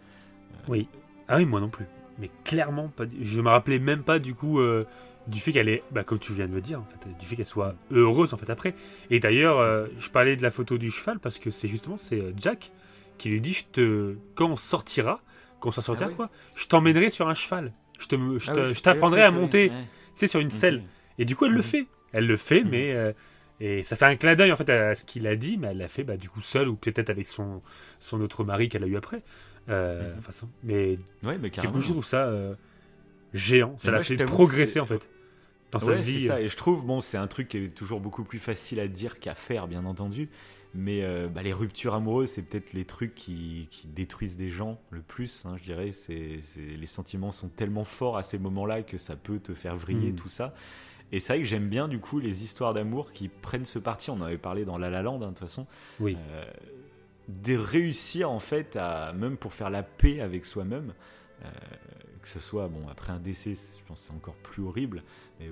[0.68, 0.90] Oui.
[1.28, 1.86] Ah oui, moi non plus.
[2.18, 3.04] Mais clairement, pas.
[3.22, 4.84] Je me rappelais même pas du coup euh,
[5.28, 7.36] du fait qu'elle est, bah, comme tu viens de me dire, en fait, du fait
[7.36, 8.74] qu'elle soit heureuse en fait après.
[9.10, 12.20] Et d'ailleurs, euh, je parlais de la photo du cheval parce que c'est justement c'est
[12.20, 12.72] euh, Jack
[13.18, 15.22] qui lui dit, je te, quand on sortira,
[15.60, 16.16] quand on s'en sortira oui.
[16.16, 17.72] quoi, je t'emmènerai sur un cheval.
[18.00, 19.76] Je te, je Ah te- oui, je t'apprendrai à monter, ouais.
[20.16, 20.84] tu sais, sur une selle.
[21.18, 21.64] Et du coup, elle le Mhm.
[21.64, 21.88] fait.
[22.14, 22.70] Elle le fait, Mhm.
[22.70, 23.12] mais euh,
[23.60, 25.80] et ça fait un clin d'œil en fait à ce qu'il a dit, mais elle
[25.80, 27.62] l'a fait bah, du coup seule ou peut-être avec son
[28.00, 29.24] son autre mari qu'elle a eu après.
[29.68, 30.20] Euh, Mhm.
[30.20, 30.46] enfin, ça.
[30.64, 32.32] mais Ouais, mais du coup, je trouve ça
[33.34, 33.76] géant.
[33.78, 35.08] Ça Mais l'a moi, fait progresser en fait
[35.72, 36.42] dans sa Ouais, c'est ça.
[36.42, 39.20] Et je trouve, bon, c'est un truc qui est toujours beaucoup plus facile à dire
[39.20, 40.30] qu'à faire, bien entendu.
[40.74, 44.80] Mais euh, bah, les ruptures amoureuses, c'est peut-être les trucs qui, qui détruisent des gens
[44.92, 45.92] le plus, hein, je dirais.
[45.92, 50.12] C'est, les sentiments sont tellement forts à ces moments-là que ça peut te faire vriller,
[50.12, 50.16] Mm.
[50.16, 50.54] tout ça.
[51.14, 54.12] Et c'est vrai que j'aime bien, du coup, les histoires d'amour qui prennent ce parti.
[54.12, 55.66] On en avait parlé dans La La Land, hein, de toute façon.
[56.02, 56.18] Oui.
[56.32, 56.44] Euh,
[57.30, 60.94] de réussir, en fait, à, même pour faire la paix avec soi-même,
[61.44, 61.48] euh,
[62.28, 65.04] que ce soit, bon, après un décès, je pense que c'est encore plus horrible,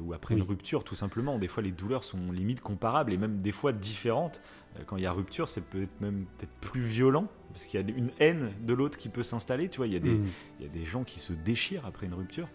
[0.02, 0.42] ou après Oui.
[0.42, 1.38] une rupture, tout simplement.
[1.40, 4.42] Des fois, les douleurs sont limite comparables et même des fois différentes.
[4.78, 7.84] Euh, Quand il y a rupture, c'est peut-être même peut-être plus violent, parce qu'il y
[7.84, 9.70] a une haine de l'autre qui peut s'installer.
[9.70, 10.28] Tu vois, il y, a des, Mm.
[10.60, 12.48] il y a des gens qui se déchirent après une rupture.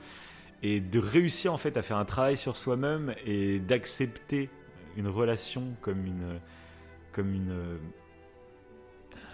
[0.63, 4.51] Et de réussir, en fait, à faire un travail sur soi-même et d'accepter
[4.97, 6.41] une relation comme une.
[7.13, 7.79] Comme une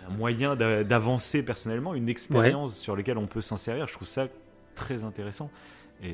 [0.09, 3.89] un moyen d'a- d'avancer personnellement, une expérience sur laquelle on peut s'en servir.
[3.89, 4.29] Je trouve ça
[4.77, 5.51] très intéressant.
[6.05, 6.11] Et,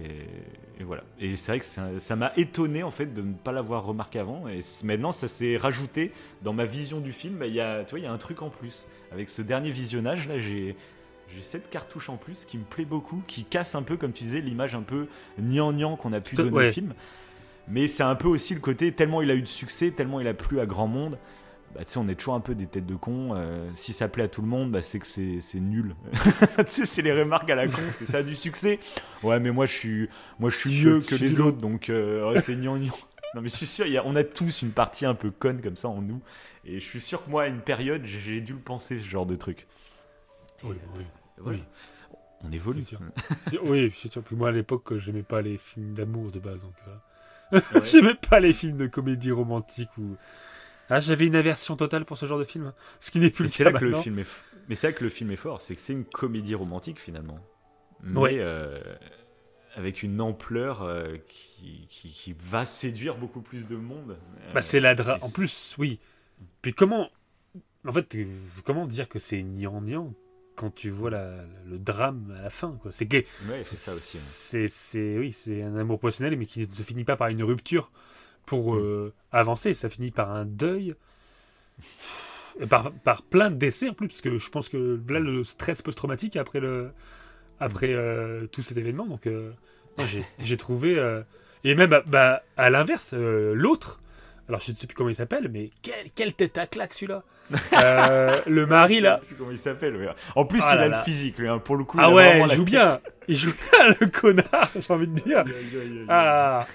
[0.80, 1.02] et voilà.
[1.20, 4.48] Et c'est vrai que ça m'a étonné en fait de ne pas l'avoir remarqué avant.
[4.48, 7.36] Et maintenant, ça s'est rajouté dans ma vision du film.
[7.36, 8.86] Bah, Il y a, tu vois, il y a un truc en plus.
[9.12, 10.76] Avec ce dernier visionnage là, j'ai
[11.34, 14.24] j'ai cette cartouche en plus qui me plaît beaucoup, qui casse un peu, comme tu
[14.24, 15.06] disais, l'image un peu
[15.38, 16.68] gnangnan qu'on a pu donner ouais.
[16.68, 16.94] au film.
[17.68, 20.28] Mais c'est un peu aussi le côté tellement il a eu de succès, tellement il
[20.28, 21.18] a plu à grand monde.
[21.74, 23.34] Bah, tu sais, on est toujours un peu des têtes de con.
[23.34, 25.94] euh, si ça plaît à tout le monde, bah, c'est que c'est nul.
[26.12, 28.78] tu sais, c'est les remarques à la con, c'est ça du succès.
[29.22, 30.08] Ouais, mais moi je suis,
[30.38, 32.92] moi, je suis Je mieux que les autres, donc euh, c'est gnangnan.
[33.34, 35.30] Non, mais je suis sûr, il y a- on a tous une partie un peu
[35.30, 36.20] conne comme ça en nous.
[36.66, 39.24] Et je suis sûr que moi, à une période, j'ai dû le penser, ce genre
[39.24, 39.66] de truc.
[40.64, 41.04] Oui, oui.
[41.38, 41.58] Voilà.
[41.58, 41.64] Oui.
[42.44, 42.82] On évolue.
[42.82, 42.98] Sûr.
[43.62, 44.22] Oui, c'est sûr.
[44.22, 46.60] Puis moi, à l'époque, j'aimais pas les films d'amour de base.
[46.60, 47.80] Donc, euh, Ouais.
[47.84, 50.16] j'aimais pas les films de comédie romantique ou.
[50.90, 52.66] Ah, j'avais une aversion totale pour ce genre de film.
[52.66, 52.74] hein.
[53.00, 54.22] Ce qui n'est plus Mais le cas là que le film est.
[54.22, 57.00] f- Mais c'est là que le film est fort, c'est que c'est une comédie romantique
[57.00, 57.38] finalement.
[58.02, 58.36] Mais Ouais.
[58.40, 58.80] euh,
[59.74, 64.18] avec une ampleur euh, qui, qui, qui va séduire beaucoup plus de monde.
[64.54, 65.16] Bah, c'est la dra...
[65.22, 65.98] En plus, oui.
[66.60, 67.10] Puis comment.
[67.86, 68.16] En fait,
[68.64, 70.12] comment dire que c'est gnangnan
[70.56, 72.78] quand tu vois la- le drame à la fin.
[72.90, 73.16] C'est que.
[73.48, 74.18] Ouais, c'est ça aussi.
[74.56, 74.68] ouais.
[74.68, 77.90] C'est, oui, c'est un amour professionnel, mais qui ne se finit pas par une rupture
[78.46, 79.74] pour euh, avancer.
[79.74, 80.94] Ça finit par un deuil.
[82.68, 85.80] Par, par plein de décès en plus, parce que je pense que là, le stress
[85.80, 86.90] post-traumatique après, le,
[87.60, 89.06] après euh, tout cet événement.
[89.06, 89.52] Donc, euh,
[90.38, 90.98] j'ai, trouvé.
[90.98, 91.22] euh,
[91.64, 94.00] et même bah, à l'inverse, l'autre,
[94.48, 97.22] alors je ne sais plus comment il s'appelle, mais quelle, quelle tête à claque celui-là
[98.46, 99.16] Le mari là.
[99.16, 100.14] Je sais plus comment il s'appelle.
[100.36, 100.98] En plus, Ah il là a là.
[100.98, 101.48] le physique, lui.
[101.48, 101.58] hein.
[101.58, 103.00] Pour le coup, Ah il ouais, il joue bien.
[103.28, 105.42] Il joue bien le connard, j'ai envie de dire.
[106.08, 106.66] Ah,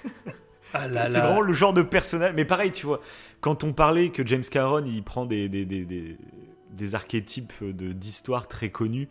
[0.73, 1.25] ah là C'est là.
[1.25, 2.33] vraiment le genre de personnage.
[2.35, 3.01] Mais pareil, tu vois,
[3.41, 6.17] quand on parlait que James Cameron, il prend des, des, des, des,
[6.71, 9.07] des archétypes de- d'histoires très connus,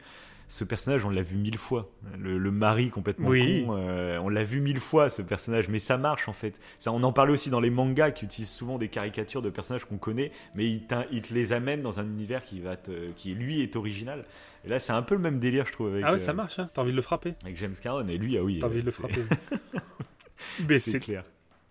[0.49, 1.91] ce personnage, on l'a vu mille fois.
[2.17, 3.65] Le, le mari complètement Oui.
[3.67, 5.69] con, euh, on l'a vu mille fois, ce personnage.
[5.69, 6.55] Mais ça marche, en fait.
[6.79, 9.85] Ça, on en parlait aussi dans les mangas qui utilisent souvent des caricatures de personnages
[9.87, 13.11] qu'on connaît, mais il, t'in- il te les amène dans un univers qui, va te,
[13.17, 14.23] qui, lui, est original.
[14.65, 16.33] Et là, c'est un peu le même délire, je trouve, avec, Ah ouais, euh, ça
[16.33, 16.71] marche, hein.
[16.73, 17.35] t'as envie de le frapper.
[17.43, 18.07] avec James Cameron.
[18.07, 18.59] Et lui, ah oui.
[18.61, 19.23] T'as envie de le frapper.
[20.69, 21.25] mais, C'est c'est- clair.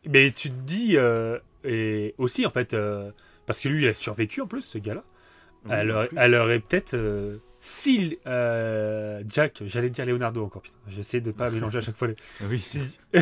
[0.10, 3.12] Mais tu te dis, euh, et aussi en fait, euh,
[3.46, 5.04] parce que lui il a survécu en plus, ce gars-là.
[5.66, 6.18] Oui, elle, aurait, plus.
[6.20, 6.94] elle aurait peut-être.
[6.94, 12.08] euh, si Jack, j'allais dire Leonardo encore, putain, j'essaie de pas mélanger à chaque fois
[12.08, 12.16] les.
[12.44, 13.00] Oui, Si,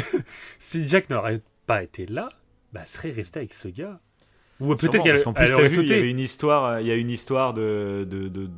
[0.60, 2.30] si Jack n'aurait pas été là,
[2.74, 4.00] bah, elle serait restée avec ce gars.
[4.64, 6.96] Ou peut-être qu'elle plus, aurait vu, il y avait une histoire, euh, il y a
[6.96, 8.08] une histoire de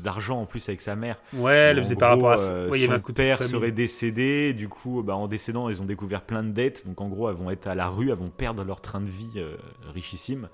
[0.04, 1.18] d'argent en plus avec sa mère.
[1.34, 2.54] Ouais, elle le faisait par gros, rapport à ça.
[2.54, 3.52] euh, Ouais, il y avait son un coup de père famille.
[3.52, 6.86] serait décédé, du coup, bah, en décédant, ils ont découvert plein de dettes.
[6.88, 9.10] Donc en gros, elles vont être à la rue, elles vont perdre leur train de
[9.10, 9.56] vie euh,
[9.94, 10.48] richissime.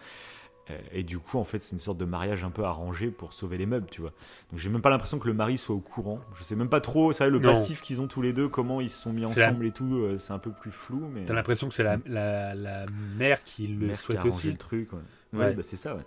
[0.69, 3.33] Euh, Et du coup, en fait, c'est une sorte de mariage un peu arrangé pour
[3.33, 4.11] sauver les meubles, tu vois.
[4.51, 6.19] Donc j'ai même pas l'impression que le mari soit au courant.
[6.35, 7.49] Je sais même pas trop, ça, le Non.
[7.51, 10.05] passif qu'ils ont tous les deux, comment ils se sont mis la- ensemble et tout,
[10.17, 11.25] c'est un peu plus flou, mais.
[11.25, 12.85] T'as l'impression que c'est la, la, la
[13.17, 14.51] mère qui le mère qui a souhaite aussi.
[14.51, 14.93] le truc.
[14.93, 14.99] Ouais,
[15.33, 15.53] Ouais.
[15.53, 16.05] Bah, c'est ça, ouais.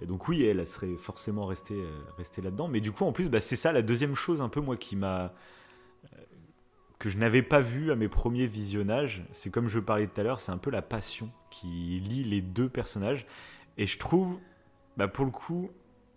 [0.00, 2.68] Et donc oui, elle, elle serait forcément restée, euh, restée là-dedans.
[2.68, 4.94] Mais du coup, en plus, bah, c'est ça la deuxième chose un peu, moi, qui
[4.96, 5.32] m'a...
[6.14, 6.18] euh,
[6.98, 9.24] que je n'avais pas vu à mes premiers visionnages.
[9.32, 12.40] C'est comme je parlais tout à l'heure, c'est un peu la passion qui lie les
[12.40, 13.26] deux personnages.
[13.76, 14.38] Et je trouve,
[14.96, 15.70] bah, pour le coup,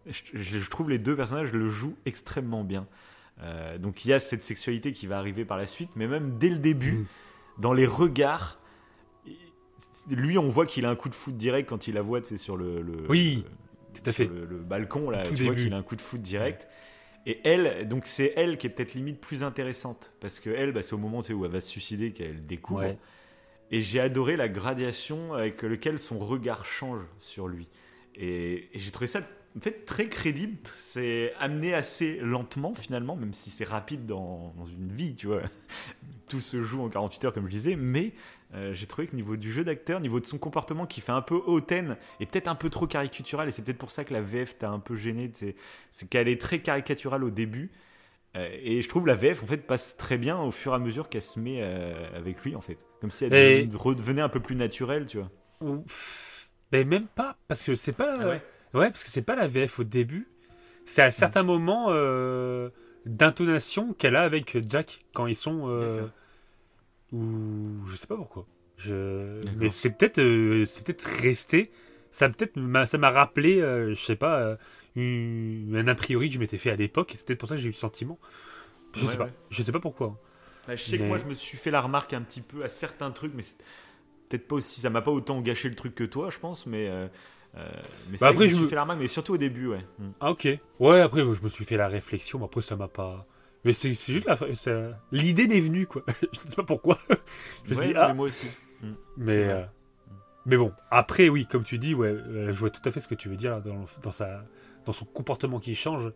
[0.06, 2.88] je, trouve les deux personnages le jouent extrêmement bien.
[3.42, 6.38] Euh, donc il y a cette sexualité qui va arriver par la suite, mais même
[6.38, 7.06] dès le début, Mm.
[7.60, 8.60] dans les regards,
[10.10, 12.38] lui, on voit qu'il a un coup de foot direct quand il la voit, c'est
[12.38, 14.26] sur le, le- Oui, le- tout à fait.
[14.28, 16.68] Le, le balcon là, Tout tu vois qu'il a un coup de foot direct.
[17.28, 20.82] Et elle, donc c'est elle qui est peut-être limite plus intéressante parce que elle, bah,
[20.82, 22.82] c'est au moment où elle va se suicider qu'elle découvre.
[22.82, 22.98] Ouais.
[23.70, 27.68] Et j'ai adoré la gradation avec lequel son regard change sur lui.
[28.16, 29.20] Et, et j'ai trouvé ça
[29.56, 30.58] en fait très crédible.
[30.76, 35.44] C'est amené assez lentement finalement, même si c'est rapide dans, dans une vie, tu vois.
[36.28, 38.14] Tout se joue en 48 heures comme je disais, mais
[38.54, 41.22] euh, j'ai trouvé que niveau du jeu d'acteur, niveau de son comportement qui fait un
[41.22, 44.22] peu hautaine et peut-être un peu trop caricatural, et c'est peut-être pour ça que la
[44.22, 45.32] VF t'a un peu gêné,
[45.92, 47.72] c'est qu'elle est très caricaturale au début.
[48.38, 50.80] Euh, et je trouve la VF en fait passe très bien au fur et à
[50.80, 54.30] mesure qu'elle se met euh, avec lui en fait, comme si elle Et- redevenait un
[54.30, 55.30] peu plus naturelle, tu vois.
[56.72, 58.14] Mais même pas, parce que c'est pas.
[58.20, 58.42] Ah ouais?
[58.74, 60.30] Ouais, parce que c'est pas la VF au début.
[60.86, 61.90] C'est à certains moments
[63.06, 65.68] d'intonation qu'elle a avec Jack quand ils sont.
[67.12, 68.48] Ou je sais pas pourquoi.
[68.78, 69.50] Je...
[69.56, 71.72] Mais c'est peut-être euh, c'est peut-être resté.
[72.12, 74.58] Ça peut-être m'a- ça m'a rappelé, euh, je sais pas, euh,
[74.96, 77.14] une- un a priori que je m'étais fait à l'époque.
[77.14, 78.20] Et c'est peut-être pour ça que j'ai eu le sentiment.
[78.94, 79.30] Je Ouais, sais pas.
[79.52, 80.20] Je sais pas pourquoi.
[80.68, 82.70] Bah, je sais que moi je me suis fait la remarque un petit peu à
[82.70, 83.44] certains trucs, mais
[84.30, 86.90] peut-être pas aussi, ça m'a pas autant gâché le truc que toi, je pense, mais.
[86.90, 87.08] euh,
[87.58, 87.70] euh,
[88.08, 89.86] mais Bah, que après, je me suis fait la remarque, mais surtout au début, ouais.
[90.00, 90.12] Mm.
[90.20, 90.48] Ah ok.
[90.80, 93.28] Ouais, après je me suis fait la réflexion, mais après ça m'a pas.
[93.64, 94.36] Mais c'est juste la...
[94.56, 96.04] ça- l'idée m'est venue quoi.
[96.34, 96.98] je ne sais pas pourquoi.
[97.66, 98.08] Je me Ouais, non, ah.
[98.10, 98.48] mais moi aussi.
[99.18, 99.54] Mais, C'est vrai.
[99.54, 99.66] euh,
[100.48, 103.08] mais bon, après, oui, comme tu dis, ouais, euh, je vois tout à fait ce
[103.08, 104.44] que tu veux dire dans, dans, sa,
[104.86, 106.10] dans son comportement qui change.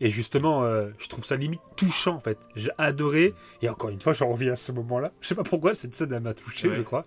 [0.00, 2.38] Et justement, euh, je trouve ça limite touchant en fait.
[2.56, 3.34] J'ai adoré.
[3.62, 5.12] Et encore une fois, j'en reviens à ce moment-là.
[5.20, 6.76] Je sais pas pourquoi cette scène elle m'a touché, Ouais.
[6.76, 7.04] je crois.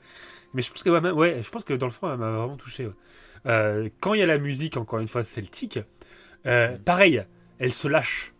[0.53, 2.89] Mais je pense que ouais, je pense que dans le fond, elle m'a vraiment touché.
[3.45, 5.79] Euh, quand il y a la musique, encore une fois celtique,
[6.45, 7.23] euh, pareil,
[7.59, 8.33] elle se lâche.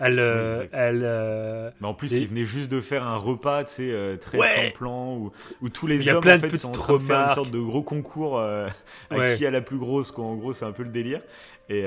[0.00, 3.62] Elle, euh, elle, euh, Mais en plus, Et- il venait juste de faire un repas,
[3.64, 4.70] tu sais, euh, très Ouais.
[4.72, 5.32] plan-plan, où,
[5.62, 7.82] où tous les hommes, en fait, sont en train de faire une sorte de gros
[7.82, 8.68] concours euh,
[9.10, 9.36] à Ouais.
[9.36, 10.24] qui a la plus grosse, quoi.
[10.24, 11.20] En gros, c'est un peu le délire.
[11.68, 11.84] Et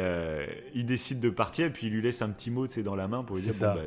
[0.74, 2.95] il décide de partir, et puis il lui laisse un petit mot, tu sais, dans
[2.95, 3.74] la main pour lui dire, ça.
[3.74, 3.86] bon, bah,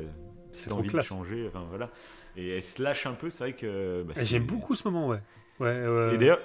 [0.53, 1.03] C'est envie classe.
[1.03, 1.89] de changer, enfin voilà.
[2.37, 4.03] Et elle se lâche un peu, c'est vrai que.
[4.03, 5.19] bah, j'aime beaucoup ce moment, ouais.
[5.59, 6.13] Ouais.
[6.13, 6.39] Et d'ailleurs,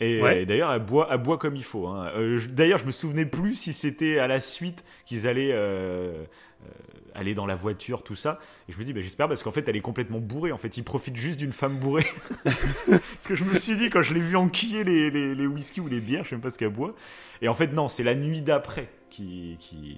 [0.00, 0.42] Et, Ouais.
[0.42, 1.86] et d'ailleurs, elle boit, elle boit comme il faut.
[1.86, 2.10] hein.
[2.16, 6.24] Euh, d'ailleurs, je me souvenais plus si c'était à la suite qu'ils allaient euh,
[6.64, 6.66] euh,
[7.14, 8.40] aller dans la voiture, tout ça.
[8.68, 10.52] Et je me dis, bah, j'espère parce qu'en fait, elle est complètement bourrée.
[10.52, 12.06] En fait, il profite juste d'une femme bourrée.
[12.44, 15.80] parce que je me suis dit, quand je l'ai vu enquiller les, les, les whisky
[15.80, 16.94] ou les bières, je sais même pas ce qu'elle boit.
[17.40, 19.96] Et en fait, non, c'est la nuit d'après qui, qui,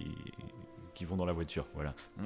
[0.95, 1.67] qui vont dans la voiture.
[1.75, 1.95] Voilà.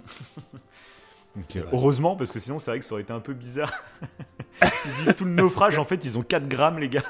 [1.36, 3.72] Donc, euh, heureusement, parce que sinon, c'est vrai que ça aurait été un peu bizarre.
[4.62, 7.04] Ils vivent tout le naufrage, en fait, ils ont 4 grammes, les gars.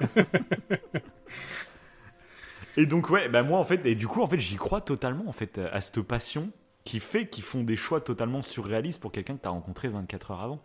[2.77, 5.25] et donc, ouais, bah moi, en fait, et du coup, en fait, j'y crois totalement,
[5.27, 6.51] en fait, à cette passion
[6.85, 10.31] qui fait qu'ils font des choix totalement surréalistes pour quelqu'un que tu as rencontré 24
[10.33, 10.63] heures avant.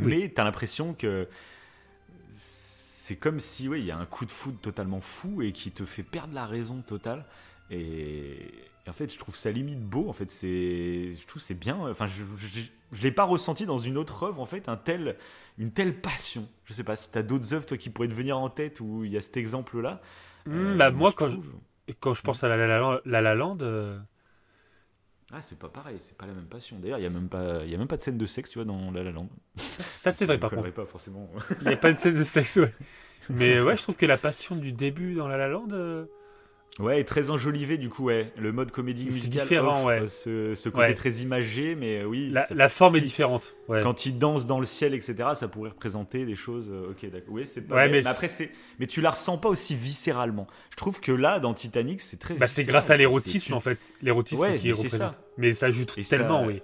[0.00, 0.06] Oui.
[0.06, 1.28] Mais tu as l'impression que
[2.32, 5.70] c'est comme si, oui, il y a un coup de foudre totalement fou et qui
[5.70, 7.26] te fait perdre la raison totale.
[7.70, 8.50] Et,
[8.86, 10.08] et en fait, je trouve ça limite beau.
[10.08, 11.76] En fait, c'est, je trouve c'est bien.
[11.90, 12.60] Enfin, je, je,
[12.92, 14.40] je l'ai pas ressenti dans une autre œuvre.
[14.40, 15.16] En fait, un tel,
[15.58, 16.48] une telle passion.
[16.64, 19.04] Je sais pas si t'as d'autres œuvres toi qui pourraient te venir en tête où
[19.04, 20.00] il y a cet exemple-là.
[20.46, 21.54] Hmm, Euh, bah, moi, quand je, trouve-
[22.00, 23.98] quand je pense à La La, La, La La Land, euh,
[25.36, 25.96] ah, c'est pas pareil.
[25.98, 26.78] C'est pas la même passion.
[26.78, 28.58] D'ailleurs, il y a même pas, y a même pas de scène de sexe, tu
[28.58, 29.28] vois, dans La La Land.
[29.56, 30.70] ça c'est vrai par contre.
[30.70, 31.28] pas forcément.
[31.62, 32.72] Il n'y a pas de scène de sexe, ouais.
[33.30, 36.06] Mais ouais, je trouve que la passion du début dans La La Land, euh,
[36.80, 38.32] Ouais, et très enjolivé du coup, ouais.
[38.36, 40.08] Le mode comédie C'est musicale différent, offre ouais.
[40.08, 40.94] ce, ce côté Ouais.
[40.94, 42.30] très imagé, mais euh, oui.
[42.32, 43.54] la, ça- la forme est différente.
[43.68, 43.80] Ouais.
[43.80, 46.68] Quand il danse dans le ciel, etc., ça pourrait représenter des choses.
[46.72, 47.32] euh, ok, d'accord.
[47.34, 47.76] Oui, c'est pas.
[47.76, 48.50] Mais, mais mais après, c'est.
[48.80, 50.48] Mais tu la ressens pas aussi viscéralement.
[50.70, 52.34] Je trouve que là, dans Titanic, c'est très.
[52.34, 53.78] Bah, c'est grâce à l'érotisme en fait.
[54.02, 54.82] L'érotisme qui est ça.
[54.82, 55.16] représenté.
[55.38, 56.60] Mais ça joue Et ça- tellement, oui.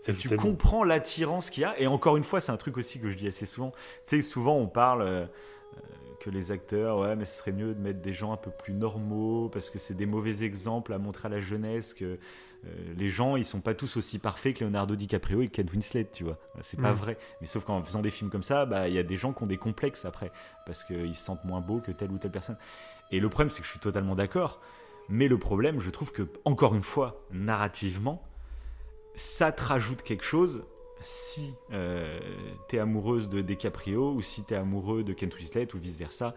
[0.00, 0.42] Ça joue tu tellement.
[0.44, 1.78] comprends l'attirance qu'il y a.
[1.78, 3.70] Et encore une fois, c'est un truc aussi que je dis assez souvent.
[4.06, 5.26] Tu sais, souvent on parle euh,
[6.22, 8.72] que les acteurs, ouais, mais ce serait mieux de mettre des gens un peu plus
[8.74, 12.18] normaux parce que c'est des mauvais exemples à montrer à la jeunesse que
[12.64, 16.08] euh, les gens, ils sont pas tous aussi parfaits que Leonardo DiCaprio et Kate Winslet,
[16.12, 16.38] tu vois.
[16.60, 16.96] C'est pas Mm.
[16.96, 17.18] vrai.
[17.40, 19.42] Mais sauf qu'en faisant des films comme ça, bah, il y a des gens qui
[19.42, 20.30] ont des complexes après
[20.64, 22.56] parce qu'ils se sentent moins beaux que telle ou telle personne.
[23.10, 24.60] Et le problème, c'est que je suis totalement d'accord.
[25.08, 28.22] Mais le problème, je trouve que, encore une fois, narrativement,
[29.16, 30.64] ça te rajoute quelque chose
[31.02, 32.18] si euh,
[32.68, 36.34] t'es amoureuse de DiCaprio ou si t'es amoureux de Kate Winslet ou vice versa.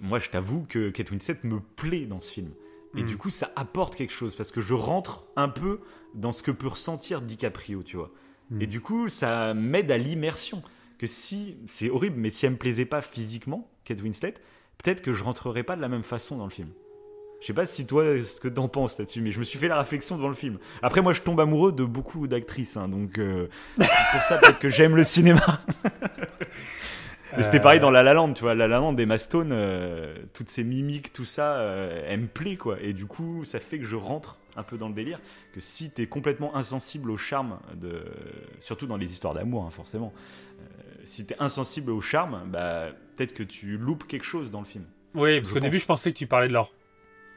[0.00, 2.52] Moi, je t'avoue que Kate Winslet me plaît dans ce film.
[2.96, 3.06] Et Mm.
[3.06, 5.80] du coup, ça apporte quelque chose parce que je rentre un peu
[6.14, 8.10] dans ce que peut ressentir DiCaprio, tu vois.
[8.50, 8.62] Mm.
[8.62, 10.62] Et du coup, ça m'aide à l'immersion.
[10.98, 14.34] Que si, c'est horrible, mais si elle me plaisait pas physiquement, Kate Winslet,
[14.82, 16.68] peut-être que je rentrerais pas de la même façon dans le film.
[17.40, 19.68] Je sais pas si toi, ce que t'en penses là-dessus, mais je me suis fait
[19.68, 20.58] la réflexion devant le film.
[20.82, 23.48] Après, moi, je tombe amoureux de beaucoup d'actrices, hein, donc euh,
[23.80, 25.60] c'est pour ça peut-être que j'aime le cinéma.
[27.36, 29.50] Mais c'était Euh, pareil dans La La Land, tu vois, La La Land, Emma Stone,
[29.52, 32.80] euh, toutes ces mimiques, tout ça, euh, elle me plaît, quoi.
[32.80, 35.20] Et du coup, ça fait que je rentre un peu dans le délire,
[35.54, 38.02] que si t'es complètement insensible au charme, de...
[38.58, 40.12] surtout dans les histoires d'amour, hein, forcément,
[40.60, 40.64] euh,
[41.04, 44.84] si t'es insensible au charme, bah, peut-être que tu loupes quelque chose dans le film.
[45.14, 46.72] Oui, parce qu'au début, je pensais que tu parlais de leur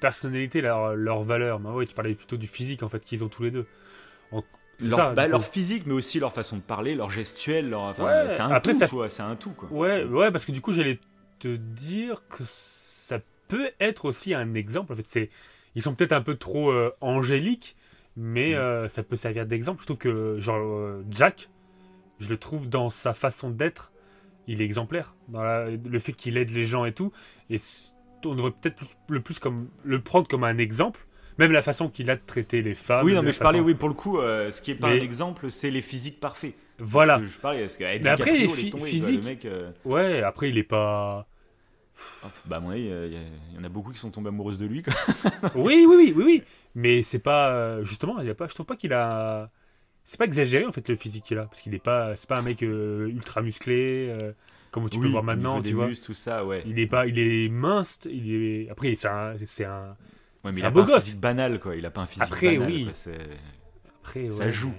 [0.07, 1.59] personnalité, leur, leur valeur.
[1.61, 3.65] Mais ouais, tu parlais plutôt du physique en fait qu'ils ont tous les deux.
[4.31, 4.43] En-
[4.79, 7.81] Leur, ça, bah, physique, mais aussi leur façon de parler, leur gestuelle, leur...
[7.83, 9.69] enfin, Ouais, c'est un après, tout, ça- tu vois, c'est un tout, quoi.
[9.71, 10.99] Ouais, ouais, parce que du coup, j'allais
[11.39, 14.91] te dire que ça peut être aussi un exemple.
[14.93, 15.29] En fait, c'est
[15.75, 17.75] ils sont peut-être un peu trop euh, angéliques,
[18.17, 18.57] mais Mm.
[18.57, 19.79] euh, ça peut servir d'exemple.
[19.81, 21.49] Je trouve que genre euh, Jack,
[22.19, 23.91] je le trouve dans sa façon d'être,
[24.47, 25.15] il est exemplaire.
[25.29, 27.11] Dans la- le fait qu'il aide les gens et tout,
[27.49, 27.57] et
[28.25, 30.99] on devrait peut-être plus- le plus comme le prendre comme un exemple.
[31.39, 33.03] Même la façon qu'il a de traiter les femmes.
[33.05, 34.99] Oui, non, mais je parlais, oui, pour le coup, euh, ce qui est pas Mais-
[34.99, 36.53] un exemple, c'est les physiques parfaits.
[36.77, 37.15] Voilà.
[37.15, 40.49] Parce que je parlais, parce que, eh, Mais après, les physiques- mec, euh, Ouais, après,
[40.49, 41.25] il est pas.
[42.23, 43.19] oh, bah, à mon avis, il
[43.55, 44.93] y, en a beaucoup qui sont tombés amoureuses de lui, quoi.
[45.55, 46.43] oui, oui, oui, oui, oui.
[46.75, 48.47] Mais c'est pas euh, justement, il a pas.
[48.47, 49.49] Je trouve pas qu'il a.
[50.03, 52.15] C'est pas exagéré en fait le physique qu'il a, parce qu'il est pas.
[52.15, 54.31] C'est pas un mec euh, ultra musclé euh,
[54.73, 55.89] comme tu peux Oui, voir au maintenant, tu vois.
[56.03, 56.63] tout ça, ouais.
[56.65, 57.99] Il est pas, il est mince.
[58.05, 58.69] Il est.
[58.69, 59.95] Après, c'est un, c'est un.
[60.43, 61.03] Ouais, mais il un a beau pas un gosse.
[61.05, 61.75] physique banal, quoi.
[61.77, 62.83] Il a pas un physique Après, banal, oui.
[63.03, 63.13] quoi,
[64.01, 64.73] Après, Ça ouais, joue.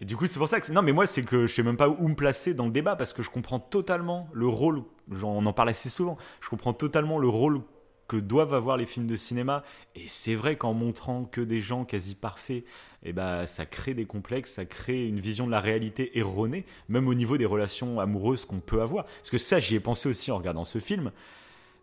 [0.00, 0.72] Et du coup, c'est pour ça que.
[0.72, 2.96] Non, mais moi, c'est que je sais même pas où me placer dans le débat
[2.96, 4.82] parce que je comprends totalement le rôle.
[5.10, 6.16] genre, on en parle assez souvent.
[6.40, 7.60] Je comprends totalement le rôle
[8.10, 9.62] que doivent avoir les films de cinéma.
[9.94, 12.64] Et c'est vrai qu'en montrant que des gens quasi parfaits,
[13.04, 17.06] eh ben, ça crée des complexes, ça crée une vision de la réalité erronée, même
[17.06, 19.04] au niveau des relations amoureuses qu'on peut avoir.
[19.04, 21.12] Parce que ça, j'y ai pensé aussi en regardant ce film.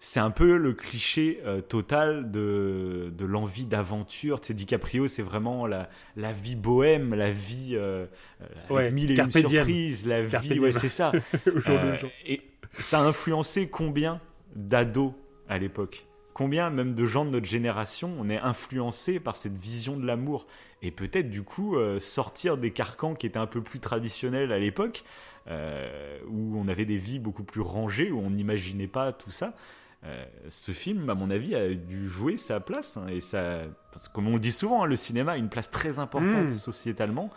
[0.01, 4.41] C'est un peu le cliché euh, total de, de l'envie d'aventure.
[4.41, 8.05] Tu sais, DiCaprio, c'est vraiment la, la vie bohème, la vie euh,
[8.41, 11.13] euh, avec Ouais, mille et une surprises, la Carpe vie, ouais, c'est ça.
[11.69, 11.95] Euh,
[12.25, 12.41] et
[12.73, 14.19] ça a influencé combien
[14.55, 15.13] d'ados
[15.49, 16.05] à l'époque?
[16.37, 20.45] Combien même de gens de notre génération on est influencés par cette vision de l'amour
[20.83, 24.59] Et peut-être du coup euh, sortir des carcans qui étaient un peu plus traditionnels à
[24.59, 25.03] l'époque,
[25.47, 29.55] euh, où on avait des vies beaucoup plus rangées, où on n'imaginait pas tout ça.
[30.03, 32.97] Euh, ce film, à mon avis, a dû jouer sa place.
[32.97, 33.61] hein, et ça,
[33.91, 36.43] parce que comme on le dit souvent, hein, le cinéma a une place très importante
[36.45, 36.49] Mm.
[36.49, 37.31] sociétalement.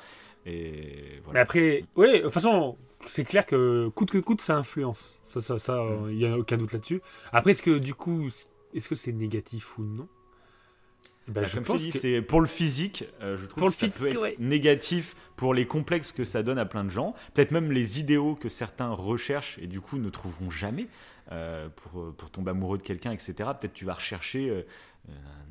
[0.44, 5.18] Et Mais après, ouais, de toute façon, c'est clair que coûte que coûte, ça influence.
[5.24, 7.01] Ça, ça, ça, il y a aucun doute là-dessus.
[7.32, 8.28] Après, est-ce que du coup,
[8.74, 10.09] est-ce que c'est négatif ou non?
[11.28, 13.70] Ben, Bah, je comme pense dis, que c'est pour le physique, euh, je trouve Pour
[13.70, 14.38] que ça physique, peut être ouais.
[14.38, 17.14] négatif pour les complexes que ça donne à plein de gens.
[17.34, 20.88] Peut-être même les idéaux que certains recherchent et du coup ne trouveront jamais
[21.30, 23.34] euh, pour, pour tomber amoureux de quelqu'un, etc.
[23.60, 24.62] Peut-être tu vas rechercher euh,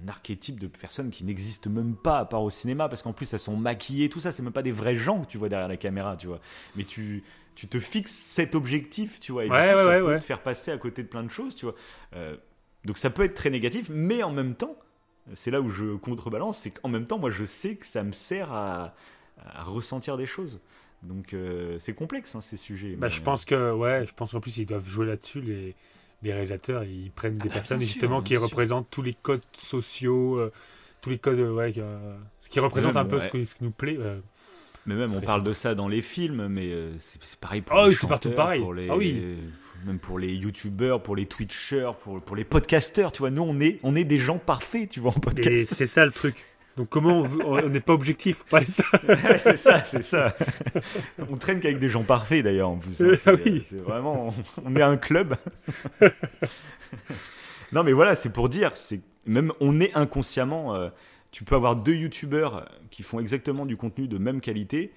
[0.03, 3.31] un archétype de personnes qui n'existent même pas à part au cinéma parce qu'en plus
[3.33, 5.67] elles sont maquillées, tout ça, c'est même pas des vrais gens que tu vois derrière
[5.69, 6.41] la caméra, tu vois.
[6.75, 7.23] Mais tu,
[7.55, 10.23] tu te fixes cet objectif, tu vois, et Ouais, du coup, ouais, ça peut te
[10.23, 11.75] faire passer à côté de plein de choses, tu vois.
[12.85, 14.75] Euh, donc ça peut être très négatif, mais en même temps,
[15.33, 18.11] c'est là où je contrebalance, c'est qu'en même temps, moi, je sais que ça me
[18.11, 18.95] sert à,
[19.45, 20.59] à ressentir des choses.
[21.03, 22.95] Donc, euh, c'est complexe, hein, ces sujets.
[22.95, 25.75] bah, mais- je pense que, ouais, je pense qu'en plus, ils doivent jouer là-dessus, les,
[26.23, 26.83] les réalisateurs.
[26.83, 28.43] Ils prennent des bah, personnes, sûr, justement, qui sûr.
[28.43, 30.51] représentent tous les codes sociaux, euh,
[31.01, 33.21] tous les codes, euh, ouais, euh, ce qui représente un peu ouais.
[33.21, 33.97] ce, que- ce qui nous plaît.
[33.99, 34.19] euh.
[34.85, 37.83] Mais même, on parle de ça dans les films, mais euh, c'est pareil pour Ah
[37.83, 38.61] les oui, c'est partout chanteurs, pareil.
[38.61, 39.37] Pour les, Ah oui.
[39.85, 43.31] Même pour les youtubeurs, pour les twitchers, pour, pour les podcasteurs, tu vois.
[43.31, 45.73] Nous, on est, on est des gens parfaits, tu vois, en Et podcast.
[45.73, 46.35] c'est ça le truc.
[46.77, 48.83] Donc, comment on n'est pas objectif de ça
[49.37, 50.35] c'est ça, c'est ça.
[51.29, 53.01] On traîne qu'avec des gens parfaits d'ailleurs en plus.
[53.01, 53.05] hein.
[53.09, 53.61] Euh, C'est, oui.
[53.65, 54.33] c'est vraiment,
[54.63, 55.35] on est un club.
[57.71, 60.75] non mais voilà, c'est pour dire, c'est même on est inconsciemment.
[60.75, 60.89] euh,
[61.31, 64.91] tu peux avoir deux youtubeurs qui font exactement du contenu de même qualité.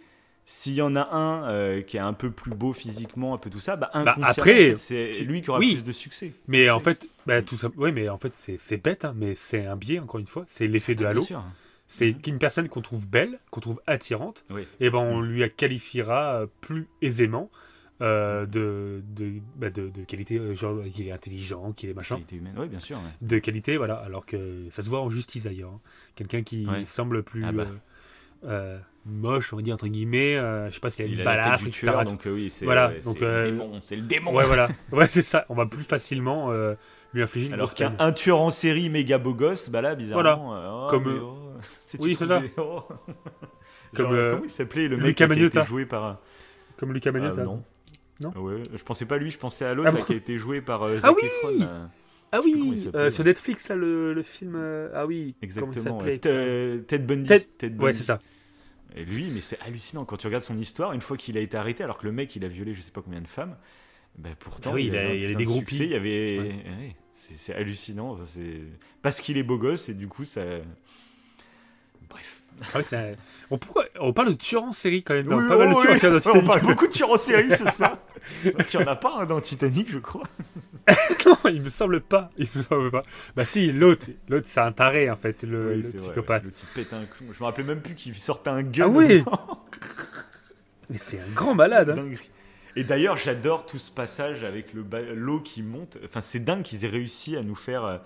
[0.45, 3.49] S'il y en a un euh, qui est un peu plus beau physiquement, un peu
[3.49, 5.75] tout ça, bah inconsciemment, après, c'est lui qui aura oui.
[5.77, 6.33] plus de succès.
[6.49, 9.67] Mais en fait, bah, tout ça, oui, mais en fait, c'est bête, hein, mais c'est
[9.67, 10.45] un biais, encore une fois.
[10.49, 11.25] C'est l'effet de Ah, Halo.
[11.87, 12.21] C'est Mhm.
[12.23, 14.63] qu'une personne qu'on trouve belle, qu'on trouve attirante, Oui.
[14.81, 17.51] et ben on lui qualifiera euh, plus aisément
[18.01, 22.17] euh, de, de, bah, de, de qualité, genre qu'il est intelligent, qu'il est machin.
[22.17, 22.55] Qualité humaine.
[22.59, 22.97] Oui, bien sûr.
[22.97, 23.03] ouais.
[23.29, 23.95] De qualité, voilà.
[23.97, 25.71] Alors que ça se voit en justice d'ailleurs.
[25.71, 25.81] hein.
[26.17, 26.85] Quelqu'un qui Ouais.
[26.85, 27.67] semble plus Ah bah.
[28.45, 30.37] euh, moche, on va dire entre guillemets.
[30.37, 31.71] euh, je sais pas s'il a une balafre, etc.
[31.71, 33.81] tueur, donc euh, oui, c'est Voilà, ouais, donc, c'est euh, le démon.
[33.83, 34.35] C'est le démon.
[34.35, 34.69] Ouais, voilà.
[34.93, 35.45] Ouais, c'est ça.
[35.49, 36.75] On va plus facilement euh,
[37.13, 40.55] lui infliger une Alors qu'un un tueur en série méga beau gosse, bah là, bizarrement.
[40.57, 41.53] euh, oh, Comme, euh, oh,
[42.01, 42.41] oui, c'est ça.
[42.41, 42.83] des- oh.
[43.95, 46.19] Comme, Genre, euh, comment il s'appelait le mec qui a été joué par.
[46.79, 47.43] Comme Lucas Ah, Magnotta.
[47.45, 47.63] non.
[48.21, 50.17] Non Ouais, je pensais pas à lui, je pensais à l'autre Ah bon qui a
[50.17, 51.23] été joué par euh, Ah Zac oui
[51.59, 51.69] Efron.
[52.35, 54.55] Ah oui, euh, sur Netflix, là, le, le film.
[54.57, 55.99] euh, ah oui, Exactement.
[56.03, 57.29] Ted Bundy.
[57.29, 57.99] Ted- Ted Ouais, Bundy.
[57.99, 58.21] c'est ça.
[58.97, 60.93] Et lui, mais c'est hallucinant quand tu regardes son histoire.
[60.93, 62.91] Une fois qu'il a été arrêté, alors que le mec il a violé je sais
[62.93, 63.57] pas combien de femmes,
[64.19, 65.77] bah pourtant Ah oui, il a- il y avait des de groupies.
[65.79, 66.49] Il y avait, Ouais.
[66.49, 68.11] ouais, c'est c'est hallucinant.
[68.13, 68.61] Enfin, c'est
[69.01, 70.43] parce qu'il est beau gosse et du coup ça.
[72.13, 72.39] Bref.
[72.63, 73.15] Ah oui, c'est un-
[73.51, 75.27] on, pourquoi- on parle de tueur en série quand même.
[75.27, 75.99] Oui, pas mal de tueurs oui.
[75.99, 77.99] série dans On parle beaucoup de tueurs en série ce soir.
[78.45, 80.23] Il y en a pas un dans Titanic, je crois.
[81.27, 82.31] non, il me semble pas.
[82.39, 83.03] Il me semble pas.
[83.37, 86.45] Bah si, l'autre, l'autre c'est un taré en fait, le, Oui, le psychopathe.
[86.45, 87.27] Le type pète un clou.
[87.33, 88.87] Je me rappelais même plus qu'il sortait un gun.
[88.87, 89.25] Ah oui.
[90.91, 91.91] Mais c'est un grand malade.
[91.99, 92.05] hein.
[92.75, 95.99] Et d'ailleurs, j'adore tout ce passage avec le ba- l'eau qui monte.
[96.05, 98.01] Enfin, c'est dingue qu'ils aient réussi à nous faire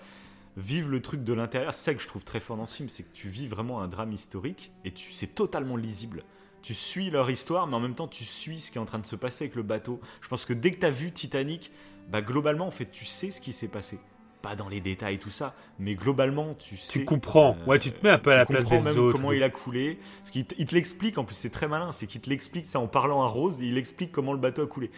[0.57, 1.73] euh, vivre le truc de l'intérieur.
[1.73, 3.81] C'est ça que je trouve très fort dans ce film, c'est que tu vis vraiment
[3.81, 6.23] un drame historique et tu c'est totalement lisible.
[6.63, 8.99] Tu suis leur histoire, mais en même temps, tu suis ce qui est en train
[8.99, 10.01] de se passer avec le bateau.
[10.21, 11.71] Je pense que dès que tu as vu Titanic,
[12.09, 13.99] bah, globalement, en fait, tu sais ce qui s'est passé.
[14.41, 16.99] Pas dans les détails, tout ça, mais globalement, tu sais.
[16.99, 17.57] Tu comprends.
[17.67, 19.15] Ouais, tu te mets un peu à tu la place comprends des même autres.
[19.15, 19.99] comment il a coulé.
[20.19, 21.91] Parce qu'il te, il te l'explique, en plus, c'est très malin.
[21.91, 24.63] C'est qu'il te l'explique ça en parlant à Rose et il explique comment le bateau
[24.63, 24.91] a coulé.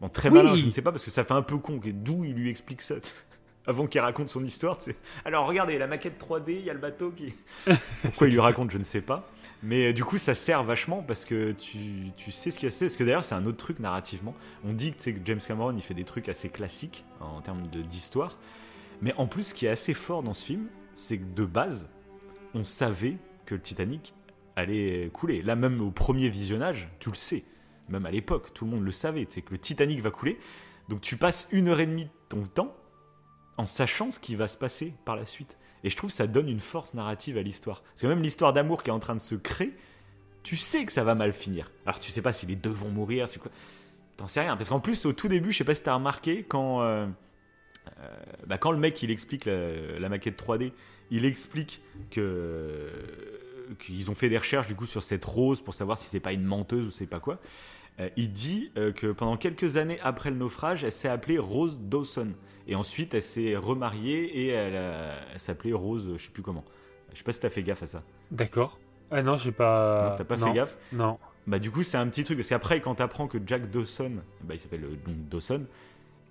[0.00, 0.36] Bon, très Oui.
[0.36, 1.80] malin, je ne sais pas, parce que ça fait un peu con.
[1.82, 2.94] D'où il lui explique ça
[3.66, 4.78] avant qu'il raconte son histoire.
[5.24, 7.34] Alors regardez, la maquette 3D, il y a le bateau qui.
[8.02, 9.28] Pourquoi il lui raconte, je ne sais pas.
[9.62, 11.78] Mais euh, du coup, ça sert vachement parce que tu,
[12.16, 12.76] tu sais ce qu'il y a.
[12.78, 14.34] Parce que d'ailleurs, c'est un autre truc narrativement.
[14.64, 18.38] On dit que, James Cameron, il fait des trucs assez classiques en termes de- d'histoire.
[19.02, 21.88] Mais en plus, ce qui est assez fort dans ce film, c'est que de base,
[22.54, 24.14] on savait que le Titanic
[24.56, 25.42] allait couler.
[25.42, 27.44] Là, même au premier visionnage, tu le sais.
[27.88, 29.26] Même à l'époque, tout le monde le savait.
[29.28, 30.38] C'est que le Titanic va couler.
[30.88, 32.74] Donc tu passes une heure et demie de ton temps
[33.56, 35.56] en sachant ce qui va se passer par la suite.
[35.84, 37.82] Et je trouve que ça donne une force narrative à l'histoire.
[37.82, 39.74] Parce que même l'histoire d'amour qui est en train de se créer,
[40.42, 41.70] tu sais que ça va mal finir.
[41.84, 43.50] Alors tu sais pas si les deux vont mourir, c'est quoi
[44.16, 44.56] T'en sais rien.
[44.56, 47.06] Parce qu'en plus, au tout début, je sais pas si t'as remarqué, quand, euh,
[48.00, 48.08] euh,
[48.46, 50.72] bah, quand le mec il explique la, maquette 3D,
[51.10, 52.90] il explique que
[53.80, 56.32] qu'ils ont fait des recherches du coup sur cette rose pour savoir si c'est pas
[56.32, 57.40] une menteuse ou c'est pas quoi.
[57.98, 61.80] Euh, il dit euh, que pendant quelques années après le naufrage, elle s'est appelée Rose
[61.80, 62.32] Dawson.
[62.68, 66.64] Et ensuite, elle s'est remariée et elle, a- elle s'appelait Rose, je sais plus comment.
[67.12, 68.02] Je sais pas si t'as fait gaffe à ça.
[68.30, 68.78] D'accord.
[69.10, 70.10] Ah non, j'ai pas.
[70.10, 71.18] non, t'as pas non, fait gaffe Non.
[71.46, 74.54] bah du coup c'est un petit truc parce qu'après quand t'apprends que Jack Dawson, bah
[74.54, 75.64] il s'appelle euh, donc Dawson,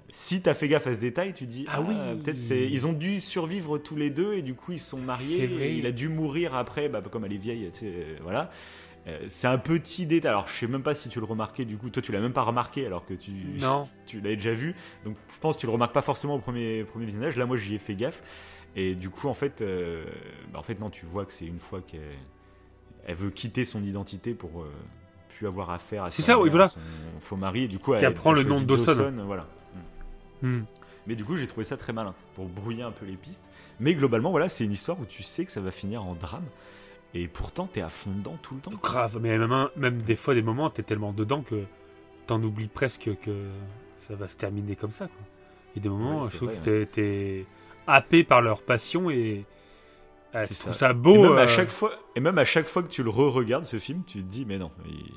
[0.09, 1.95] si t'as fait gaffe à ce détail, tu dis Ah ah, oui.
[2.21, 5.37] peut-être c'est ils ont dû survivre tous les deux et du coup ils sont mariés.
[5.37, 5.69] C'est vrai.
[5.69, 8.51] et il a dû mourir après, bah, comme elle est vieille, tu sais, euh, voilà.
[9.07, 10.31] Euh, c'est un petit détail.
[10.31, 11.89] Alors je sais même pas si tu le remarquais du coup.
[11.89, 13.87] Toi tu l'as même pas remarqué alors que tu Non.
[14.05, 14.75] tu l'avais déjà vu.
[15.03, 17.37] Donc je pense que tu le remarques pas forcément au premier premier visionnage.
[17.37, 18.23] Là moi j'y ai fait gaffe
[18.75, 20.05] et du coup en fait euh,
[20.51, 22.01] bah, en fait non tu vois que c'est une fois qu'elle
[23.05, 24.71] elle veut quitter son identité pour euh,
[25.29, 26.69] plus avoir affaire à C'est ça, oui, voilà.
[26.69, 26.79] son
[27.19, 29.13] faux mari et du coup elle, apprend elle le nom de Dawson.
[29.25, 29.47] voilà.
[30.41, 30.63] Hmm.
[31.07, 33.49] Mais du coup, j'ai trouvé ça très malin pour brouiller un peu les pistes.
[33.79, 36.45] Mais globalement, voilà, c'est une histoire où tu sais que ça va finir en drame.
[37.17, 38.71] Et pourtant, t'es à fond dedans tout le temps.
[38.83, 39.37] Grave, mais
[39.77, 41.63] même, des fois, des moments, t'es tellement dedans que
[42.27, 43.31] t'en oublies presque que
[43.97, 45.07] ça va se terminer comme ça.
[45.07, 45.25] Quoi.
[45.75, 47.45] Il a des moments, Ouais, je trouve vrai, que t'es- t'es
[47.87, 49.45] happé par leur passion et
[50.33, 50.73] ah, je trouve ça.
[50.73, 51.21] ça, Et beau.
[51.23, 53.79] même, à euh, chaque fois, et même à chaque fois que tu le re-regardes, ce
[53.79, 55.11] film, tu te dis, mais non, ils,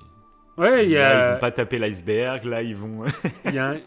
[0.57, 3.05] Ouais, il y là, ils a, vont pas taper l'iceberg, là, ils vont.
[3.45, 3.81] il y, a un-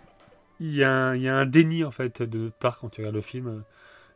[0.59, 2.89] il y, a un- il y a un déni en fait de notre part quand
[2.89, 3.63] tu regardes le film.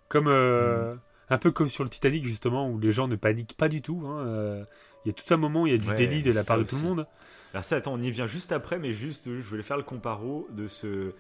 [0.09, 0.99] Comme euh, Mm.
[1.29, 4.03] Un peu comme sur le Titanic justement où les gens ne paniquent pas du tout.
[4.05, 4.65] hein, euh,
[5.05, 6.43] Il y a tout un moment où il y a du Ouais, déni de la
[6.43, 7.07] part de tout le monde.
[7.53, 10.47] Alors, ça, attends, on y vient juste après, mais juste, je voulais faire le comparo
[10.51, 10.87] de ce.
[10.87, 11.13] euh,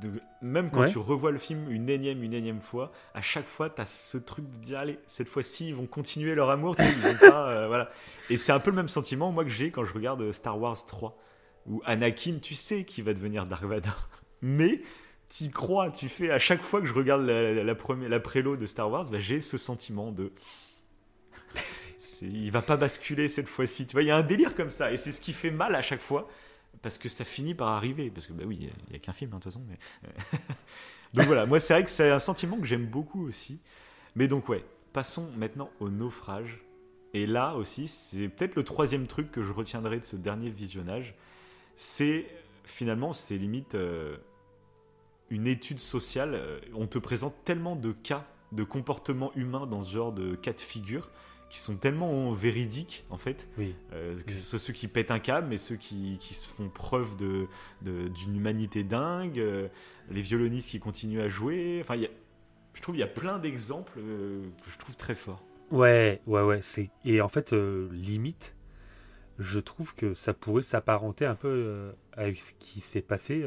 [0.00, 0.86] de, même quand Ouais.
[0.86, 4.48] tu revois le film une énième, une énième fois, à chaque fois, t'as ce truc
[4.50, 7.50] de dire, allez, cette fois-ci, ils vont continuer leur amour, tu sais, ils vont pas,
[7.50, 7.90] euh, voilà.
[8.28, 10.86] Et c'est un peu le même sentiment, moi, que j'ai quand je regarde Star Wars
[10.86, 11.18] 3,
[11.66, 14.08] où Anakin, tu sais qu'il va devenir Dark Vador,
[14.42, 14.82] mais
[15.32, 19.08] t'y crois, tu fais, à chaque fois que je regarde la, la, de Star Wars,
[19.10, 20.30] bah, j'ai ce sentiment de.
[22.20, 24.92] Il va pas basculer cette fois-ci, tu vois, il y a un délire comme ça,
[24.92, 26.28] et c'est ce qui fait mal à chaque fois,
[26.80, 29.32] parce que ça finit par arriver, parce que bah oui, il y a qu'un film
[29.32, 29.64] hein, de toute façon.
[29.68, 29.78] Mais...
[31.14, 33.58] donc voilà, moi c'est vrai que c'est un sentiment que j'aime beaucoup aussi.
[34.14, 36.62] Mais donc ouais, passons maintenant au naufrage.
[37.12, 41.16] Et là aussi, c'est peut-être le troisième truc que je retiendrai de ce dernier visionnage.
[41.74, 42.26] C'est
[42.64, 44.16] finalement, c'est limite euh,
[45.32, 46.34] une étude sociale.
[46.34, 50.52] Euh, On te présente tellement de cas de comportement humain dans ce genre de cas
[50.52, 51.10] de figure
[51.48, 53.48] qui sont tellement véridiques en fait.
[53.58, 53.74] Oui.
[53.92, 54.34] Euh, que Oui.
[54.36, 57.46] ce soit ceux qui pètent un câble, mais ceux qui, qui se font preuve de,
[57.82, 59.68] de- d'une humanité dingue, euh,
[60.10, 61.78] les violonistes qui continuent à jouer.
[61.82, 62.10] Enfin, il y a-
[62.74, 65.42] je trouve qu'il y a plein d'exemples euh, que je trouve très forts.
[65.70, 66.60] Ouais, ouais, ouais.
[66.62, 66.90] C'est...
[67.04, 68.54] Et en fait, limite,
[69.38, 73.42] je trouve que ça pourrait s'apparenter un peu avec ce qui s'est passé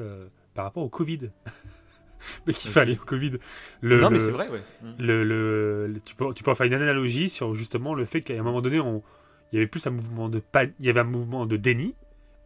[0.56, 1.30] par rapport au Covid.
[2.48, 3.34] Mais qu'il fallait au Covid.
[3.82, 4.62] Le, non, mais c'est vrai, ouais.
[4.98, 8.22] le, le- le- tu, peux, tu peux en faire une analogie sur justement le fait
[8.22, 9.04] qu'à un moment donné, on,
[9.52, 11.94] il y avait plus un mouvement de pan- il y avait un mouvement de déni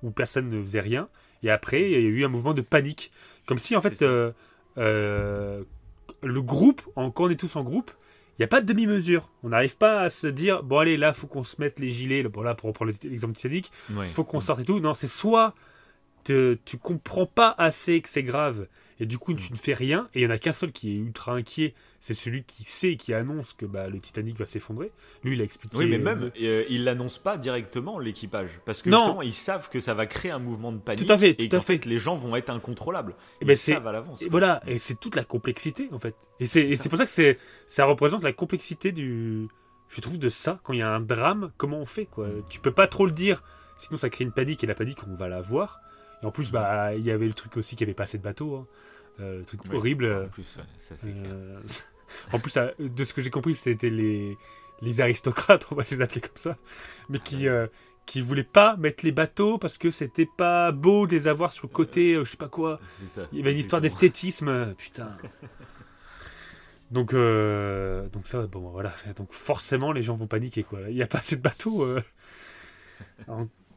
[0.03, 1.07] où personne ne faisait rien,
[1.43, 3.11] et après il y a eu un mouvement de panique,
[3.45, 4.31] comme si en fait euh,
[4.77, 5.63] euh,
[6.23, 7.91] le groupe, en- quand on est tous en groupe,
[8.37, 9.29] il n'y a pas de demi-mesure.
[9.43, 12.23] On n'arrive pas à se dire bon allez là faut qu'on se mette les gilets.
[12.23, 14.07] Bon là pour reprendre l'exemple Titanic, Ouais.
[14.07, 14.79] il faut qu'on sorte et tout.
[14.81, 15.53] Non, c'est soit
[16.23, 18.67] te- tu comprends pas assez que c'est grave
[19.01, 20.91] et du coup tu ne fais rien et il y en a qu'un seul qui
[20.91, 24.91] est ultra inquiet, c'est celui qui sait qui annonce que bah, le Titanic va s'effondrer.
[25.23, 25.77] Lui il a expliqué.
[25.77, 28.59] Oui, mais euh, même, euh, ils l'annoncent pas directement, l'équipage.
[28.65, 28.99] Parce que Non.
[28.99, 31.05] justement, ils savent que ça va créer un mouvement de panique.
[31.05, 33.15] Tout à fait, et tout à qu'en fait, les gens vont être incontrôlables.
[33.41, 34.21] Eh Ils ben, savent à l'avance.
[34.21, 36.15] Et voilà, et c'est toute la complexité en fait.
[36.39, 37.37] Et c'est et c'est pour ça que c'est
[37.67, 39.47] ça représente la complexité du
[39.89, 42.27] je trouve de ça quand il y a un drame, comment on fait quoi?
[42.49, 43.43] Tu peux pas trop le dire,
[43.77, 45.79] sinon ça crée une panique et la panique on va la voir.
[46.21, 48.17] Et en plus bah il y avait le truc aussi qu'il y avait pas assez
[48.17, 48.67] de bateaux hein.
[49.21, 50.25] Euh, truc horrible.
[50.25, 51.31] En plus, ouais, ça c'est clair.
[51.31, 51.61] Euh,
[52.33, 54.37] en plus, de ce que j'ai compris, c'était les,
[54.81, 56.57] les aristocrates, on va les appeler comme ça,
[57.09, 57.67] mais qui, euh,
[58.05, 61.67] qui voulaient pas mettre les bateaux parce que c'était pas beau de les avoir sur
[61.67, 62.79] le côté, euh, je sais pas quoi.
[63.09, 63.23] Ça.
[63.31, 65.09] Il y avait une histoire d'esthétisme, putain.
[66.91, 68.91] Donc, donc ça, bon, voilà.
[69.15, 70.79] Donc forcément, les gens vont paniquer, quoi.
[70.89, 71.85] Il n'y a pas assez de bateaux.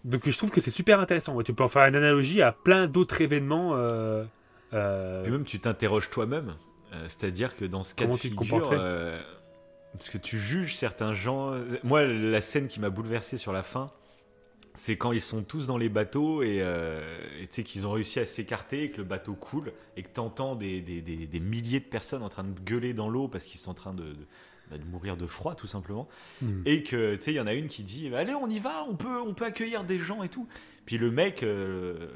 [0.04, 1.40] Donc je trouve que c'est super intéressant.
[1.42, 3.72] Tu peux en faire une analogie à plein d'autres événements.
[3.76, 4.24] euh,
[4.72, 6.54] euh, Puis même, tu t'interroges toi-même.
[6.92, 9.20] Euh, C'est-à-dire que dans ce cas Comment de tu te figure, euh,
[9.92, 11.52] parce que tu juges certains gens.
[11.52, 13.90] euh, Moi, la scène qui m'a bouleversé sur la fin,
[14.74, 17.03] c'est quand ils sont tous dans les bateaux et euh,
[17.40, 20.09] et tu sais qu'ils ont réussi à s'écarter et que le bateau coule et que
[20.12, 23.28] tu entends des, des- des- des milliers de personnes en train de gueuler dans l'eau
[23.28, 24.27] parce qu'ils sont en train de, de-
[24.70, 26.09] bah, de mourir de froid tout simplement.
[26.40, 26.62] hmm.
[26.65, 28.85] Et que, tu sais, il y en a une qui dit Allez, on y va,
[28.89, 30.47] on peut, on peut accueillir des gens et tout.
[30.86, 32.09] Puis le mec, euh,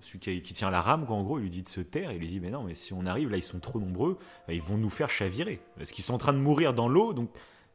[0.00, 2.12] celui qui, qui tient la rame, quoi, en gros, il lui dit de se taire.
[2.12, 4.52] Il lui dit Mais non, mais si on arrive, là, ils sont trop nombreux, bah,
[4.52, 5.60] ils vont nous faire chavirer.
[5.78, 7.30] Parce qu'ils sont en train de mourir dans l'eau, donc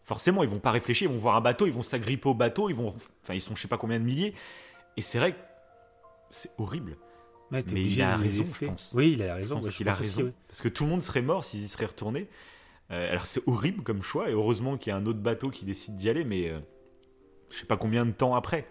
[0.08, 2.70] forcément, ils vont pas réfléchir, ils vont voir un bateau, ils vont s'agripper au bateau,
[2.70, 2.88] ils vont.
[3.24, 4.34] Enfin, ils sont je sais pas combien de milliers.
[4.96, 5.38] Et c'est vrai que
[6.32, 6.96] c'est horrible.
[7.52, 8.66] Ouais, Mais il a raison, laisser.
[8.66, 8.94] je pense.
[8.96, 9.56] Oui, il a Je raison.
[9.56, 10.24] pense qu'il a aussi, raison.
[10.24, 10.34] ouais.
[10.48, 12.28] Parce que tout le monde serait mort s'ils y seraient retournés.
[12.92, 15.66] Euh, alors c'est horrible comme choix, et heureusement qu'il y a un autre bateau qui
[15.66, 16.60] décide d'y aller, mais euh,
[17.52, 18.66] je sais pas combien de temps après.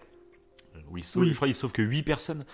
[0.91, 1.29] où il sauve, Oui.
[1.29, 2.45] je crois qu'il sauve que 8 personnes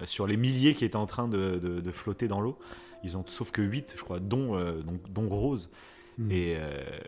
[0.00, 2.58] euh, sur les milliers qui étaient en train de, de- de flotter dans l'eau.
[3.04, 5.70] Ils ont sauf que 8, je crois, dont, euh, donc, dont Rose.
[6.18, 6.30] Mm.
[6.32, 6.98] Et, euh,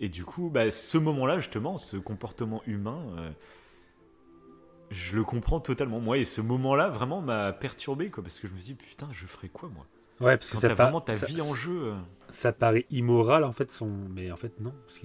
[0.00, 3.30] et du coup, bah, ce moment-là, justement, ce comportement humain, euh,
[4.90, 6.00] je le comprends totalement.
[6.00, 9.08] Moi, et ce moment-là, vraiment, m'a perturbé, quoi, parce que je me suis dit, putain,
[9.12, 9.86] je ferais quoi, moi?
[10.20, 11.94] Ouais, parce que Quand ça, t'as pa- vraiment ta ça- vie en jeu, euh,
[12.30, 13.86] ça paraît immoral en fait, son...
[13.86, 14.72] mais en fait non.
[14.86, 15.00] Parce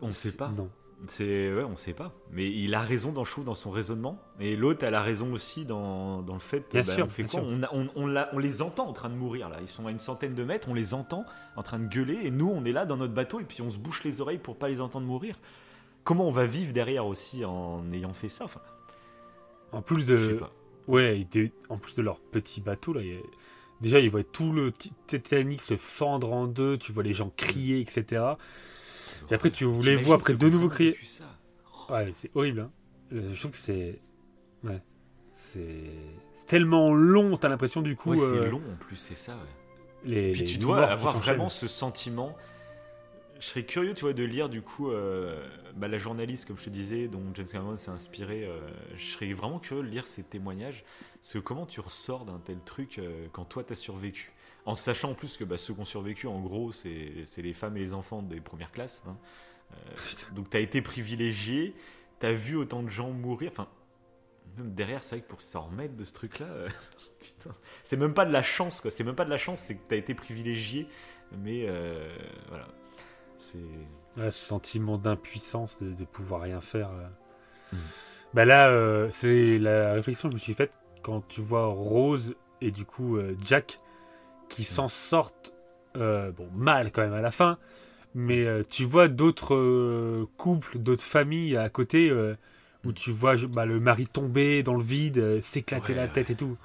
[0.00, 0.48] on sait pas.
[0.48, 0.70] Non.
[1.08, 2.12] C'est ouais, on sait pas.
[2.30, 3.24] Mais il a raison dans
[3.54, 7.06] son raisonnement et l'autre elle a raison aussi dans, dans le fait Bien bah, sûr,
[7.06, 9.14] on fait bien quoi on, a- on, on l'a- on les entend en train de
[9.14, 9.56] mourir là.
[9.62, 11.24] Ils sont à une centaine de mètres, on les entend
[11.56, 13.70] en train de gueuler et nous on est là dans notre bateau et puis on
[13.70, 15.38] se bouche les oreilles pour pas les entendre mourir.
[16.04, 18.60] Comment on va vivre derrière aussi en ayant fait ça enfin,
[19.72, 20.52] En plus je sais de, pas.
[20.86, 21.26] ouais,
[21.70, 23.20] en plus de leur petit bateau là, il y a-
[23.80, 27.30] déjà ils voient tout le ti- Titanic se fendre en deux, tu vois les gens
[27.36, 28.22] crier, etc.
[29.30, 30.96] Et après, tu les vois après de nouveau crier.
[31.88, 32.60] Ouais, c'est horrible.
[32.60, 32.70] Hein.
[33.12, 34.00] Euh, Je trouve que c'est,
[34.64, 34.80] ouais,
[35.32, 35.90] c'est
[36.46, 37.36] tellement long.
[37.36, 38.10] T'as l'impression du coup.
[38.10, 39.32] Ouais, c'est euh, long en plus, c'est ça.
[39.32, 39.38] ouais.
[40.04, 42.36] Les, Puis les tu dois avoir vraiment ce sentiment.
[43.38, 46.64] Je serais curieux, tu vois, de lire du coup euh, bah, la journaliste, comme je
[46.64, 48.44] te disais, dont James Cameron s'est inspiré.
[48.44, 48.60] euh,
[48.96, 50.84] je serais vraiment curieux de lire ses témoignages.
[51.20, 53.00] Parce que comment tu ressors d'un tel truc
[53.32, 54.32] quand toi t'as survécu?
[54.66, 57.76] En sachant en plus que bah, ceux qui ont survécu, en gros, c'est les femmes
[57.76, 59.02] et les enfants des premières classes.
[59.06, 59.16] hein.
[59.72, 59.74] Euh,
[60.34, 61.74] donc t'as été privilégié,
[62.18, 63.50] t'as vu autant de gens mourir.
[63.52, 63.68] Enfin,
[64.56, 66.68] même derrière, c'est vrai que pour s'en remettre de ce truc-là, euh,
[67.82, 68.90] c'est même pas de la chance, quoi.
[68.90, 70.88] C'est même pas de la chance, c'est que t'as été privilégié,
[71.38, 72.14] mais euh,
[72.48, 72.68] voilà.
[73.38, 73.58] C'est.
[74.16, 76.90] Ouais, ce sentiment d'impuissance de, de pouvoir rien faire.
[77.72, 77.76] Mm.
[78.34, 82.70] Bah là, c'est la réflexion que je me suis faite quand tu vois Rose et
[82.70, 83.80] du coup Jack
[84.50, 85.54] qui s'en sortent
[85.96, 87.58] euh, bon mal quand même à la fin,
[88.14, 92.12] mais euh, tu vois d'autres euh, couples, d'autres familles à côté
[92.84, 92.92] où Mm.
[92.92, 96.12] tu vois bah, le mari tomber dans le vide, s'éclater Ouais, la ouais.
[96.14, 96.56] tête et tout.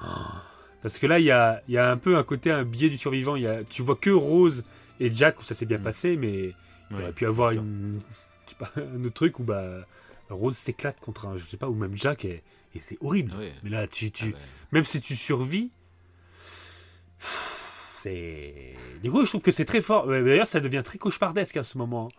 [0.81, 2.97] Parce que là, il y a, y a un peu un côté, un biais du
[2.97, 3.35] survivant.
[3.35, 4.63] Y a, tu vois que Rose
[4.99, 5.83] et Jack où ça s'est bien Mm.
[5.83, 6.55] passé, mais
[6.91, 7.63] il Ouais, aurait pu avoir bien sûr.
[7.63, 7.99] une,
[8.45, 9.85] je sais pas, un autre truc où bah,
[10.29, 12.43] Rose s'éclate contre un, je sais pas, ou même Jack, et,
[12.75, 13.33] et c'est horrible.
[13.63, 14.37] Mais là, tu, tu, Ah bah,
[14.71, 15.71] même si tu survis,
[18.05, 18.53] c'est.
[19.03, 20.07] Du coup, je trouve que c'est très fort.
[20.07, 22.09] D'ailleurs, ça devient très cauchemardesque à ce moment.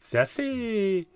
[0.00, 1.06] C'est assez.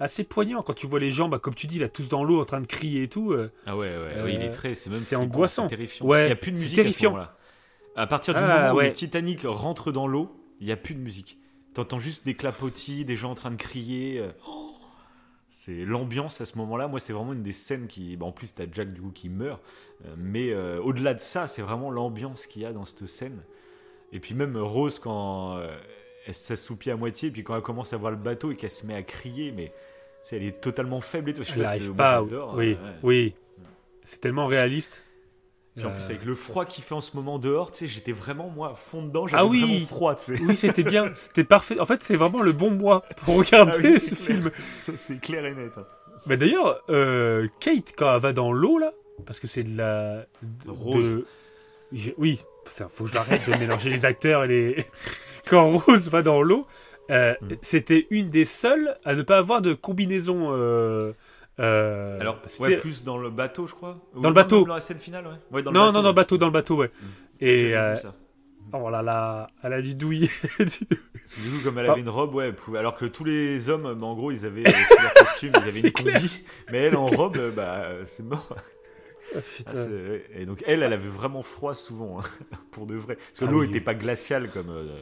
[0.00, 2.40] assez poignant quand tu vois les gens, bah, comme tu dis, là, tous dans l'eau
[2.40, 3.32] en train de crier et tout.
[3.32, 4.74] euh, Ah ouais, ouais, ouais, il est très.
[4.74, 4.98] C'est même.
[4.98, 5.64] c'est angoissant.
[5.68, 6.06] C'est terrifiant.
[6.06, 7.10] Ouais, parce qu'il n'y a plus de musique à ce terrifiant.
[7.12, 7.36] moment-là.
[7.96, 10.30] À partir du Ah, moment où le Titanic rentre dans l'eau,
[10.60, 11.38] il n'y a plus de musique.
[11.74, 14.18] T'entends juste des clapotis, des gens en train de crier.
[14.20, 14.70] euh, oh,
[15.50, 16.86] C'est l'ambiance à ce moment-là.
[16.86, 18.16] Moi, c'est vraiment une des scènes qui.
[18.16, 19.60] bah, en plus, t'as Jack du coup qui meurt.
[20.04, 23.42] Euh, mais euh, au-delà de ça, c'est vraiment l'ambiance qu'il y a dans cette scène.
[24.12, 25.76] Et puis même Rose quand euh,
[26.26, 28.70] elle s'assoupit à moitié, et puis quand elle commence à voir le bateau et qu'elle
[28.70, 29.72] se met à crier, mais
[30.30, 31.42] elle est totalement faible et tout.
[31.44, 32.20] Je Elle n'arrive moi, pas.
[32.22, 32.76] j'adore, oui, ouais.
[33.02, 33.34] oui.
[34.04, 35.02] C'est tellement réaliste.
[35.76, 37.86] Puis en Euh, plus avec le froid qu'il fait en ce moment dehors, tu sais,
[37.86, 39.60] j'étais vraiment moi fond dedans, j'avais Ah oui.
[39.60, 40.42] vraiment froid, tu sais.
[40.42, 41.12] Oui, c'était bien.
[41.14, 41.78] C'était parfait.
[41.78, 44.26] En fait, c'est vraiment le bon mois pour regarder Ah oui, ce clair.
[44.26, 44.50] film.
[44.82, 45.70] Ça, c'est clair et net.
[45.76, 45.86] hein.
[46.26, 48.92] Mais d'ailleurs, euh, Kate, quand elle va dans l'eau, là,
[49.24, 50.26] parce que c'est de la.
[50.42, 51.24] de- Rose.
[51.92, 52.40] de- Oui,
[52.90, 54.86] faut que j'arrête de mélanger les acteurs et les.
[55.48, 56.66] Quand Rose va dans l'eau,
[57.10, 57.48] euh, Mm.
[57.62, 60.48] c'était une des seules à ne pas avoir de combinaison.
[60.52, 61.12] euh,
[61.60, 63.98] euh, Alors, ouais, plus dans le bateau, je crois.
[64.14, 64.64] Ou Dans le bateau.
[64.64, 65.32] Dans la scène finale, ouais.
[65.50, 66.14] Ouais, dans le non, bateau, non, dans le ouais.
[66.14, 66.90] bateau, dans le bateau, ouais.
[67.40, 67.74] J'avais Et
[68.74, 70.78] oh là là, elle a du que du
[71.50, 71.92] coup, comme elle Ah.
[71.92, 74.44] avait une robe, ouais, elle pouvait- alors que tous les hommes, bah, en gros, ils
[74.44, 74.72] avaient euh,
[75.02, 76.14] leur costume, ils avaient une clair.
[76.20, 78.54] combi, mais elle en robe, bah, c'est mort.
[79.66, 79.72] Ah,
[80.34, 82.24] et donc elle, elle avait vraiment froid souvent, hein,
[82.70, 83.16] pour de vrai.
[83.16, 83.66] Parce que Ah l'eau oui.
[83.66, 84.98] n'était pas glaciale comme, euh,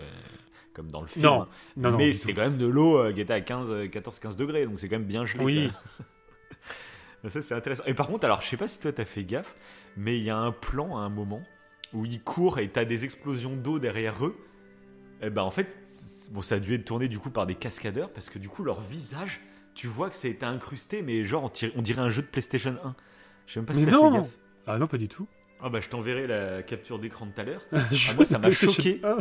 [0.75, 1.25] comme dans le film.
[1.25, 1.47] Non,
[1.77, 1.99] non, non.
[1.99, 4.81] mais c'était quand même de l'eau euh, qui était à 15, euh, 14-15 degrés, donc
[4.81, 5.45] c'est quand même bien gelé.
[5.45, 5.71] Oui.
[7.29, 7.83] Ça, c'est intéressant.
[7.87, 9.57] Et par contre, alors, je sais pas si toi t'as fait gaffe,
[9.97, 11.43] mais il y a un plan à un moment
[11.93, 14.37] où ils courent et t'as des explosions d'eau derrière eux.
[15.23, 15.77] Et ben en fait,
[16.31, 18.63] bon, ça a dû être tourné du coup par des cascadeurs parce que du coup,
[18.63, 19.41] leur visage,
[19.75, 22.77] tu vois que ça a été incrusté, mais genre, on dirait un jeu de PlayStation
[22.85, 22.95] 1.
[23.47, 24.11] Je sais même pas si Mais t'as non.
[24.13, 24.31] fait gaffe.
[24.67, 25.27] Ah non, pas du tout.
[25.63, 27.63] Ah bah, je t'enverrai la capture d'écran de tout à l'heure.
[27.73, 27.79] Ah,
[28.17, 28.95] moi, ça m'a choqué.
[28.95, 29.17] pas.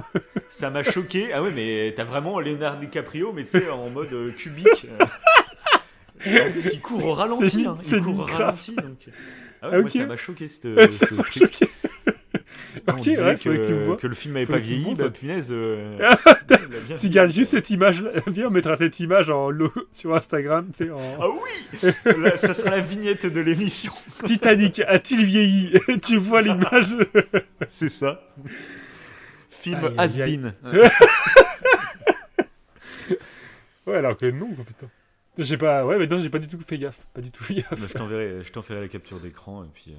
[0.49, 1.31] Ça m'a choqué.
[1.33, 4.87] Ah ouais, mais t'as vraiment Leonardo DiCaprio, mais tu sais, en mode euh, cubique.
[6.25, 7.49] Et en plus, il court au ralenti.
[7.49, 7.77] C'est- hein.
[7.83, 8.75] c'est Il court au ralenti.
[8.75, 9.09] Donc...
[9.61, 9.91] Ah ouais, Ah, moi, ok.
[9.91, 11.43] ça m'a choqué, cette, Ça ce m'a truc.
[11.43, 11.69] choqué.
[12.87, 14.93] On Ok, disait ouais, que que, que le film n'avait pas vieilli.
[14.93, 15.47] Bah, punaise.
[15.51, 16.35] euh, Ah,
[16.99, 18.03] Tu gardes juste cette image.
[18.27, 19.49] Viens, on mettra cette image en
[19.91, 20.69] sur Instagram.
[20.77, 20.99] Tu sais, en...
[21.19, 21.89] Ah oui
[22.21, 23.91] Là, Ça sera la vignette de l'émission.
[24.25, 25.73] Titanic a-t-il vieilli?
[26.05, 26.95] Tu vois l'image.
[27.69, 28.21] C'est ça.
[29.49, 30.17] Film aïe, Has.
[30.17, 30.51] Been.
[33.87, 34.87] ouais, alors que non, putain.
[35.37, 37.55] J'ai pas, ouais, mais non, j'ai pas du tout fait gaffe, pas du tout fait
[37.55, 37.71] gaffe.
[37.71, 39.85] Bah, je t'enverrai, je t'enverrai la capture d'écran et puis.
[39.89, 39.95] euh,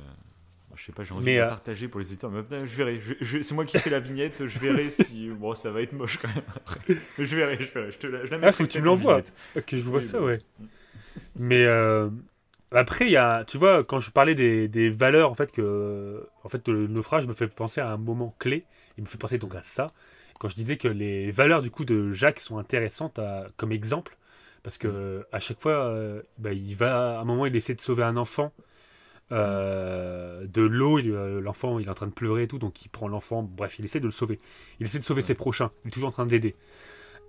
[0.76, 2.30] je sais pas, j'ai envie Mais, de euh, partager pour les auditeurs.
[2.30, 3.00] Mais je verrai.
[3.00, 4.46] Je- je- c'est moi qui fais la vignette.
[4.46, 5.30] Je verrai si.
[5.30, 6.80] Bon, ça va être moche quand même après.
[7.18, 7.90] Je verrai, je verrai.
[7.92, 9.22] Je te la, je la Ah, mettrai faut que tu me en l'envoies.
[9.56, 10.38] Ok, je vois Oui, ça, ouais.
[11.36, 12.10] Mais euh,
[12.72, 16.28] après, il y a, tu vois, quand je parlais des, des valeurs, en fait, que,
[16.44, 18.66] en fait, le naufrage me fait penser à un moment clé.
[18.98, 19.88] Il me fait penser donc à ça.
[20.40, 24.16] Quand je disais que les valeurs du coup de Jacques sont intéressantes à- comme exemple,
[24.62, 27.80] parce que à chaque fois, euh, bah, il va, à un moment, il essaie de
[27.80, 28.52] sauver un enfant.
[29.32, 32.84] Euh, de l'eau, il- euh, l'enfant il est en train de pleurer et tout, donc
[32.84, 34.38] il prend l'enfant, bref, il essaie de le sauver.
[34.80, 36.54] Il essaie de sauver ses prochains, il est toujours en train d'aider.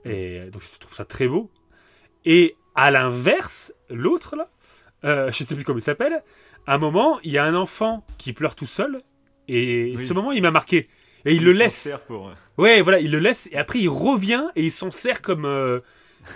[0.06, 1.50] Et donc je trouve ça très beau.
[2.26, 4.50] Et à l'inverse, l'autre là,
[5.06, 6.24] euh, je sais plus comment il s'appelle,
[6.68, 9.00] à un moment, il y a un enfant qui pleure tout seul,
[9.48, 10.06] et Oui.
[10.06, 10.90] ce moment il m'a marqué.
[11.26, 11.76] Et il, le s'en laisse.
[11.76, 12.32] sert pour.
[12.58, 15.46] Ouais, voilà, il le laisse, et après il revient, et il s'en sert comme...
[15.46, 15.80] euh,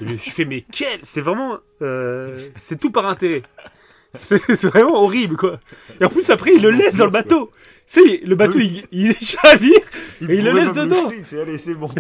[0.02, 1.60] Je fais, mais quel C'est vraiment...
[1.82, 3.44] euh, C'est tout par intérêt.
[4.16, 5.60] C'est c'est vraiment horrible, quoi.
[6.00, 7.52] Et en plus, après, il le laisse dans le bateau.
[7.86, 9.80] Sais, le bateau, il, il chavire,
[10.22, 11.10] Et il le laisse dedans.
[11.24, 11.90] c'est allez, c'est bon.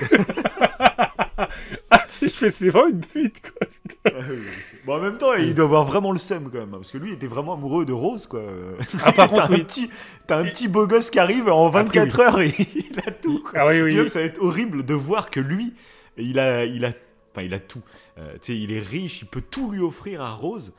[2.21, 3.67] je fais, c'est vraiment une pute, quoi.
[4.05, 4.38] Ah oui,
[4.69, 6.91] c'est- bon, en même temps, il doit avoir vraiment le seum quand même, hein, parce
[6.91, 8.41] que lui il était vraiment amoureux de Rose quoi.
[9.03, 9.63] Ah, par T'as contre, un oui.
[9.63, 9.89] petit,
[10.27, 13.43] t'as un petit beau gosse qui arrive en 24 heures et il a tout.
[13.43, 13.59] Quoi.
[13.59, 14.09] Ah oui, oui.
[14.09, 15.73] ça va être horrible de voir que lui,
[16.17, 16.93] il a, il a,
[17.35, 17.81] enfin, il a tout.
[18.17, 20.73] Euh, tu sais, il est riche, il peut tout lui offrir à Rose,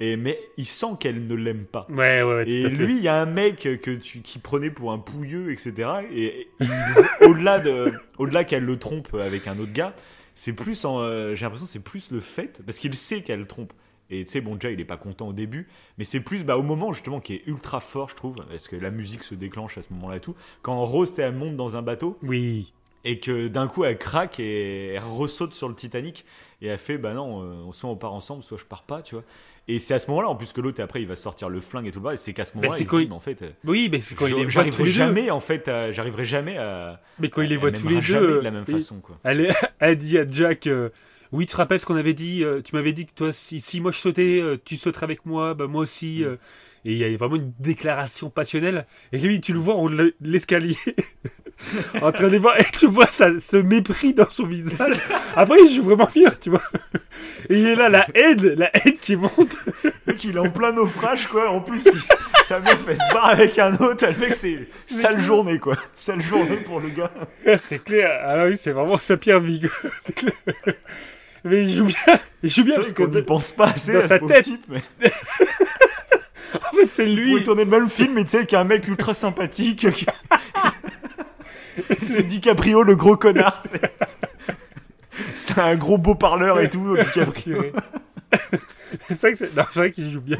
[0.00, 1.86] et mais il sent qu'elle ne l'aime pas.
[1.90, 4.92] Ouais, ouais, ouais, Et lui, il y a un mec que tu, qui prenait pour
[4.92, 5.90] un pouilleux, etc.
[6.12, 6.48] Et,
[7.22, 9.94] au-delà de, au-delà qu'elle le trompe avec un autre gars,
[10.34, 13.46] c'est plus, en, euh, j'ai l'impression, c'est plus le fait, parce qu'il sait qu'elle le
[13.46, 13.72] trompe.
[14.10, 15.68] Et tu sais, bon, déjà, il est pas content au début,
[15.98, 18.76] mais c'est plus bah, au moment justement qui est ultra fort, je trouve, parce que
[18.76, 20.34] la musique se déclenche à ce moment-là et tout.
[20.62, 22.72] Quand Rose, elle monte dans un bateau Oui.
[23.04, 26.24] et que d'un coup elle craque et elle ressaute sur le Titanic
[26.62, 29.14] et elle fait bah non, euh, soit on part ensemble, soit je pars pas, tu
[29.14, 29.24] vois.
[29.70, 31.86] Et c'est à ce moment-là, en plus que l'autre après il va sortir le flingue
[31.86, 33.18] et tout le bas, et c'est qu'à ce moment-là c'est il se dit, mais en
[33.20, 34.90] fait, euh, Oui, mais c'est quand il les voit tous les deux.
[34.90, 37.00] jamais en fait, à- j'arriverai jamais à.
[37.18, 38.36] Mais quand il les voit tous les deux.
[38.36, 39.18] de la même euh, façon quoi.
[39.24, 40.88] Elle, elle dit à Jack euh,
[41.32, 43.60] Oui, tu te rappelles ce qu'on avait dit euh, Tu m'avais dit que toi, si,
[43.60, 46.20] si moi je sautais, euh, tu sauterais avec moi, bah moi aussi.
[46.22, 46.24] Mm.
[46.24, 46.36] euh.
[46.88, 48.86] Et il y a vraiment une déclaration passionnelle.
[49.12, 49.88] Et lui, tu le vois en
[50.22, 50.74] l'escalier,
[52.00, 54.96] en train de voir, et tu vois ça, ce mépris dans son visage.
[55.36, 56.62] Après, il joue vraiment bien, tu vois.
[57.50, 59.58] Et il est là, la haine, la haine qui monte.
[60.06, 63.26] Mec il est en plein naufrage quoi, en plus il- sa meuf elle se barre
[63.26, 67.10] avec un autre, le mec c'est sale journée quoi, sale journée pour le gars.
[67.58, 68.10] c'est clair.
[68.24, 69.60] Ah oui, c'est vraiment sa pire vie.
[69.60, 69.90] quoi.
[70.06, 70.32] C'est clair.
[71.44, 72.18] Mais il joue bien.
[72.42, 74.44] Il joue bien parce qu'on n'y pense pas assez dans à ce sa pauvre tête.
[74.44, 74.82] type, mais
[76.72, 77.30] en fait, c'est il lui.
[77.30, 79.86] pourrait tourner le même film, mais tu sais, qu'un mec ultra sympathique.
[81.98, 83.62] c'est DiCaprio, le gros connard.
[85.34, 87.64] C'est, un gros beau parleur et tout, DiCaprio.
[89.14, 89.34] C'est
[89.74, 90.38] vrai, qu'il joue bien.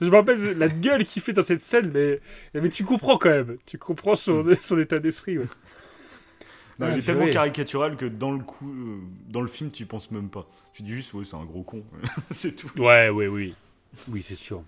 [0.00, 2.20] Je me rappelle la gueule qu'il fait dans cette scène, mais,
[2.54, 3.56] mais tu comprends quand même.
[3.66, 5.38] Tu comprends son, son état d'esprit.
[5.38, 5.46] ouais.
[6.78, 9.82] Non, Ah, il est tellement caricatural que dans le coup, euh, dans le film, tu
[9.82, 10.46] y penses même pas.
[10.72, 11.82] Tu dis juste, ouais, c'est un gros con.
[12.30, 12.70] c'est tout.
[12.80, 13.54] Ouais, ouais, oui.
[14.08, 14.62] Oui, c'est sûr.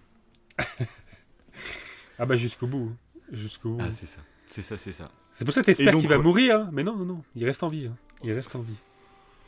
[2.18, 2.92] ah bah jusqu'au bout.
[3.32, 3.82] Jusqu'au bout.
[3.84, 4.20] Ah, c'est ça.
[4.48, 5.10] C'est ça, c'est ça.
[5.34, 6.22] c'est pour ça que t'espères qu'il va ouais.
[6.24, 6.56] mourir.
[6.60, 6.70] hein.
[6.72, 7.22] Mais non, non, non.
[7.36, 7.86] Il reste en vie.
[7.86, 7.96] hein.
[8.24, 8.74] Il reste en vie.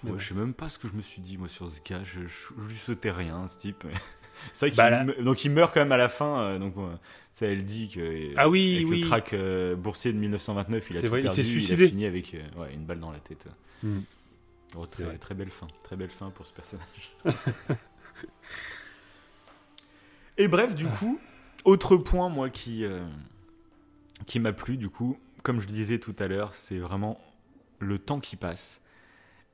[0.04, 2.02] Moi, je sais même pas ce que je me suis dit, moi, sur ce gars.
[2.02, 2.26] Je, je,
[2.58, 3.84] je lui sautais rien, ce type.
[4.52, 6.40] c'est vrai qu'il Bah, là- donc, il meurt quand même à la fin.
[6.40, 6.74] euh, donc,
[7.32, 8.32] ça, elle dit que.
[8.36, 9.00] Ah oui, avec oui.
[9.02, 11.42] le crack euh, boursier de 1929, il a C'est tout vrai, il perdu.
[11.42, 11.88] s'est Il a suicidé.
[11.88, 13.46] fini avec euh, ouais, une balle dans la tête.
[13.82, 14.00] Hmm.
[14.76, 15.66] Oh, très belle fin.
[15.84, 17.14] Très belle fin pour ce personnage.
[20.38, 21.18] Et bref, du coup,
[21.64, 23.04] autre point, moi, qui, euh,
[24.26, 27.20] qui m'a plu, du coup, comme je le disais tout à l'heure, c'est vraiment
[27.78, 28.80] le temps qui passe.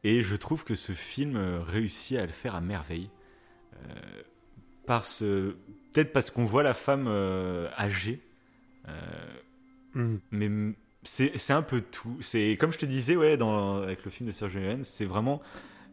[0.05, 3.11] Et je trouve que ce film euh, réussit à le faire à merveille.
[3.75, 4.23] Euh,
[4.87, 8.23] parce, peut-être parce qu'on voit la femme euh, âgée.
[9.95, 10.17] Hmm.
[10.31, 12.17] mais c'est c'est un peu tout.
[12.21, 15.43] C'est comme je te disais, ouais, dans, avec le film de Sergio Leone, c'est vraiment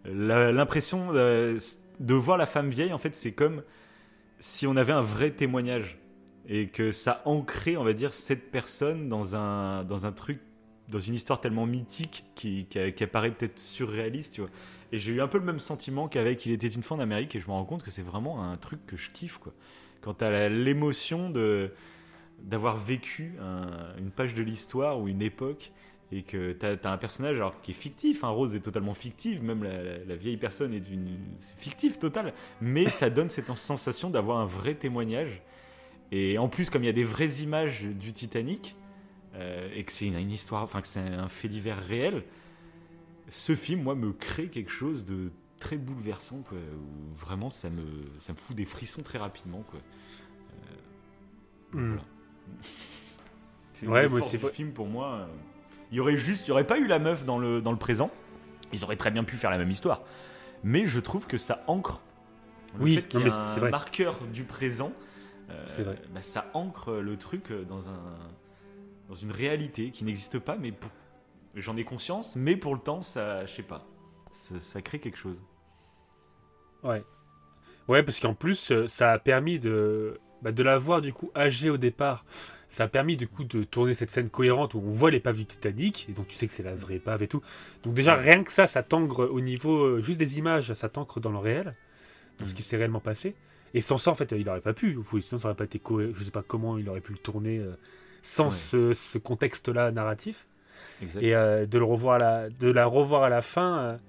[0.05, 1.57] l'impression de,
[1.99, 2.93] de voir la femme vieille.
[2.93, 3.63] En fait, c'est comme
[4.39, 5.97] si on avait un vrai témoignage
[6.47, 10.39] et que ça ancrait, on va dire, cette personne dans un dans un truc,
[10.89, 14.49] dans une histoire tellement mythique qui, qui, apparaît peut-être surréaliste, tu vois.
[14.91, 17.35] Et j'ai eu un peu le même sentiment qu'avec Il était une fois en Amérique
[17.35, 19.53] et je me rends compte que c'est vraiment un truc que je kiffe, quoi.
[20.01, 21.31] Quand la- l'émotion
[22.39, 25.71] d'avoir vécu un- une page de l'histoire ou une époque
[26.11, 29.43] et que tu as, un personnage alors, qui est fictif, hein, Rose est totalement fictive,
[29.43, 33.55] même la, la- la vieille personne est une c'est fictif total, mais ça donne cette
[33.57, 35.41] sensation d'avoir un vrai témoignage.
[36.11, 38.75] Et en plus, comme il y a des vraies images du Titanic
[39.33, 42.23] euh, et que c'est une, une histoire, enfin que c'est un fait divers réel,
[43.27, 47.83] ce film, moi, me crée quelque chose de très bouleversant, quoi, où vraiment ça me,
[48.19, 49.63] ça me fout des frissons très rapidement.
[49.69, 49.79] Quoi.
[50.51, 51.87] Euh, Hmm.
[51.87, 52.03] voilà.
[53.73, 54.07] c'est Ouais,
[54.51, 55.13] film pour moi.
[55.13, 55.27] euh,
[55.95, 57.77] Il y aurait juste, il y aurait pas eu la meuf dans le, dans le
[57.77, 58.11] présent.
[58.73, 60.01] Ils auraient très bien pu faire la même histoire.
[60.61, 62.01] Mais je trouve que ça ancre.
[62.77, 63.69] Le Oui, fait qu'il y ait un vrai.
[63.69, 64.91] marqueur du présent,
[65.49, 66.01] euh, vrai.
[66.13, 68.03] bah, ça ancre le truc dans, un,
[69.07, 70.91] dans une réalité qui n'existe pas, mais pour-
[71.55, 73.85] j'en ai conscience, mais pour le temps, ça, je sais pas,
[74.33, 75.41] ça, ça crée quelque chose.
[76.83, 77.03] Ouais.
[77.87, 81.29] Ouais, parce qu'en plus, euh, ça a permis de, bah, de la voir du coup
[81.35, 82.23] âgée au départ.
[82.67, 85.45] Ça a permis du coup de tourner cette scène cohérente où on voit l'épave du
[85.45, 87.41] Titanic, et donc tu sais que c'est la vraie épave et tout.
[87.83, 91.19] Donc déjà, rien que ça, ça t'ancre au niveau euh, juste des images, ça t'ancre
[91.19, 91.75] dans le réel,
[92.39, 92.55] dans ce Mhm.
[92.55, 93.35] qui s'est réellement passé.
[93.73, 94.97] Et sans ça, en fait, il aurait pas pu.
[95.21, 96.13] Sinon, ça aurait pas été cohérent.
[96.17, 97.75] Je sais pas comment il aurait pu le tourner euh,
[98.21, 98.49] sans Ouais.
[98.51, 100.47] ce, ce contexte-là narratif.
[101.19, 103.99] Et euh, de le revoir à la, de la revoir à la fin.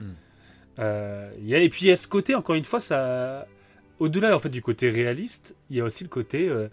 [0.00, 0.04] Mm.
[0.78, 3.46] euh, il y a- et puis a ce côté, encore une fois, ça,
[3.98, 6.68] au-delà en fait du côté réaliste, il y a aussi le côté euh,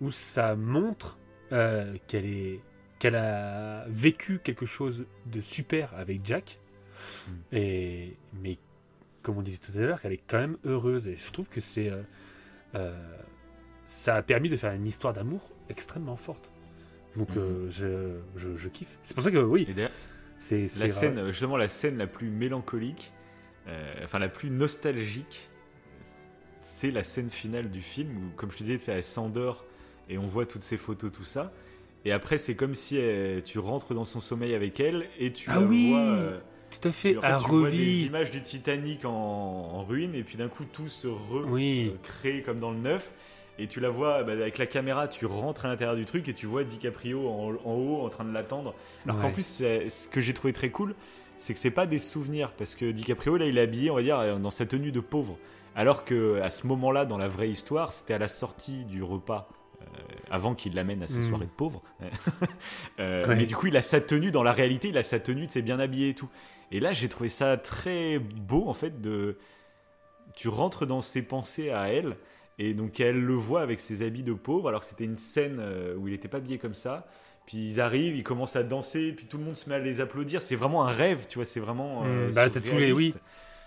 [0.00, 1.18] où ça montre
[1.52, 2.60] euh, qu'elle est,
[2.98, 6.58] qu'elle a vécu quelque chose de super avec Jack,
[7.28, 7.56] Mm.
[7.56, 8.58] et mais
[9.22, 11.06] comme on disait tout à l'heure, qu'elle est quand même heureuse.
[11.06, 11.92] Et je trouve que c'est,
[12.74, 12.92] euh,
[13.86, 16.50] ça a permis de faire une histoire d'amour extrêmement forte.
[17.16, 17.38] Donc Mhm.
[17.38, 18.98] euh, je, je, je kiffe.
[19.04, 19.68] C'est pour ça que oui,
[20.38, 20.90] c'est la rare.
[20.90, 23.12] scène, justement, la scène la plus mélancolique,
[24.02, 25.50] enfin la plus nostalgique,
[26.60, 29.64] c'est la scène finale du film où, comme je te disais, elle s'endort
[30.08, 31.52] et on voit toutes ces photos, tout ça.
[32.04, 35.50] Et après, c'est comme si euh, tu rentres dans son sommeil avec elle et tu
[35.50, 36.00] Ah la oui vois.
[36.00, 36.40] euh,
[36.70, 40.14] Tout à fait, tu- en fait, tu vois des images du Titanic en, en ruine
[40.14, 41.08] et puis d'un coup tout se
[41.42, 41.92] Oui.
[41.92, 43.12] recrée comme dans le neuf.
[43.58, 46.34] Et tu la vois bah, avec la caméra, tu rentres à l'intérieur du truc et
[46.34, 48.74] tu vois DiCaprio en, en haut en train de l'attendre.
[49.06, 50.94] Alors qu'en plus, ce que j'ai trouvé très cool,
[51.38, 54.02] c'est que c'est pas des souvenirs parce que DiCaprio là, il est habillé, on va
[54.02, 55.38] dire, dans sa tenue de pauvre.
[55.78, 59.48] Alors que à ce moment-là, dans la vraie histoire, c'était à la sortie du repas.
[59.80, 59.86] euh,
[60.30, 61.28] avant qu'il l'amène à ses Mm.
[61.28, 61.82] soirées de pauvres.
[63.00, 63.36] Euh, Ouais.
[63.36, 65.62] Mais du coup, il a sa tenue, dans la réalité, il a sa tenue, c'est
[65.62, 66.28] bien habillé et tout.
[66.72, 69.38] Et là, j'ai trouvé ça très beau, en fait, de...
[70.34, 72.16] Tu rentres dans ses pensées à elle,
[72.58, 75.58] et donc elle le voit avec ses habits de pauvre, alors que c'était une scène
[75.60, 77.06] euh, où il n'était pas habillé comme ça.
[77.46, 80.00] Puis ils arrivent, ils commencent à danser, puis tout le monde se met à les
[80.00, 80.42] applaudir.
[80.42, 82.02] C'est vraiment un rêve, tu vois, c'est vraiment...
[82.04, 83.14] euh, Mm, bah, t'as tous les- oui.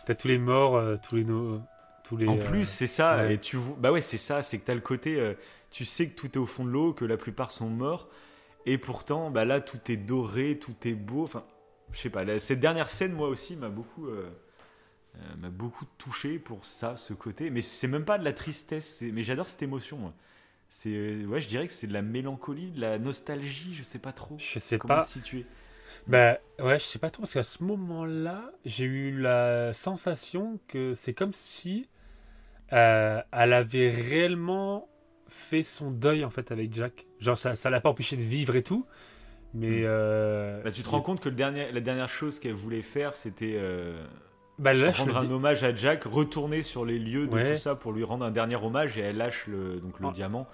[0.05, 1.61] T'as tous les morts, tous les no-
[2.03, 2.27] tous les.
[2.27, 3.17] En euh, plus, c'est ça.
[3.17, 3.35] ouais.
[3.35, 4.41] Et tu bah ouais, c'est ça.
[4.41, 5.33] C'est que t'as le côté, euh,
[5.69, 8.09] tu sais que tout est au fond de l'eau, que la plupart sont morts,
[8.65, 11.23] et pourtant, bah là, tout est doré, tout est beau.
[11.23, 11.43] Enfin,
[11.91, 12.39] je sais pas.
[12.39, 14.29] cette dernière scène, moi aussi, m'a beaucoup, euh,
[15.37, 17.49] m'a beaucoup touché pour ça, ce côté.
[17.49, 19.01] Mais c'est même pas de la tristesse.
[19.01, 20.13] Mais j'adore cette émotion.
[20.69, 23.73] C'est, ouais, je dirais que c'est de la mélancolie, de la nostalgie.
[23.73, 24.37] Je sais pas trop.
[24.37, 25.03] Je sais comment pas.
[25.03, 25.45] situer.
[26.07, 30.93] Bah ouais, je sais pas trop parce qu'à ce moment-là, j'ai eu la sensation que
[30.95, 31.87] c'est comme si
[32.73, 34.87] euh, elle avait réellement
[35.27, 37.05] fait son deuil en fait avec Jack.
[37.19, 38.85] Genre ça, ça l'a pas empêché de vivre et tout,
[39.53, 39.85] mais Mm.
[39.85, 43.15] euh, Bah, tu te rends compte que le dernier, la dernière chose qu'elle voulait faire,
[43.15, 44.03] c'était euh,
[44.59, 47.53] bah là, rendre un dis- hommage à Jack, retourner sur les lieux de Ouais.
[47.53, 50.11] tout ça pour lui rendre un dernier hommage et elle lâche le, donc le Ah.
[50.11, 50.47] diamant.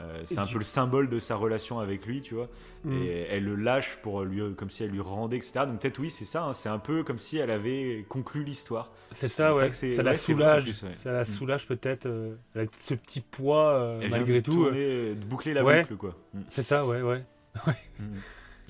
[0.00, 2.48] Euh, c'est un peu le symbole de sa relation avec lui, tu vois.
[2.84, 3.02] Mm.
[3.02, 5.52] Et elle le lâche pour lui, comme si elle lui rendait, etc.
[5.66, 6.44] Donc peut-être oui, c'est ça.
[6.44, 8.90] hein, c'est un peu comme si elle avait conclu l'histoire.
[9.12, 9.70] C'est ça, ouais.
[9.70, 10.64] Ça la ouais, soulage.
[10.64, 10.94] plus, ouais.
[10.94, 12.06] Ça la soulage peut-être.
[12.06, 12.34] euh,
[12.78, 14.64] ce petit poids euh, malgré de tout.
[14.64, 15.82] euh, tourner, de boucler la Ouais.
[15.82, 16.16] boucle, quoi.
[16.34, 16.40] Mm.
[16.48, 17.24] C'est ça, ouais, ouais.
[18.00, 18.16] Mm.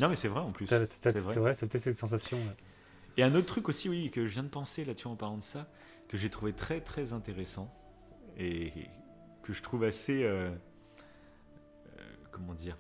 [0.01, 0.67] Non, mais c'est vrai en plus.
[0.67, 0.79] C'est
[1.39, 1.55] vrai.
[1.55, 2.37] C'est peut-être cette sensation.
[3.17, 5.43] Et un autre truc aussi, oui, que je viens de penser là-dessus en parlant de
[5.45, 5.69] ça,
[6.09, 7.73] que j'ai trouvé très très intéressant
[8.39, 8.73] et
[9.45, 10.29] que je trouve assez.
[12.33, 12.77] Comment dire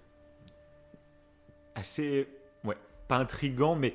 [1.75, 2.29] Assez.
[2.65, 2.77] Ouais,
[3.09, 3.95] pas intrigant, mais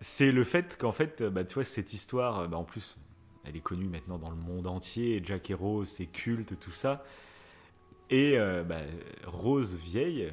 [0.00, 2.96] c'est le fait qu'en fait, euh, bah, tu vois, cette histoire, euh, bah, en plus,
[3.44, 7.04] elle est connue maintenant dans le monde entier, Jack et Rose, c'est culte, tout ça.
[8.10, 8.80] Et euh, bah,
[9.24, 10.32] Rose vieille,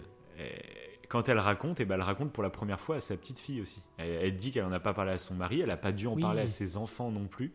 [1.10, 3.62] quand elle raconte, et ben elle raconte pour la première fois à sa petite fille
[3.62, 3.82] aussi.
[3.98, 6.08] Elle, elle dit qu'elle n'en a pas parlé à son mari, elle n'a pas dû
[6.08, 6.22] en Oui.
[6.22, 7.54] parler à ses enfants non plus.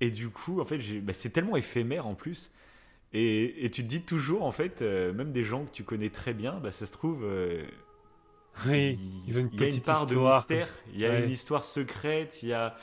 [0.00, 2.50] Et du coup, en fait, bah, c'est tellement éphémère en plus.
[3.12, 6.10] Et, et tu te dis toujours, en fait, euh, même des gens que tu connais
[6.10, 7.64] très bien, bah, ça se trouve, euh,
[8.66, 10.98] Oui, il, ils ont une il y a une petite part histoire, de mystère, il
[11.00, 11.22] y a Ouais.
[11.24, 12.76] une histoire secrète, il y a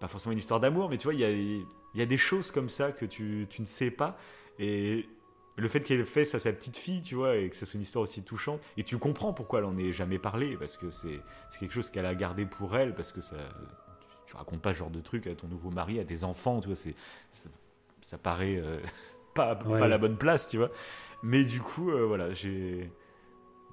[0.00, 2.16] pas forcément une histoire d'amour, mais tu vois, il y a, il y a des
[2.16, 4.18] choses comme ça que tu, tu ne sais pas.
[4.58, 5.06] Et
[5.56, 7.76] le fait qu'elle fait ça à sa petite fille, tu vois, et que ça soit
[7.76, 10.90] une histoire aussi touchante, et tu comprends pourquoi elle en ait jamais parlé, parce que
[10.90, 11.20] c'est
[11.60, 13.36] quelque chose qu'elle a gardé pour elle, parce que ça,
[14.00, 16.60] tu, tu racontes pas ce genre de truc à ton nouveau mari, à tes enfants,
[16.60, 16.94] tu vois, c'est
[17.30, 17.48] ça,
[18.00, 18.80] ça paraît euh,
[19.34, 19.78] pas, Ouais.
[19.78, 20.70] pas la bonne place, tu vois.
[21.22, 22.90] Mais du coup, euh, voilà, j'ai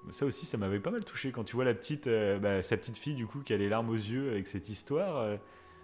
[0.09, 2.75] ça aussi, ça m'avait pas mal touché quand tu vois la petite, euh, bah, sa
[2.75, 5.17] petite fille du coup qui a les larmes aux yeux avec cette histoire.
[5.17, 5.37] euh,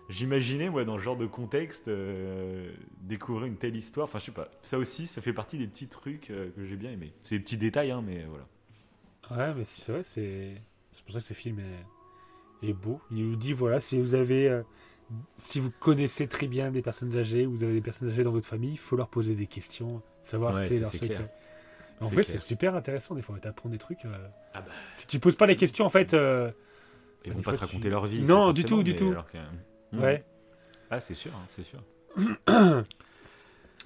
[0.09, 1.89] J'imaginais, moi, dans ce genre de contexte,
[3.01, 4.05] découvrir une telle histoire.
[4.05, 4.49] Enfin, je sais pas.
[4.61, 7.13] Ça aussi, ça fait partie des petits trucs que j'ai bien aimé.
[7.19, 8.47] C'est des petits détails, hein, mais voilà.
[9.49, 10.53] Ouais, mais c'est vrai, c'est
[10.93, 13.01] c'est pour ça que ce film est, est beau.
[13.11, 14.61] Il nous dit voilà, si vous avez,
[15.37, 18.47] si vous connaissez très bien des personnes âgées, vous avez des personnes âgées dans votre
[18.47, 21.07] famille, il faut leur poser des questions, savoir Ouais, quel est ça, leur secret.
[21.07, 21.29] clair.
[21.99, 22.23] En clair.
[22.25, 23.37] c'est super intéressant des fois.
[23.39, 24.05] T'apprends des trucs.
[24.05, 26.51] euh, Ah bah, Si tu poses pas les questions, en fait, euh,
[27.25, 28.21] ils vont fois, pas te tu- raconter leur vie.
[28.21, 29.15] Non, du tout, du tout.
[29.31, 30.03] que- Mhm.
[30.03, 30.23] ouais,
[30.91, 31.81] Ah, c'est sûr, hein, c'est sûr.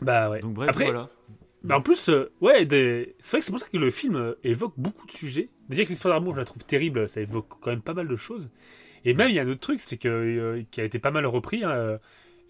[0.02, 0.40] bah ouais.
[0.42, 1.10] Donc bref, Après, voilà.
[1.64, 4.16] bah, en plus, euh, ouais, des- c'est vrai que c'est pour ça que le film
[4.16, 5.50] euh, évoque beaucoup de sujets.
[5.70, 8.16] Déjà que l'histoire d'amour, je la trouve terrible, ça évoque quand même pas mal de
[8.16, 8.50] choses.
[9.06, 11.12] Et même, il y a un autre truc, c'est que euh, qui a été pas
[11.12, 11.64] mal repris.
[11.64, 11.98] hein, euh,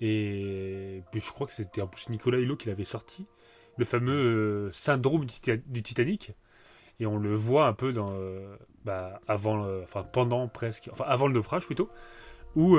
[0.02, 3.28] et puis, je crois que c'était en plus Nicolas Hulot qui l'avait sorti,
[3.78, 6.34] le fameux euh, syndrome du, Tita- du Titanic.
[7.00, 8.14] Et on le voit un peu dans,
[8.86, 11.90] bah, avant, enfin pendant presque, enfin avant le naufrage plutôt,
[12.56, 12.78] où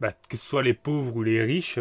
[0.00, 1.80] bah, que ce soit les pauvres ou les riches,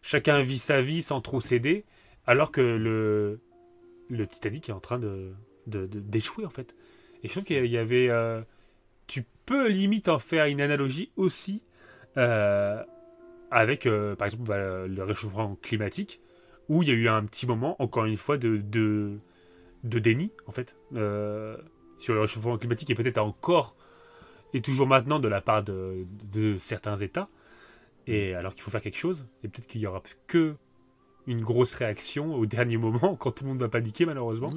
[0.00, 1.84] chacun vit sa vie sans trop céder,
[2.26, 3.40] alors que le,
[4.08, 5.34] le Titanic est en train de
[5.66, 6.74] d'échouer en fait.
[7.22, 8.08] Et je trouve qu'il y avait,
[9.54, 11.62] limite en faire une analogie aussi
[12.16, 12.82] euh,
[13.50, 16.20] avec, euh, par exemple, bah, le réchauffement climatique,
[16.68, 18.62] où il y a eu un petit moment, encore une fois, de,
[19.82, 21.56] déni, en fait, euh,
[21.96, 23.74] sur le réchauffement climatique, et peut-être encore,
[24.54, 26.06] et toujours maintenant, de la part de,
[26.58, 27.28] certains États,
[28.06, 30.54] et alors qu'il faut faire quelque chose, et peut-être qu'il y aura que
[31.26, 34.48] une grosse réaction au dernier moment, quand tout le monde va paniquer, malheureusement.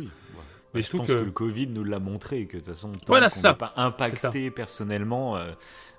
[0.73, 1.17] Mais je pense que- que...
[1.19, 4.49] le Covid nous l'a montré, que de toute façon, tant Voilà, qu'on n'est pas impacté
[4.51, 5.51] personnellement, euh,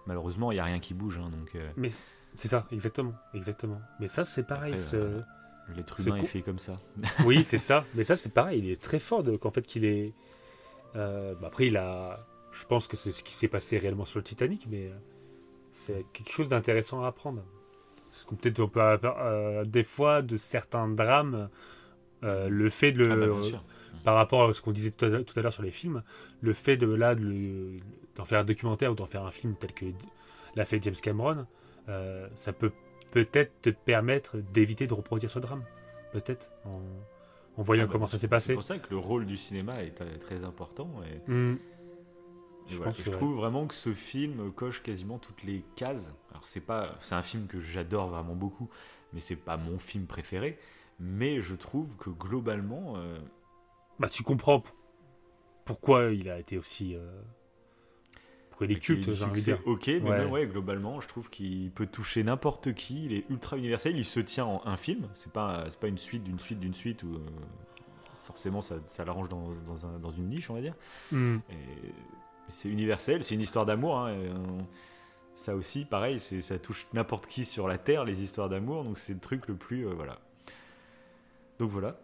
[0.06, 1.18] malheureusement, il n'y a rien qui bouge.
[1.18, 1.90] hein, donc, euh, Mais
[2.34, 3.80] c'est ça, exactement, exactement.
[4.00, 4.74] Mais ça, c'est pareil.
[4.74, 5.20] Après, euh,
[5.76, 6.78] l'être humain est fait comme ça.
[7.24, 7.84] oui, c'est ça.
[7.94, 8.58] Mais ça, c'est pareil.
[8.60, 10.12] Il est très fort de- qu'en fait qu'il est.
[10.94, 12.18] bah, après, il a.
[12.52, 14.92] Je pense que c'est ce qui s'est passé réellement sur le Titanic, mais
[15.72, 17.42] c'est quelque chose d'intéressant à apprendre.
[18.10, 21.48] Parce qu'on peut-être on peut des fois de certains drames,
[22.24, 23.62] euh, le fait de le, Ah bah, sûr.
[24.04, 26.02] par rapport à ce qu'on disait tout à, tout à l'heure sur les films,
[26.40, 27.78] le fait de là de
[28.16, 29.86] d'en faire un documentaire ou d'en faire un film tel que
[30.56, 31.46] l'a fait James Cameron,
[31.88, 32.72] euh, ça peut
[33.10, 35.62] peut-être te permettre d'éviter de reproduire ce drame,
[36.12, 36.80] peut-être en,
[37.56, 38.54] en voyant Ah bah, comment ça s'est C'est passé.
[38.54, 40.90] pour ça que le rôle du cinéma est euh, très important.
[41.28, 41.56] Et, et
[42.66, 42.92] Je voilà.
[42.92, 43.16] pense Et que je ouais.
[43.16, 46.12] trouve vraiment que ce film coche quasiment toutes les cases.
[46.30, 48.68] Alors c'est pas, c'est un film que j'adore vraiment beaucoup,
[49.12, 50.58] mais c'est pas mon film préféré.
[51.00, 53.18] Mais je trouve que globalement, euh,
[53.98, 54.62] Bah, tu comprends
[55.64, 56.94] pourquoi il a été aussi.
[56.94, 57.20] euh,
[58.50, 59.66] pourquoi il est culte, j'ai envie de succès, dire.
[59.66, 60.18] ok, mais Ouais.
[60.18, 63.04] même, ouais, globalement, je trouve qu'il peut toucher n'importe qui.
[63.06, 63.96] Il est ultra universel.
[63.96, 65.08] Il se tient en un film.
[65.14, 67.18] C'est pas, c'est pas une suite d'une suite d'une suite où euh,
[68.18, 70.74] forcément ça, ça l'arrange dans, dans, un- dans une niche, on va dire.
[71.10, 71.38] Hmm.
[72.48, 73.98] C'est universel, c'est une histoire d'amour.
[73.98, 74.66] hein, on-
[75.34, 78.84] ça aussi, pareil, c'est, ça touche n'importe qui sur la terre, les histoires d'amour.
[78.84, 80.20] Donc c'est le truc le plus, euh, voilà.
[81.58, 81.96] Donc voilà.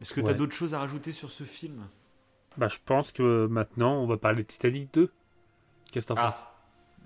[0.00, 0.34] Est-ce que tu as Ouais.
[0.34, 1.86] d'autres choses à rajouter sur ce film?
[2.56, 5.10] Bah, je pense que maintenant, on va parler de Titanic 2.
[5.92, 6.34] Qu'est-ce que t'en penses?
[6.38, 6.52] Ah,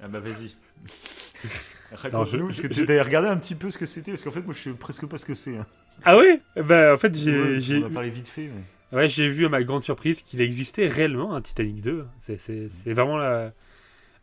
[0.05, 0.57] ah bah vas-y.
[1.93, 4.23] Raconte-nous, je- parce que je- tu as regardé un petit peu ce que c'était, parce
[4.23, 5.57] qu'en fait, moi, je sais presque pas ce que c'est.
[5.57, 5.67] hein.
[6.05, 6.41] Ah ouais?
[6.57, 7.59] Bah, en fait, j'ai.
[7.59, 8.97] Ouais, On a parlé vite fait, mais...
[8.97, 12.07] Ouais, j'ai vu à ma grande surprise qu'il existait réellement un Titanic 2.
[12.21, 13.51] C'est, vraiment la.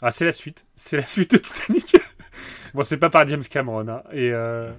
[0.01, 0.65] Ah, c'est la suite.
[0.75, 1.97] C'est la suite de Titanic.
[2.73, 3.87] bon, c'est pas par James Cameron.
[3.87, 4.03] hein.
[4.11, 4.71] Et, euh,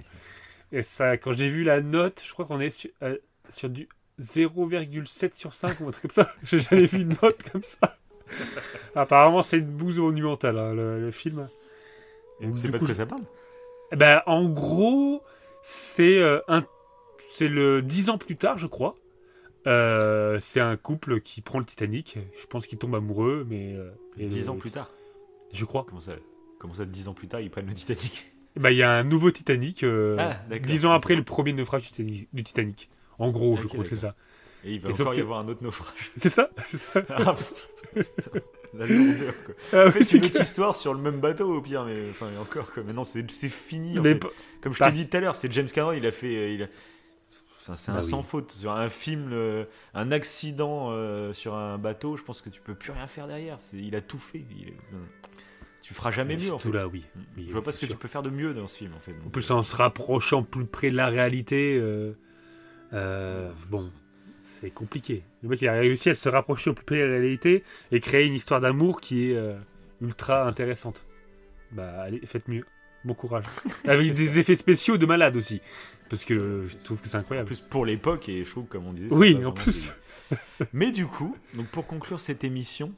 [0.71, 3.17] et ça, quand j'ai vu la note, je crois qu'on est sur, euh,
[3.49, 3.87] sur du
[4.19, 6.33] 0,7 sur 5 ou un truc comme ça.
[6.43, 7.97] J'ai jamais vu une note comme ça.
[8.95, 11.47] Apparemment, c'est une bouse monumentale, hein, le, le film.
[12.41, 13.23] Et Du sais pas de quoi ça parle
[13.91, 15.23] Eh Ben, en gros,
[15.63, 16.63] c'est euh, un,
[17.17, 18.95] c'est le dix ans plus tard, je crois.
[19.67, 22.17] Euh, c'est un couple qui prend le Titanic.
[22.39, 24.89] Je pense qu'ils tombent amoureux, mais euh, et Dix le- ans plus tard.
[25.51, 25.85] je crois.
[25.87, 26.13] Comment ça,
[26.59, 28.31] comment ça, dix ans plus tard, ils prennent le Titanic?
[28.59, 29.83] Ben, il y a un nouveau Titanic.
[29.83, 32.89] euh, Ah, dix ans après le premier naufrage du Titanic.
[33.17, 34.15] En gros, je crois que c'est ça.
[34.65, 36.11] Et il va Et encore y que- avoir un autre naufrage.
[36.17, 37.01] C'est ça, c'est ça.
[37.09, 37.33] Ah.
[38.77, 39.55] La lourdeur, quoi.
[39.73, 42.71] Ah, Faites c'est une autre histoire sur le même bateau, au pire, mais enfin, encore,
[42.71, 42.83] quoi.
[42.83, 43.97] Maintenant, c'est fini.
[43.97, 44.19] en fait.
[44.61, 44.87] Comme je Bah.
[44.87, 46.35] t'ai dit tout à l'heure, c'est James Cameron, il a fait.
[46.35, 46.67] euh, Il a...
[47.61, 48.09] Enfin, c'est un Bah oui.
[48.09, 48.51] sans faute.
[48.51, 49.33] Sur un film,
[49.93, 53.57] un accident euh, sur un bateau, je pense que tu peux plus rien faire derrière.
[53.73, 54.43] Il a tout fait.
[54.51, 54.77] Il est-
[55.81, 56.77] Tu feras jamais mais mieux, en surtout fait.
[56.77, 57.05] là, oui.
[57.37, 58.99] Oui, je vois pas ce que tu peux faire de mieux dans ce film, en
[58.99, 59.13] fait.
[59.25, 62.13] En plus, en se rapprochant plus près de la réalité, euh,
[62.93, 63.91] euh, bon,
[64.43, 65.23] c'est compliqué.
[65.41, 67.99] Le mec, il a réussi à se rapprocher au plus près de la réalité et
[67.99, 69.57] créer une histoire d'amour qui est euh,
[70.01, 71.05] ultra intéressante.
[71.71, 72.65] Bah, allez, faites mieux.
[73.05, 73.45] Bon courage.
[73.87, 75.61] Avec des effets spéciaux de malade aussi.
[76.09, 77.47] Parce que je trouve que c'est En incroyable.
[77.47, 79.07] plus, pour l'époque, et je trouve, comme on disait.
[79.13, 79.93] Oui, en plus.
[80.73, 82.93] Mais du coup, donc pour conclure cette émission,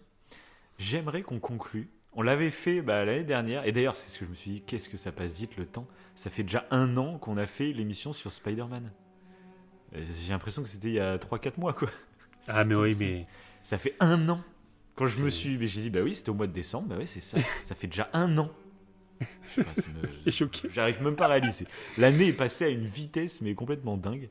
[0.80, 4.29] j'aimerais qu'on conclue On l'avait fait bah, l'année dernière, et d'ailleurs, c'est ce que je
[4.29, 5.88] me suis dit, qu'est-ce que ça passe vite le temps?
[6.15, 8.91] Ça fait déjà un an qu'on a fait l'émission sur Spider-Man.
[9.93, 11.89] J'ai l'impression que c'était il y a 3-4 mois, quoi.
[12.47, 13.27] Ah, mais oui, mais.
[13.63, 14.41] Ça fait un an.
[14.95, 15.57] Quand je me suis.
[15.67, 17.38] J'ai dit, bah oui, c'était au mois de décembre, bah oui, c'est ça.
[17.63, 18.49] ça fait déjà un an.
[19.21, 19.71] Je sais pas,
[20.25, 20.69] me- choqué.
[20.73, 21.65] J'arrive même pas à réaliser.
[21.97, 24.29] L'année est passée à une vitesse, mais complètement dingue.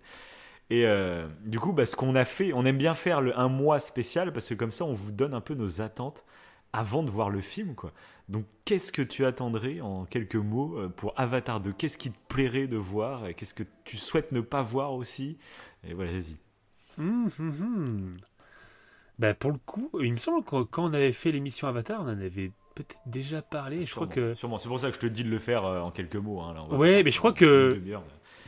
[0.71, 3.49] Et euh, du coup, bah, ce qu'on a fait, on aime bien faire le, un
[3.49, 6.25] mois spécial parce que comme ça, on vous donne un peu nos attentes
[6.73, 7.93] avant de voir le film, quoi.
[8.29, 12.19] Donc, qu'est-ce que tu attendrais en quelques mots euh, pour Avatar 2 Qu'est-ce qui te
[12.29, 15.37] plairait de voir et qu'est-ce que tu souhaites ne pas voir aussi?
[15.89, 16.37] Et voilà, vas-y.
[16.99, 17.29] Hum.
[19.19, 22.05] Bah, pour le coup, il me semble que quand on avait fait l'émission Avatar, on
[22.05, 23.83] en avait peut-être déjà parlé.
[23.83, 24.59] Je crois Sûrement, que sûrement.
[24.59, 26.41] C'est pour ça que je te dis de le faire euh, en quelques mots.
[26.41, 27.83] hein, là, on va Ouais, mais je crois que-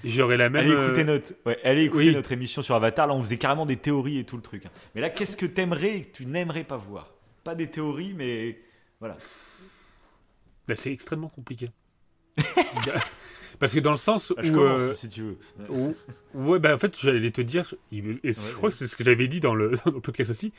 [0.05, 0.62] j'aurais la même.
[0.65, 2.15] Allez euh, écouter notre, ouais, allez écouter oui.
[2.15, 3.07] notre émission sur Avatar.
[3.07, 4.65] Là, on faisait carrément des théories et tout le truc.
[4.66, 4.70] hein.
[4.94, 7.11] Mais là, qu'est-ce que t'aimerais et que tu n'aimerais pas voir?
[7.44, 8.59] Pas des théories, mais
[9.01, 9.16] voilà.
[10.69, 11.70] bah, c'est extrêmement compliqué.
[13.59, 14.55] Parce que dans le sens Bah, je où.
[14.55, 15.39] commence euh, si tu veux.
[15.69, 15.94] où-
[16.35, 18.09] ouais, bah en fait, j'allais te dire, et je
[18.40, 20.52] Ouais, crois que c'est ce que j'avais dit dans le, dans le podcast aussi,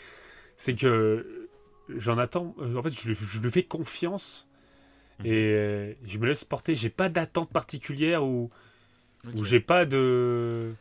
[0.57, 1.49] c'est que
[1.89, 2.55] j'en attends.
[2.60, 4.47] euh, En fait, je, lui- je lui fais confiance
[5.19, 5.26] Mhm.
[5.26, 6.76] et euh, je me laisse porter.
[6.76, 8.49] J'ai pas d'attente particulière ou.
[9.35, 10.73] Où j'ai pas De-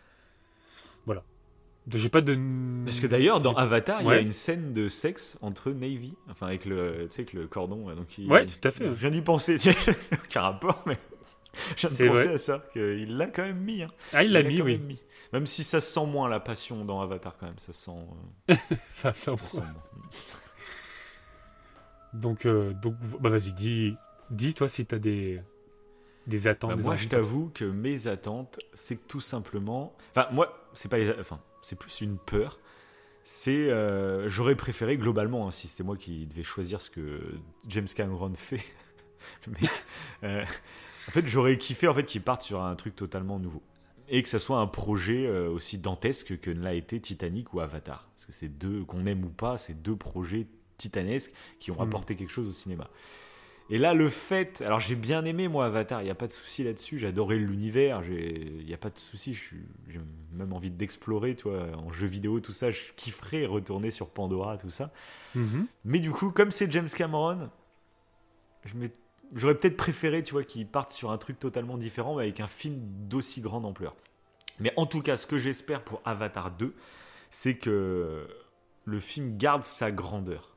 [1.90, 2.38] j'ai pas de
[2.84, 6.46] Parce que d'ailleurs, dans Avatar, il y a une scène de sexe entre Navy, enfin
[6.46, 7.92] avec le, avec le cordon.
[7.94, 8.86] Donc il- Ouais, tout à fait.
[8.86, 9.56] Je viens d'y penser.
[10.24, 10.96] aucun rapport, mais
[11.76, 12.34] je viens de penser vrai.
[12.34, 12.64] à ça.
[12.72, 13.82] qu'il l'a quand même mis.
[13.82, 13.90] hein.
[14.12, 14.96] ah il l'a Il mis oui même
[15.32, 17.90] Même si ça se sent moins la passion dans Avatar, quand même, ça se sent.
[18.50, 18.54] euh,
[18.88, 19.66] ça, ça ça se sent moins.
[22.14, 23.96] donc euh, donc bah vas-y dis
[24.30, 25.40] dis toi si t'as des
[26.26, 29.96] des attentes Bah, des moi, je t'avoue que mes attentes, c'est que tout simplement.
[30.14, 31.10] Enfin, moi, c'est pas les.
[31.18, 32.60] Enfin, c'est plus une peur.
[33.24, 33.70] C'est.
[33.70, 37.20] euh, J'aurais préféré globalement, hein, si c'était moi qui devais choisir ce que
[37.68, 38.62] James Cameron fait.
[39.46, 39.70] le mec,
[40.24, 40.42] euh,
[41.08, 43.62] en fait, j'aurais kiffé en fait qu'il parte sur un truc totalement nouveau
[44.08, 47.60] et que ça soit un projet euh, aussi dantesque que ne l'a été Titanic ou
[47.60, 48.08] Avatar.
[48.14, 51.82] Parce que c'est deux, qu'on aime ou pas, c'est deux projets titanesques qui ont Mm.
[51.82, 52.90] apporté quelque chose au cinéma.
[53.70, 54.60] Et là, le fait.
[54.60, 56.98] Alors, j'ai bien aimé, moi, Avatar, il n'y a pas de souci là-dessus.
[56.98, 59.34] J'adorais l'univers, il n'y a pas de souci.
[59.34, 60.00] J'ai
[60.32, 62.70] même envie d'explorer, tu vois, en jeu vidéo, tout ça.
[62.70, 64.92] Je kifferais retourner sur Pandora, tout ça.
[65.34, 65.66] Mhm.
[65.84, 67.50] Mais du coup, comme c'est James Cameron,
[69.34, 72.46] j'aurais peut-être préféré, tu vois, qu'il parte sur un truc totalement différent, mais avec un
[72.46, 73.96] film d'aussi grande ampleur.
[74.60, 76.74] Mais en tout cas, ce que j'espère pour Avatar 2,
[77.30, 78.28] c'est que
[78.84, 80.56] le film garde sa grandeur.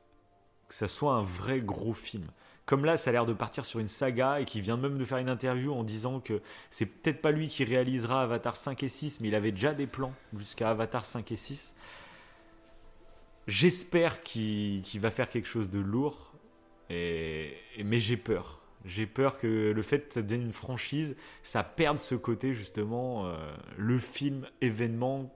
[0.68, 2.26] Que ça soit un vrai gros film.
[2.66, 5.04] Comme là, ça a l'air de partir sur une saga et qui vient même de
[5.04, 8.88] faire une interview en disant que c'est peut-être pas lui qui réalisera Avatar 5 et
[8.88, 11.74] 6, mais il avait déjà des plans jusqu'à Avatar 5 et 6.
[13.46, 16.32] J'espère qu'il va faire quelque chose de lourd,
[16.90, 18.60] et- mais j'ai peur.
[18.84, 23.26] J'ai peur que le fait que ça devienne une franchise, ça perde ce côté justement,
[23.26, 23.36] euh,
[23.76, 25.32] le film événement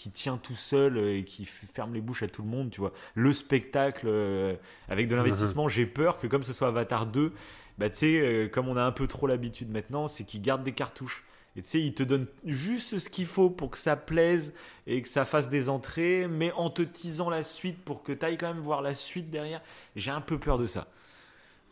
[0.00, 2.92] qui tient tout seul et qui ferme les bouches à tout le monde, tu vois.
[3.14, 4.54] Le spectacle euh,
[4.88, 7.34] avec de l'investissement, j'ai peur que comme ce soit Avatar 2,
[7.76, 10.62] bah tu sais, euh, comme on a un peu trop l'habitude maintenant, c'est qu'ils gardent
[10.64, 11.22] des cartouches.
[11.54, 14.54] Et tu sais, ils te donnent juste ce qu'il faut pour que ça plaise
[14.86, 18.24] et que ça fasse des entrées, mais en te teasant la suite pour que tu
[18.24, 19.60] ailles quand même voir la suite derrière.
[19.96, 20.86] J'ai un peu peur de ça.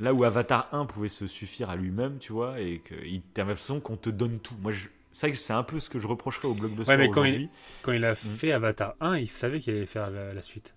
[0.01, 2.95] Là où Avatar 1 pouvait se suffire à lui-même, tu vois, et que
[3.33, 4.55] t'as l'impression qu'on te donne tout.
[4.61, 4.89] Moi, je-
[5.19, 7.25] c'est vrai que c'est un peu ce que je reprocherais au blockbuster Ouais, mais quand
[7.25, 7.51] il- aujourd'hui.
[7.83, 10.75] quand il a fait Avatar 1 il savait qu'il allait faire la, la suite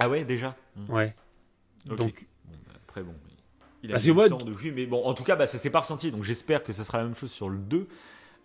[0.00, 0.92] Ah ouais, déjà Mm.
[0.92, 1.14] ouais
[1.86, 3.14] donc Bon, bah, après, bon,
[3.84, 5.58] il a que moi- le temps de oui, mais bon, en tout cas, bah, ça
[5.58, 7.86] s'est pas ressenti, donc j'espère que ça sera la même chose sur le 2.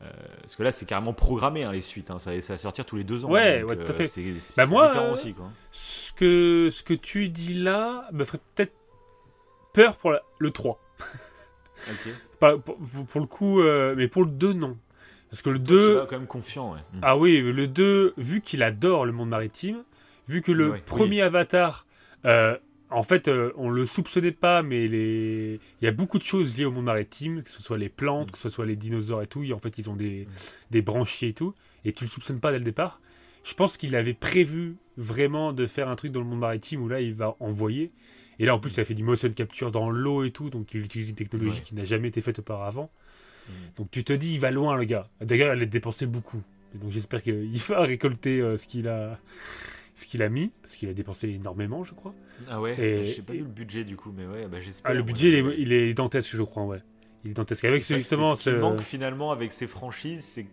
[0.03, 0.06] euh,
[0.41, 2.11] parce que là, c'est carrément programmé, hein, les suites.
[2.11, 3.31] hein, ça, ça va sortir tous les deux ans.
[3.31, 4.03] Ouais, donc, ouais, tout à euh, fait.
[4.06, 5.49] C'est Bah, moi, différent euh, aussi, quoi.
[5.72, 8.73] ce que ce que tu dis là me ferait peut-être
[9.73, 12.07] peur pour la- le 3 Ok.
[12.39, 14.77] Pas- pour, pour le coup euh, mais pour le 2 non
[15.30, 16.80] parce que le Toi, 2 tu vas quand même confiant, ouais.
[16.94, 16.99] Mm.
[17.02, 19.84] Ah oui, le 2, vu qu'il adore le monde maritime,
[20.28, 21.86] vu que le Ouais, premier Avatar,
[22.26, 22.58] euh,
[22.90, 25.60] en fait, euh, on le soupçonnait pas, mais les...
[25.82, 28.30] il y a beaucoup de choses liées au monde maritime, que ce soit les plantes,
[28.30, 28.32] Mm.
[28.32, 29.44] que ce soit les dinosaures et tout.
[29.44, 30.30] et en fait, ils ont des, Mm.
[30.72, 31.54] des branchiers et tout,
[31.86, 33.02] et tu le soupçonnes pas dès le départ.
[33.44, 36.88] Je pense qu'il avait prévu vraiment de faire un truc dans le monde maritime où
[36.90, 37.91] là, il va envoyer.
[38.40, 40.74] Et là, en plus, il a fait du motion capture dans l'eau et tout, donc
[40.74, 41.62] il utilise une technologie Ouais.
[41.64, 42.90] qui n'a jamais été faite auparavant.
[43.48, 43.52] Mm.
[43.78, 45.10] Donc tu te dis, il va loin, le gars.
[45.22, 46.41] D'ailleurs, il a dépensé beaucoup.
[46.76, 49.18] Et donc j'espère qu'il va récolter euh, ce qu'il a,
[49.95, 52.14] ce qu'il a mis, parce qu'il a dépensé énormément, je crois.
[52.49, 54.48] Ah ouais, Et- bah, je sais pas et- vu le budget du coup, mais ouais,
[54.48, 54.91] bah, j'espère.
[54.91, 55.06] Ah, le ouais.
[55.06, 56.82] budget, il est, il est dantesque, je crois, ouais.
[57.24, 57.65] Il est dantesque.
[57.65, 58.61] Avec ce, justement c'est ce qui ce.
[58.61, 60.49] manque finalement avec ces franchises, c'est que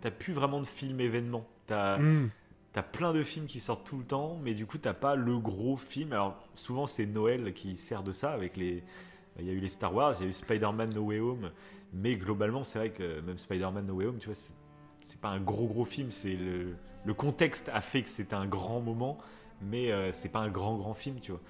[0.00, 1.46] t'as plus vraiment de film événement.
[1.66, 2.28] T'as Hmm.
[2.72, 5.36] T'as plein de films qui sortent tout le temps, mais du coup, t'as pas le
[5.38, 6.14] gros film.
[6.14, 8.82] Alors, souvent, c'est Noël qui sert de ça avec les.
[9.38, 11.50] Il y a eu les Star Wars, il y a eu Spider-Man No Way Home,
[11.92, 14.54] mais globalement, c'est vrai que même Spider-Man No Way Home, tu vois, c'est-
[15.20, 16.74] pas un gros gros film, c'est le,
[17.04, 19.18] le contexte a fait que c'était un grand moment,
[19.60, 21.40] mais euh, c'est pas un grand grand film, tu vois.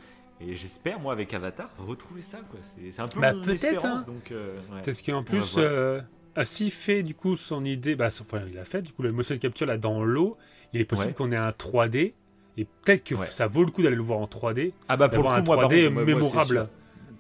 [0.41, 2.59] Et j'espère, moi, avec Avatar, retrouver ça, quoi.
[2.63, 4.13] C'est un peu Bah, mon peut-être, espérance, hein.
[4.13, 4.33] donc.
[4.33, 4.81] euh, ouais.
[4.85, 6.01] Parce qu'en plus, euh,
[6.35, 9.03] ah, s'il fait du coup son idée, bah, son- enfin, il a fait du coup
[9.03, 10.37] le motion capture là dans l'eau,
[10.75, 11.15] il est possible Ouais.
[11.15, 12.15] qu'on ait un 3D
[12.59, 13.27] et peut-être que Ouais.
[13.31, 14.73] ça vaut le coup d'aller le voir en 3D.
[14.89, 16.69] Ah bah pour le coup, un moi, par 3D contre, moi, moi, c'est mémorable.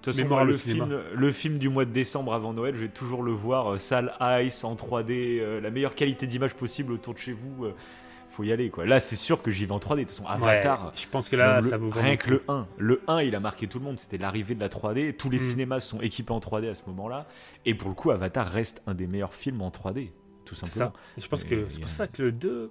[0.02, 2.82] De toute façon, moi, le, film, le film du mois de décembre avant Noël, je
[2.82, 4.12] vais toujours le voir, euh, salle
[4.44, 7.66] Ice, en 3D, euh, la meilleure qualité d'image possible autour de chez vous.
[7.66, 7.72] euh,
[8.28, 8.86] faut y aller, quoi.
[8.86, 10.04] Là, c'est sûr que j'y vais en 3D.
[10.04, 12.30] De toute façon, Avatar, Ouais, je pense que là, le- ça vaut vraiment rien que
[12.30, 12.66] le 1.
[12.78, 13.98] Le 1, il a marqué tout le monde.
[13.98, 15.12] C'était l'arrivée de la 3D.
[15.14, 15.40] Tous les Mm.
[15.50, 17.26] cinémas sont équipés en 3D à ce moment-là.
[17.66, 20.12] Et pour le coup, Avatar reste un des meilleurs films en 3D.
[20.46, 20.86] Tout simplement.
[20.86, 20.92] ça.
[21.18, 22.70] Et je pense que c'est pour a- ça que le 2.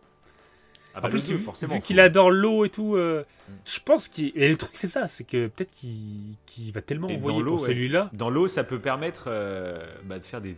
[0.93, 1.73] Ah bah, en plus, le deux, vu, forcément.
[1.75, 3.53] vu qu'il adore l'eau et tout, euh, Mm.
[3.65, 4.31] je pense qu'il.
[4.35, 7.51] Et le truc, c'est ça, c'est que peut-être qu'il va tellement Et envoyer dans l'eau,
[7.55, 7.67] pour ouais.
[7.69, 8.09] celui-là.
[8.13, 10.57] Dans l'eau, ça peut permettre euh, bah, de faire des, des-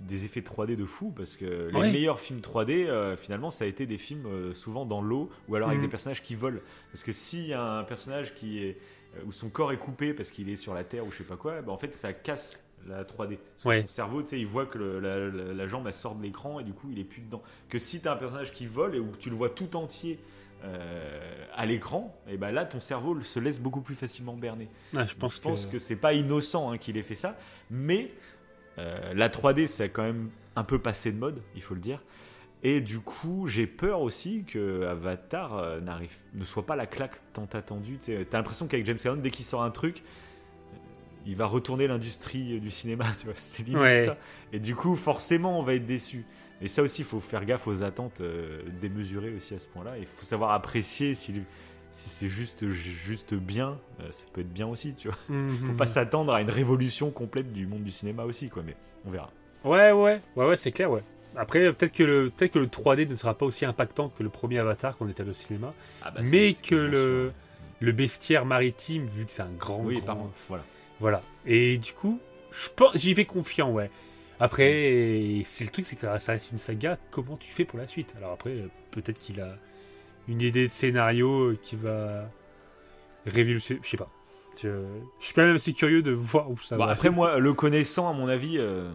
[0.00, 1.90] des effets 3D de fou parce que les Ouais.
[1.92, 5.68] meilleurs films 3D, euh, finalement, ça a été des films souvent dans l'eau ou alors
[5.68, 5.86] avec Mhm.
[5.86, 6.58] des personnages qui volent.
[6.90, 8.76] Parce que s'il y a un personnage qui est
[9.24, 11.36] où son corps est coupé parce qu'il est sur la terre ou je sais pas
[11.36, 13.38] quoi, bah, en fait, ça casse la 3D.
[13.38, 13.80] Parce que.
[13.82, 16.22] Son cerveau, tu sais, il voit que le- la, la- la jambe elle sort de
[16.22, 17.42] l'écran et du coup, il est plus dedans.
[17.68, 20.18] Que si tu as un personnage qui vole et où tu le vois tout entier.
[20.64, 24.68] euh, à l'écran, et ben là ton cerveau se laisse beaucoup plus facilement berner.
[24.96, 27.36] Ah, je pense, Je pense que, c'est pas innocent hein, qu'il ait fait ça,
[27.70, 28.10] mais
[28.78, 31.80] euh, la 3D, ça a quand même un peu passé de mode, il faut le
[31.80, 32.02] dire.
[32.62, 37.16] Et du coup, j'ai peur aussi que Avatar euh, n'arrive, ne soit pas la claque
[37.34, 37.98] tant attendue.
[37.98, 40.02] Tu as l'impression qu'avec James Cameron, dès qu'il sort un truc,
[41.26, 43.34] il va retourner l'industrie du cinéma, tu vois.
[43.36, 44.06] C'est limite Ouais.
[44.06, 44.16] ça.
[44.52, 46.24] Et du coup, forcément, on va être déçu.
[46.62, 49.98] Et ça aussi, il faut faire gaffe aux attentes euh, démesurées aussi à ce point-là.
[49.98, 51.34] Il faut savoir apprécier si,
[51.90, 55.18] si c'est juste, juste bien, euh, ça peut être bien aussi, tu vois.
[55.28, 55.56] Mhm.
[55.68, 58.62] Faut pas s'attendre à une révolution complète du monde du cinéma aussi, quoi.
[58.64, 59.30] Mais on verra.
[59.64, 61.02] Ouais, ouais, ouais, ouais, c'est clair, ouais.
[61.36, 64.28] Après, peut-être que, le, peut que le 3D ne sera pas aussi impactant que le
[64.28, 65.74] premier Avatar qu'on était au cinéma.
[66.02, 67.32] Ah bah, Mais que le-.
[67.80, 69.82] Le bestiaire maritime, vu que c'est un grand.
[69.84, 70.62] Oui, grand- par contre, voilà.
[71.00, 71.20] Voilà.
[71.46, 72.20] Et du coup,
[72.94, 73.90] j'y vais confiant, ouais.
[74.40, 76.98] Après, c'est le truc, c'est que ça reste une saga.
[77.10, 78.14] Comment tu fais pour la suite?
[78.16, 79.56] Alors après, peut-être qu'il a
[80.28, 82.28] une idée de scénario qui va
[83.26, 83.80] révolutionner.
[83.84, 84.10] Je sais pas.
[84.60, 84.68] Je,
[85.20, 86.92] je suis quand même assez curieux de voir où ça Bon, va.
[86.92, 88.90] après, moi, le connaissant, à mon avis, euh,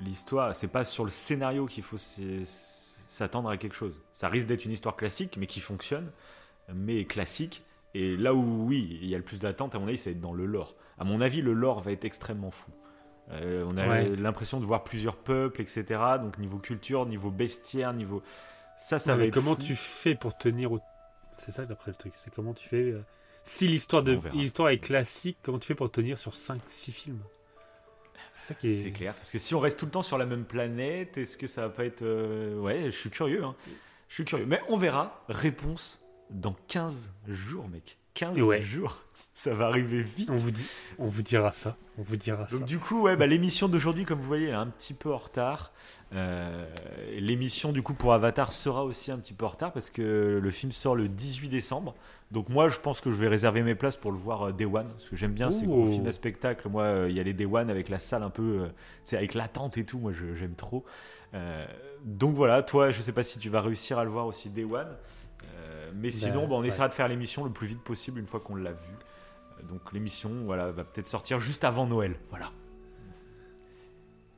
[0.00, 4.02] l'histoire, c'est pas sur le scénario qu'il faut s'attendre à quelque chose.
[4.12, 6.10] Ça risque d'être une histoire classique, mais qui fonctionne,
[6.74, 7.62] mais classique.
[7.98, 10.20] Et là où, oui, il y a le plus d'attente, à mon avis, c'est être
[10.20, 10.74] dans le lore.
[10.98, 12.70] À mon avis, le lore va être extrêmement fou.
[13.32, 14.14] Euh, on a Ouais.
[14.16, 15.84] l'impression de voir plusieurs peuples, etc.
[16.20, 18.22] Donc, niveau culture, niveau bestiaire, niveau.
[18.76, 19.62] Ça, ça Ouais, va être comment fou.
[19.62, 20.80] tu fais pour tenir au...
[21.38, 22.12] C'est ça d'après le truc.
[22.16, 22.92] C'est comment tu fais.
[22.92, 23.00] euh,
[23.44, 27.20] Si l'histoire de l'histoire est classique, comment tu fais pour tenir sur 5-6 films?
[28.62, 28.70] Est.
[28.70, 31.38] C'est clair, parce que si on reste tout le temps sur la même planète, est-ce
[31.38, 32.02] que ça va pas être...
[32.02, 33.42] euh, Ouais, je suis curieux.
[33.44, 33.54] hein.
[34.08, 34.44] Je suis curieux.
[34.46, 35.24] Mais on verra.
[35.28, 37.98] Réponse dans 15 jours, mec.
[38.14, 38.60] 15 Ouais.
[38.60, 39.02] jours.
[39.34, 40.30] Ça va arriver vite.
[40.30, 40.64] On vous dit,
[40.98, 41.76] on vous dira ça.
[41.98, 42.56] On vous dira ça.
[42.56, 45.12] Donc du coup, ouais, bah, l'émission d'aujourd'hui, comme vous voyez, elle est un petit peu
[45.12, 45.72] en retard.
[46.14, 46.66] Euh,
[47.18, 50.50] l'émission du coup pour Avatar sera aussi un petit peu en retard parce que le
[50.50, 51.94] film sort le 18 décembre.
[52.30, 54.64] Donc moi, je pense que je vais réserver mes places pour le voir euh, Day
[54.64, 55.92] One parce que j'aime bien ces gros Ouh.
[55.92, 56.70] films à spectacle.
[56.70, 58.68] Moi, euh, il y a les Day One avec la salle un peu, euh,
[59.04, 59.98] sais, avec l'attente et tout.
[59.98, 60.82] Moi, j'aime trop.
[62.06, 64.64] Donc voilà, toi, je sais pas si tu vas réussir à le voir aussi Day
[64.64, 64.88] One.
[65.54, 66.68] Euh, mais sinon, bah, on ouais.
[66.68, 68.94] essaiera de faire l'émission le plus vite possible une fois qu'on l'a vu.
[69.58, 72.16] Euh, Donc l'émission, voilà, va peut-être sortir juste avant Noël.
[72.30, 72.50] Voilà.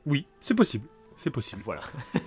[0.05, 0.87] Oui, c'est possible.
[1.15, 1.61] C'est possible.
[1.65, 1.81] Voilà.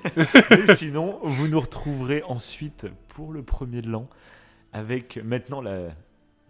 [0.50, 4.08] Et sinon, vous nous retrouverez ensuite pour le premier de l'an
[4.74, 5.88] avec maintenant la,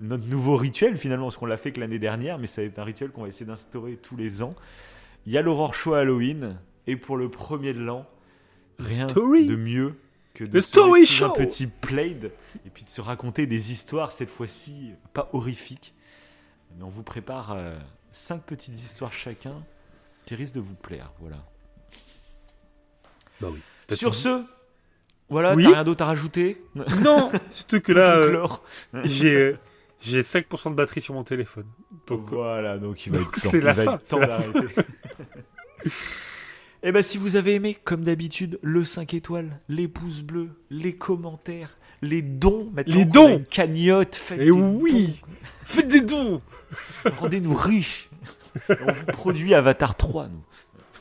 [0.01, 2.79] notre nouveau rituel finalement, parce qu'on l'a fait que l'année dernière, mais ça va être
[2.79, 4.51] un rituel qu'on va essayer d'instaurer tous les ans.
[5.27, 8.07] Il y a l'aurore show Halloween, et pour le premier de l'an,
[8.79, 9.47] rien story.
[9.47, 9.95] de mieux
[10.35, 12.33] que de The se story mettre sous un petit plaid
[12.67, 15.95] et puis de se raconter des histoires cette fois-ci pas horrifiques,
[16.77, 17.79] mais on vous prépare euh,
[18.13, 19.63] cinq petites histoires chacun
[20.25, 21.13] qui risquent de vous plaire.
[21.21, 21.45] Voilà.
[23.41, 23.61] Bah oui.
[23.95, 24.45] Sur ce,
[25.29, 25.65] voilà, Oui.
[25.65, 26.63] t'as rien d'autre à rajouter?
[27.03, 28.63] Non, surtout que là, euh, chlore.
[29.05, 29.59] j'ai euh,
[30.01, 31.67] j'ai 5% de batterie sur mon téléphone.
[32.07, 34.19] Donc, voilà, donc il va donc être temps, c'est il la va fin, être temps
[34.21, 34.75] c'est la d'arrêter.
[36.83, 40.97] Et ben si vous avez aimé, comme d'habitude, le 5 étoiles, les pouces bleus, les
[40.97, 45.23] commentaires, les dons, maintenant Les dons une cagnotte, faites Et des oui
[45.65, 46.43] Faites des dons
[47.05, 48.11] dons, rendez-nous riches.
[48.69, 50.43] on vous produit Avatar 3, nous.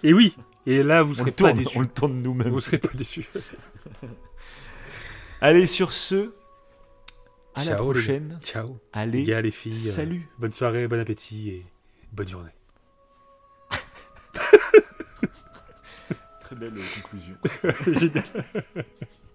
[0.04, 0.36] Et oui
[0.68, 1.78] Et là, vous On serez pas déçus.
[1.78, 2.50] on le tourne nous-mêmes.
[2.50, 3.28] Vous serez pas déçus.
[5.42, 6.34] Allez, sur ce,
[7.56, 8.40] à la Ciao, prochaine.
[8.44, 8.78] Ciao.
[8.94, 9.88] Allez, Les gars, les filles.
[9.88, 10.28] euh, salut.
[10.38, 11.66] bonne soirée, bon appétit et
[12.12, 12.52] bonne journée.
[16.52, 17.36] Très belle conclusion.
[17.88, 18.24] Génial.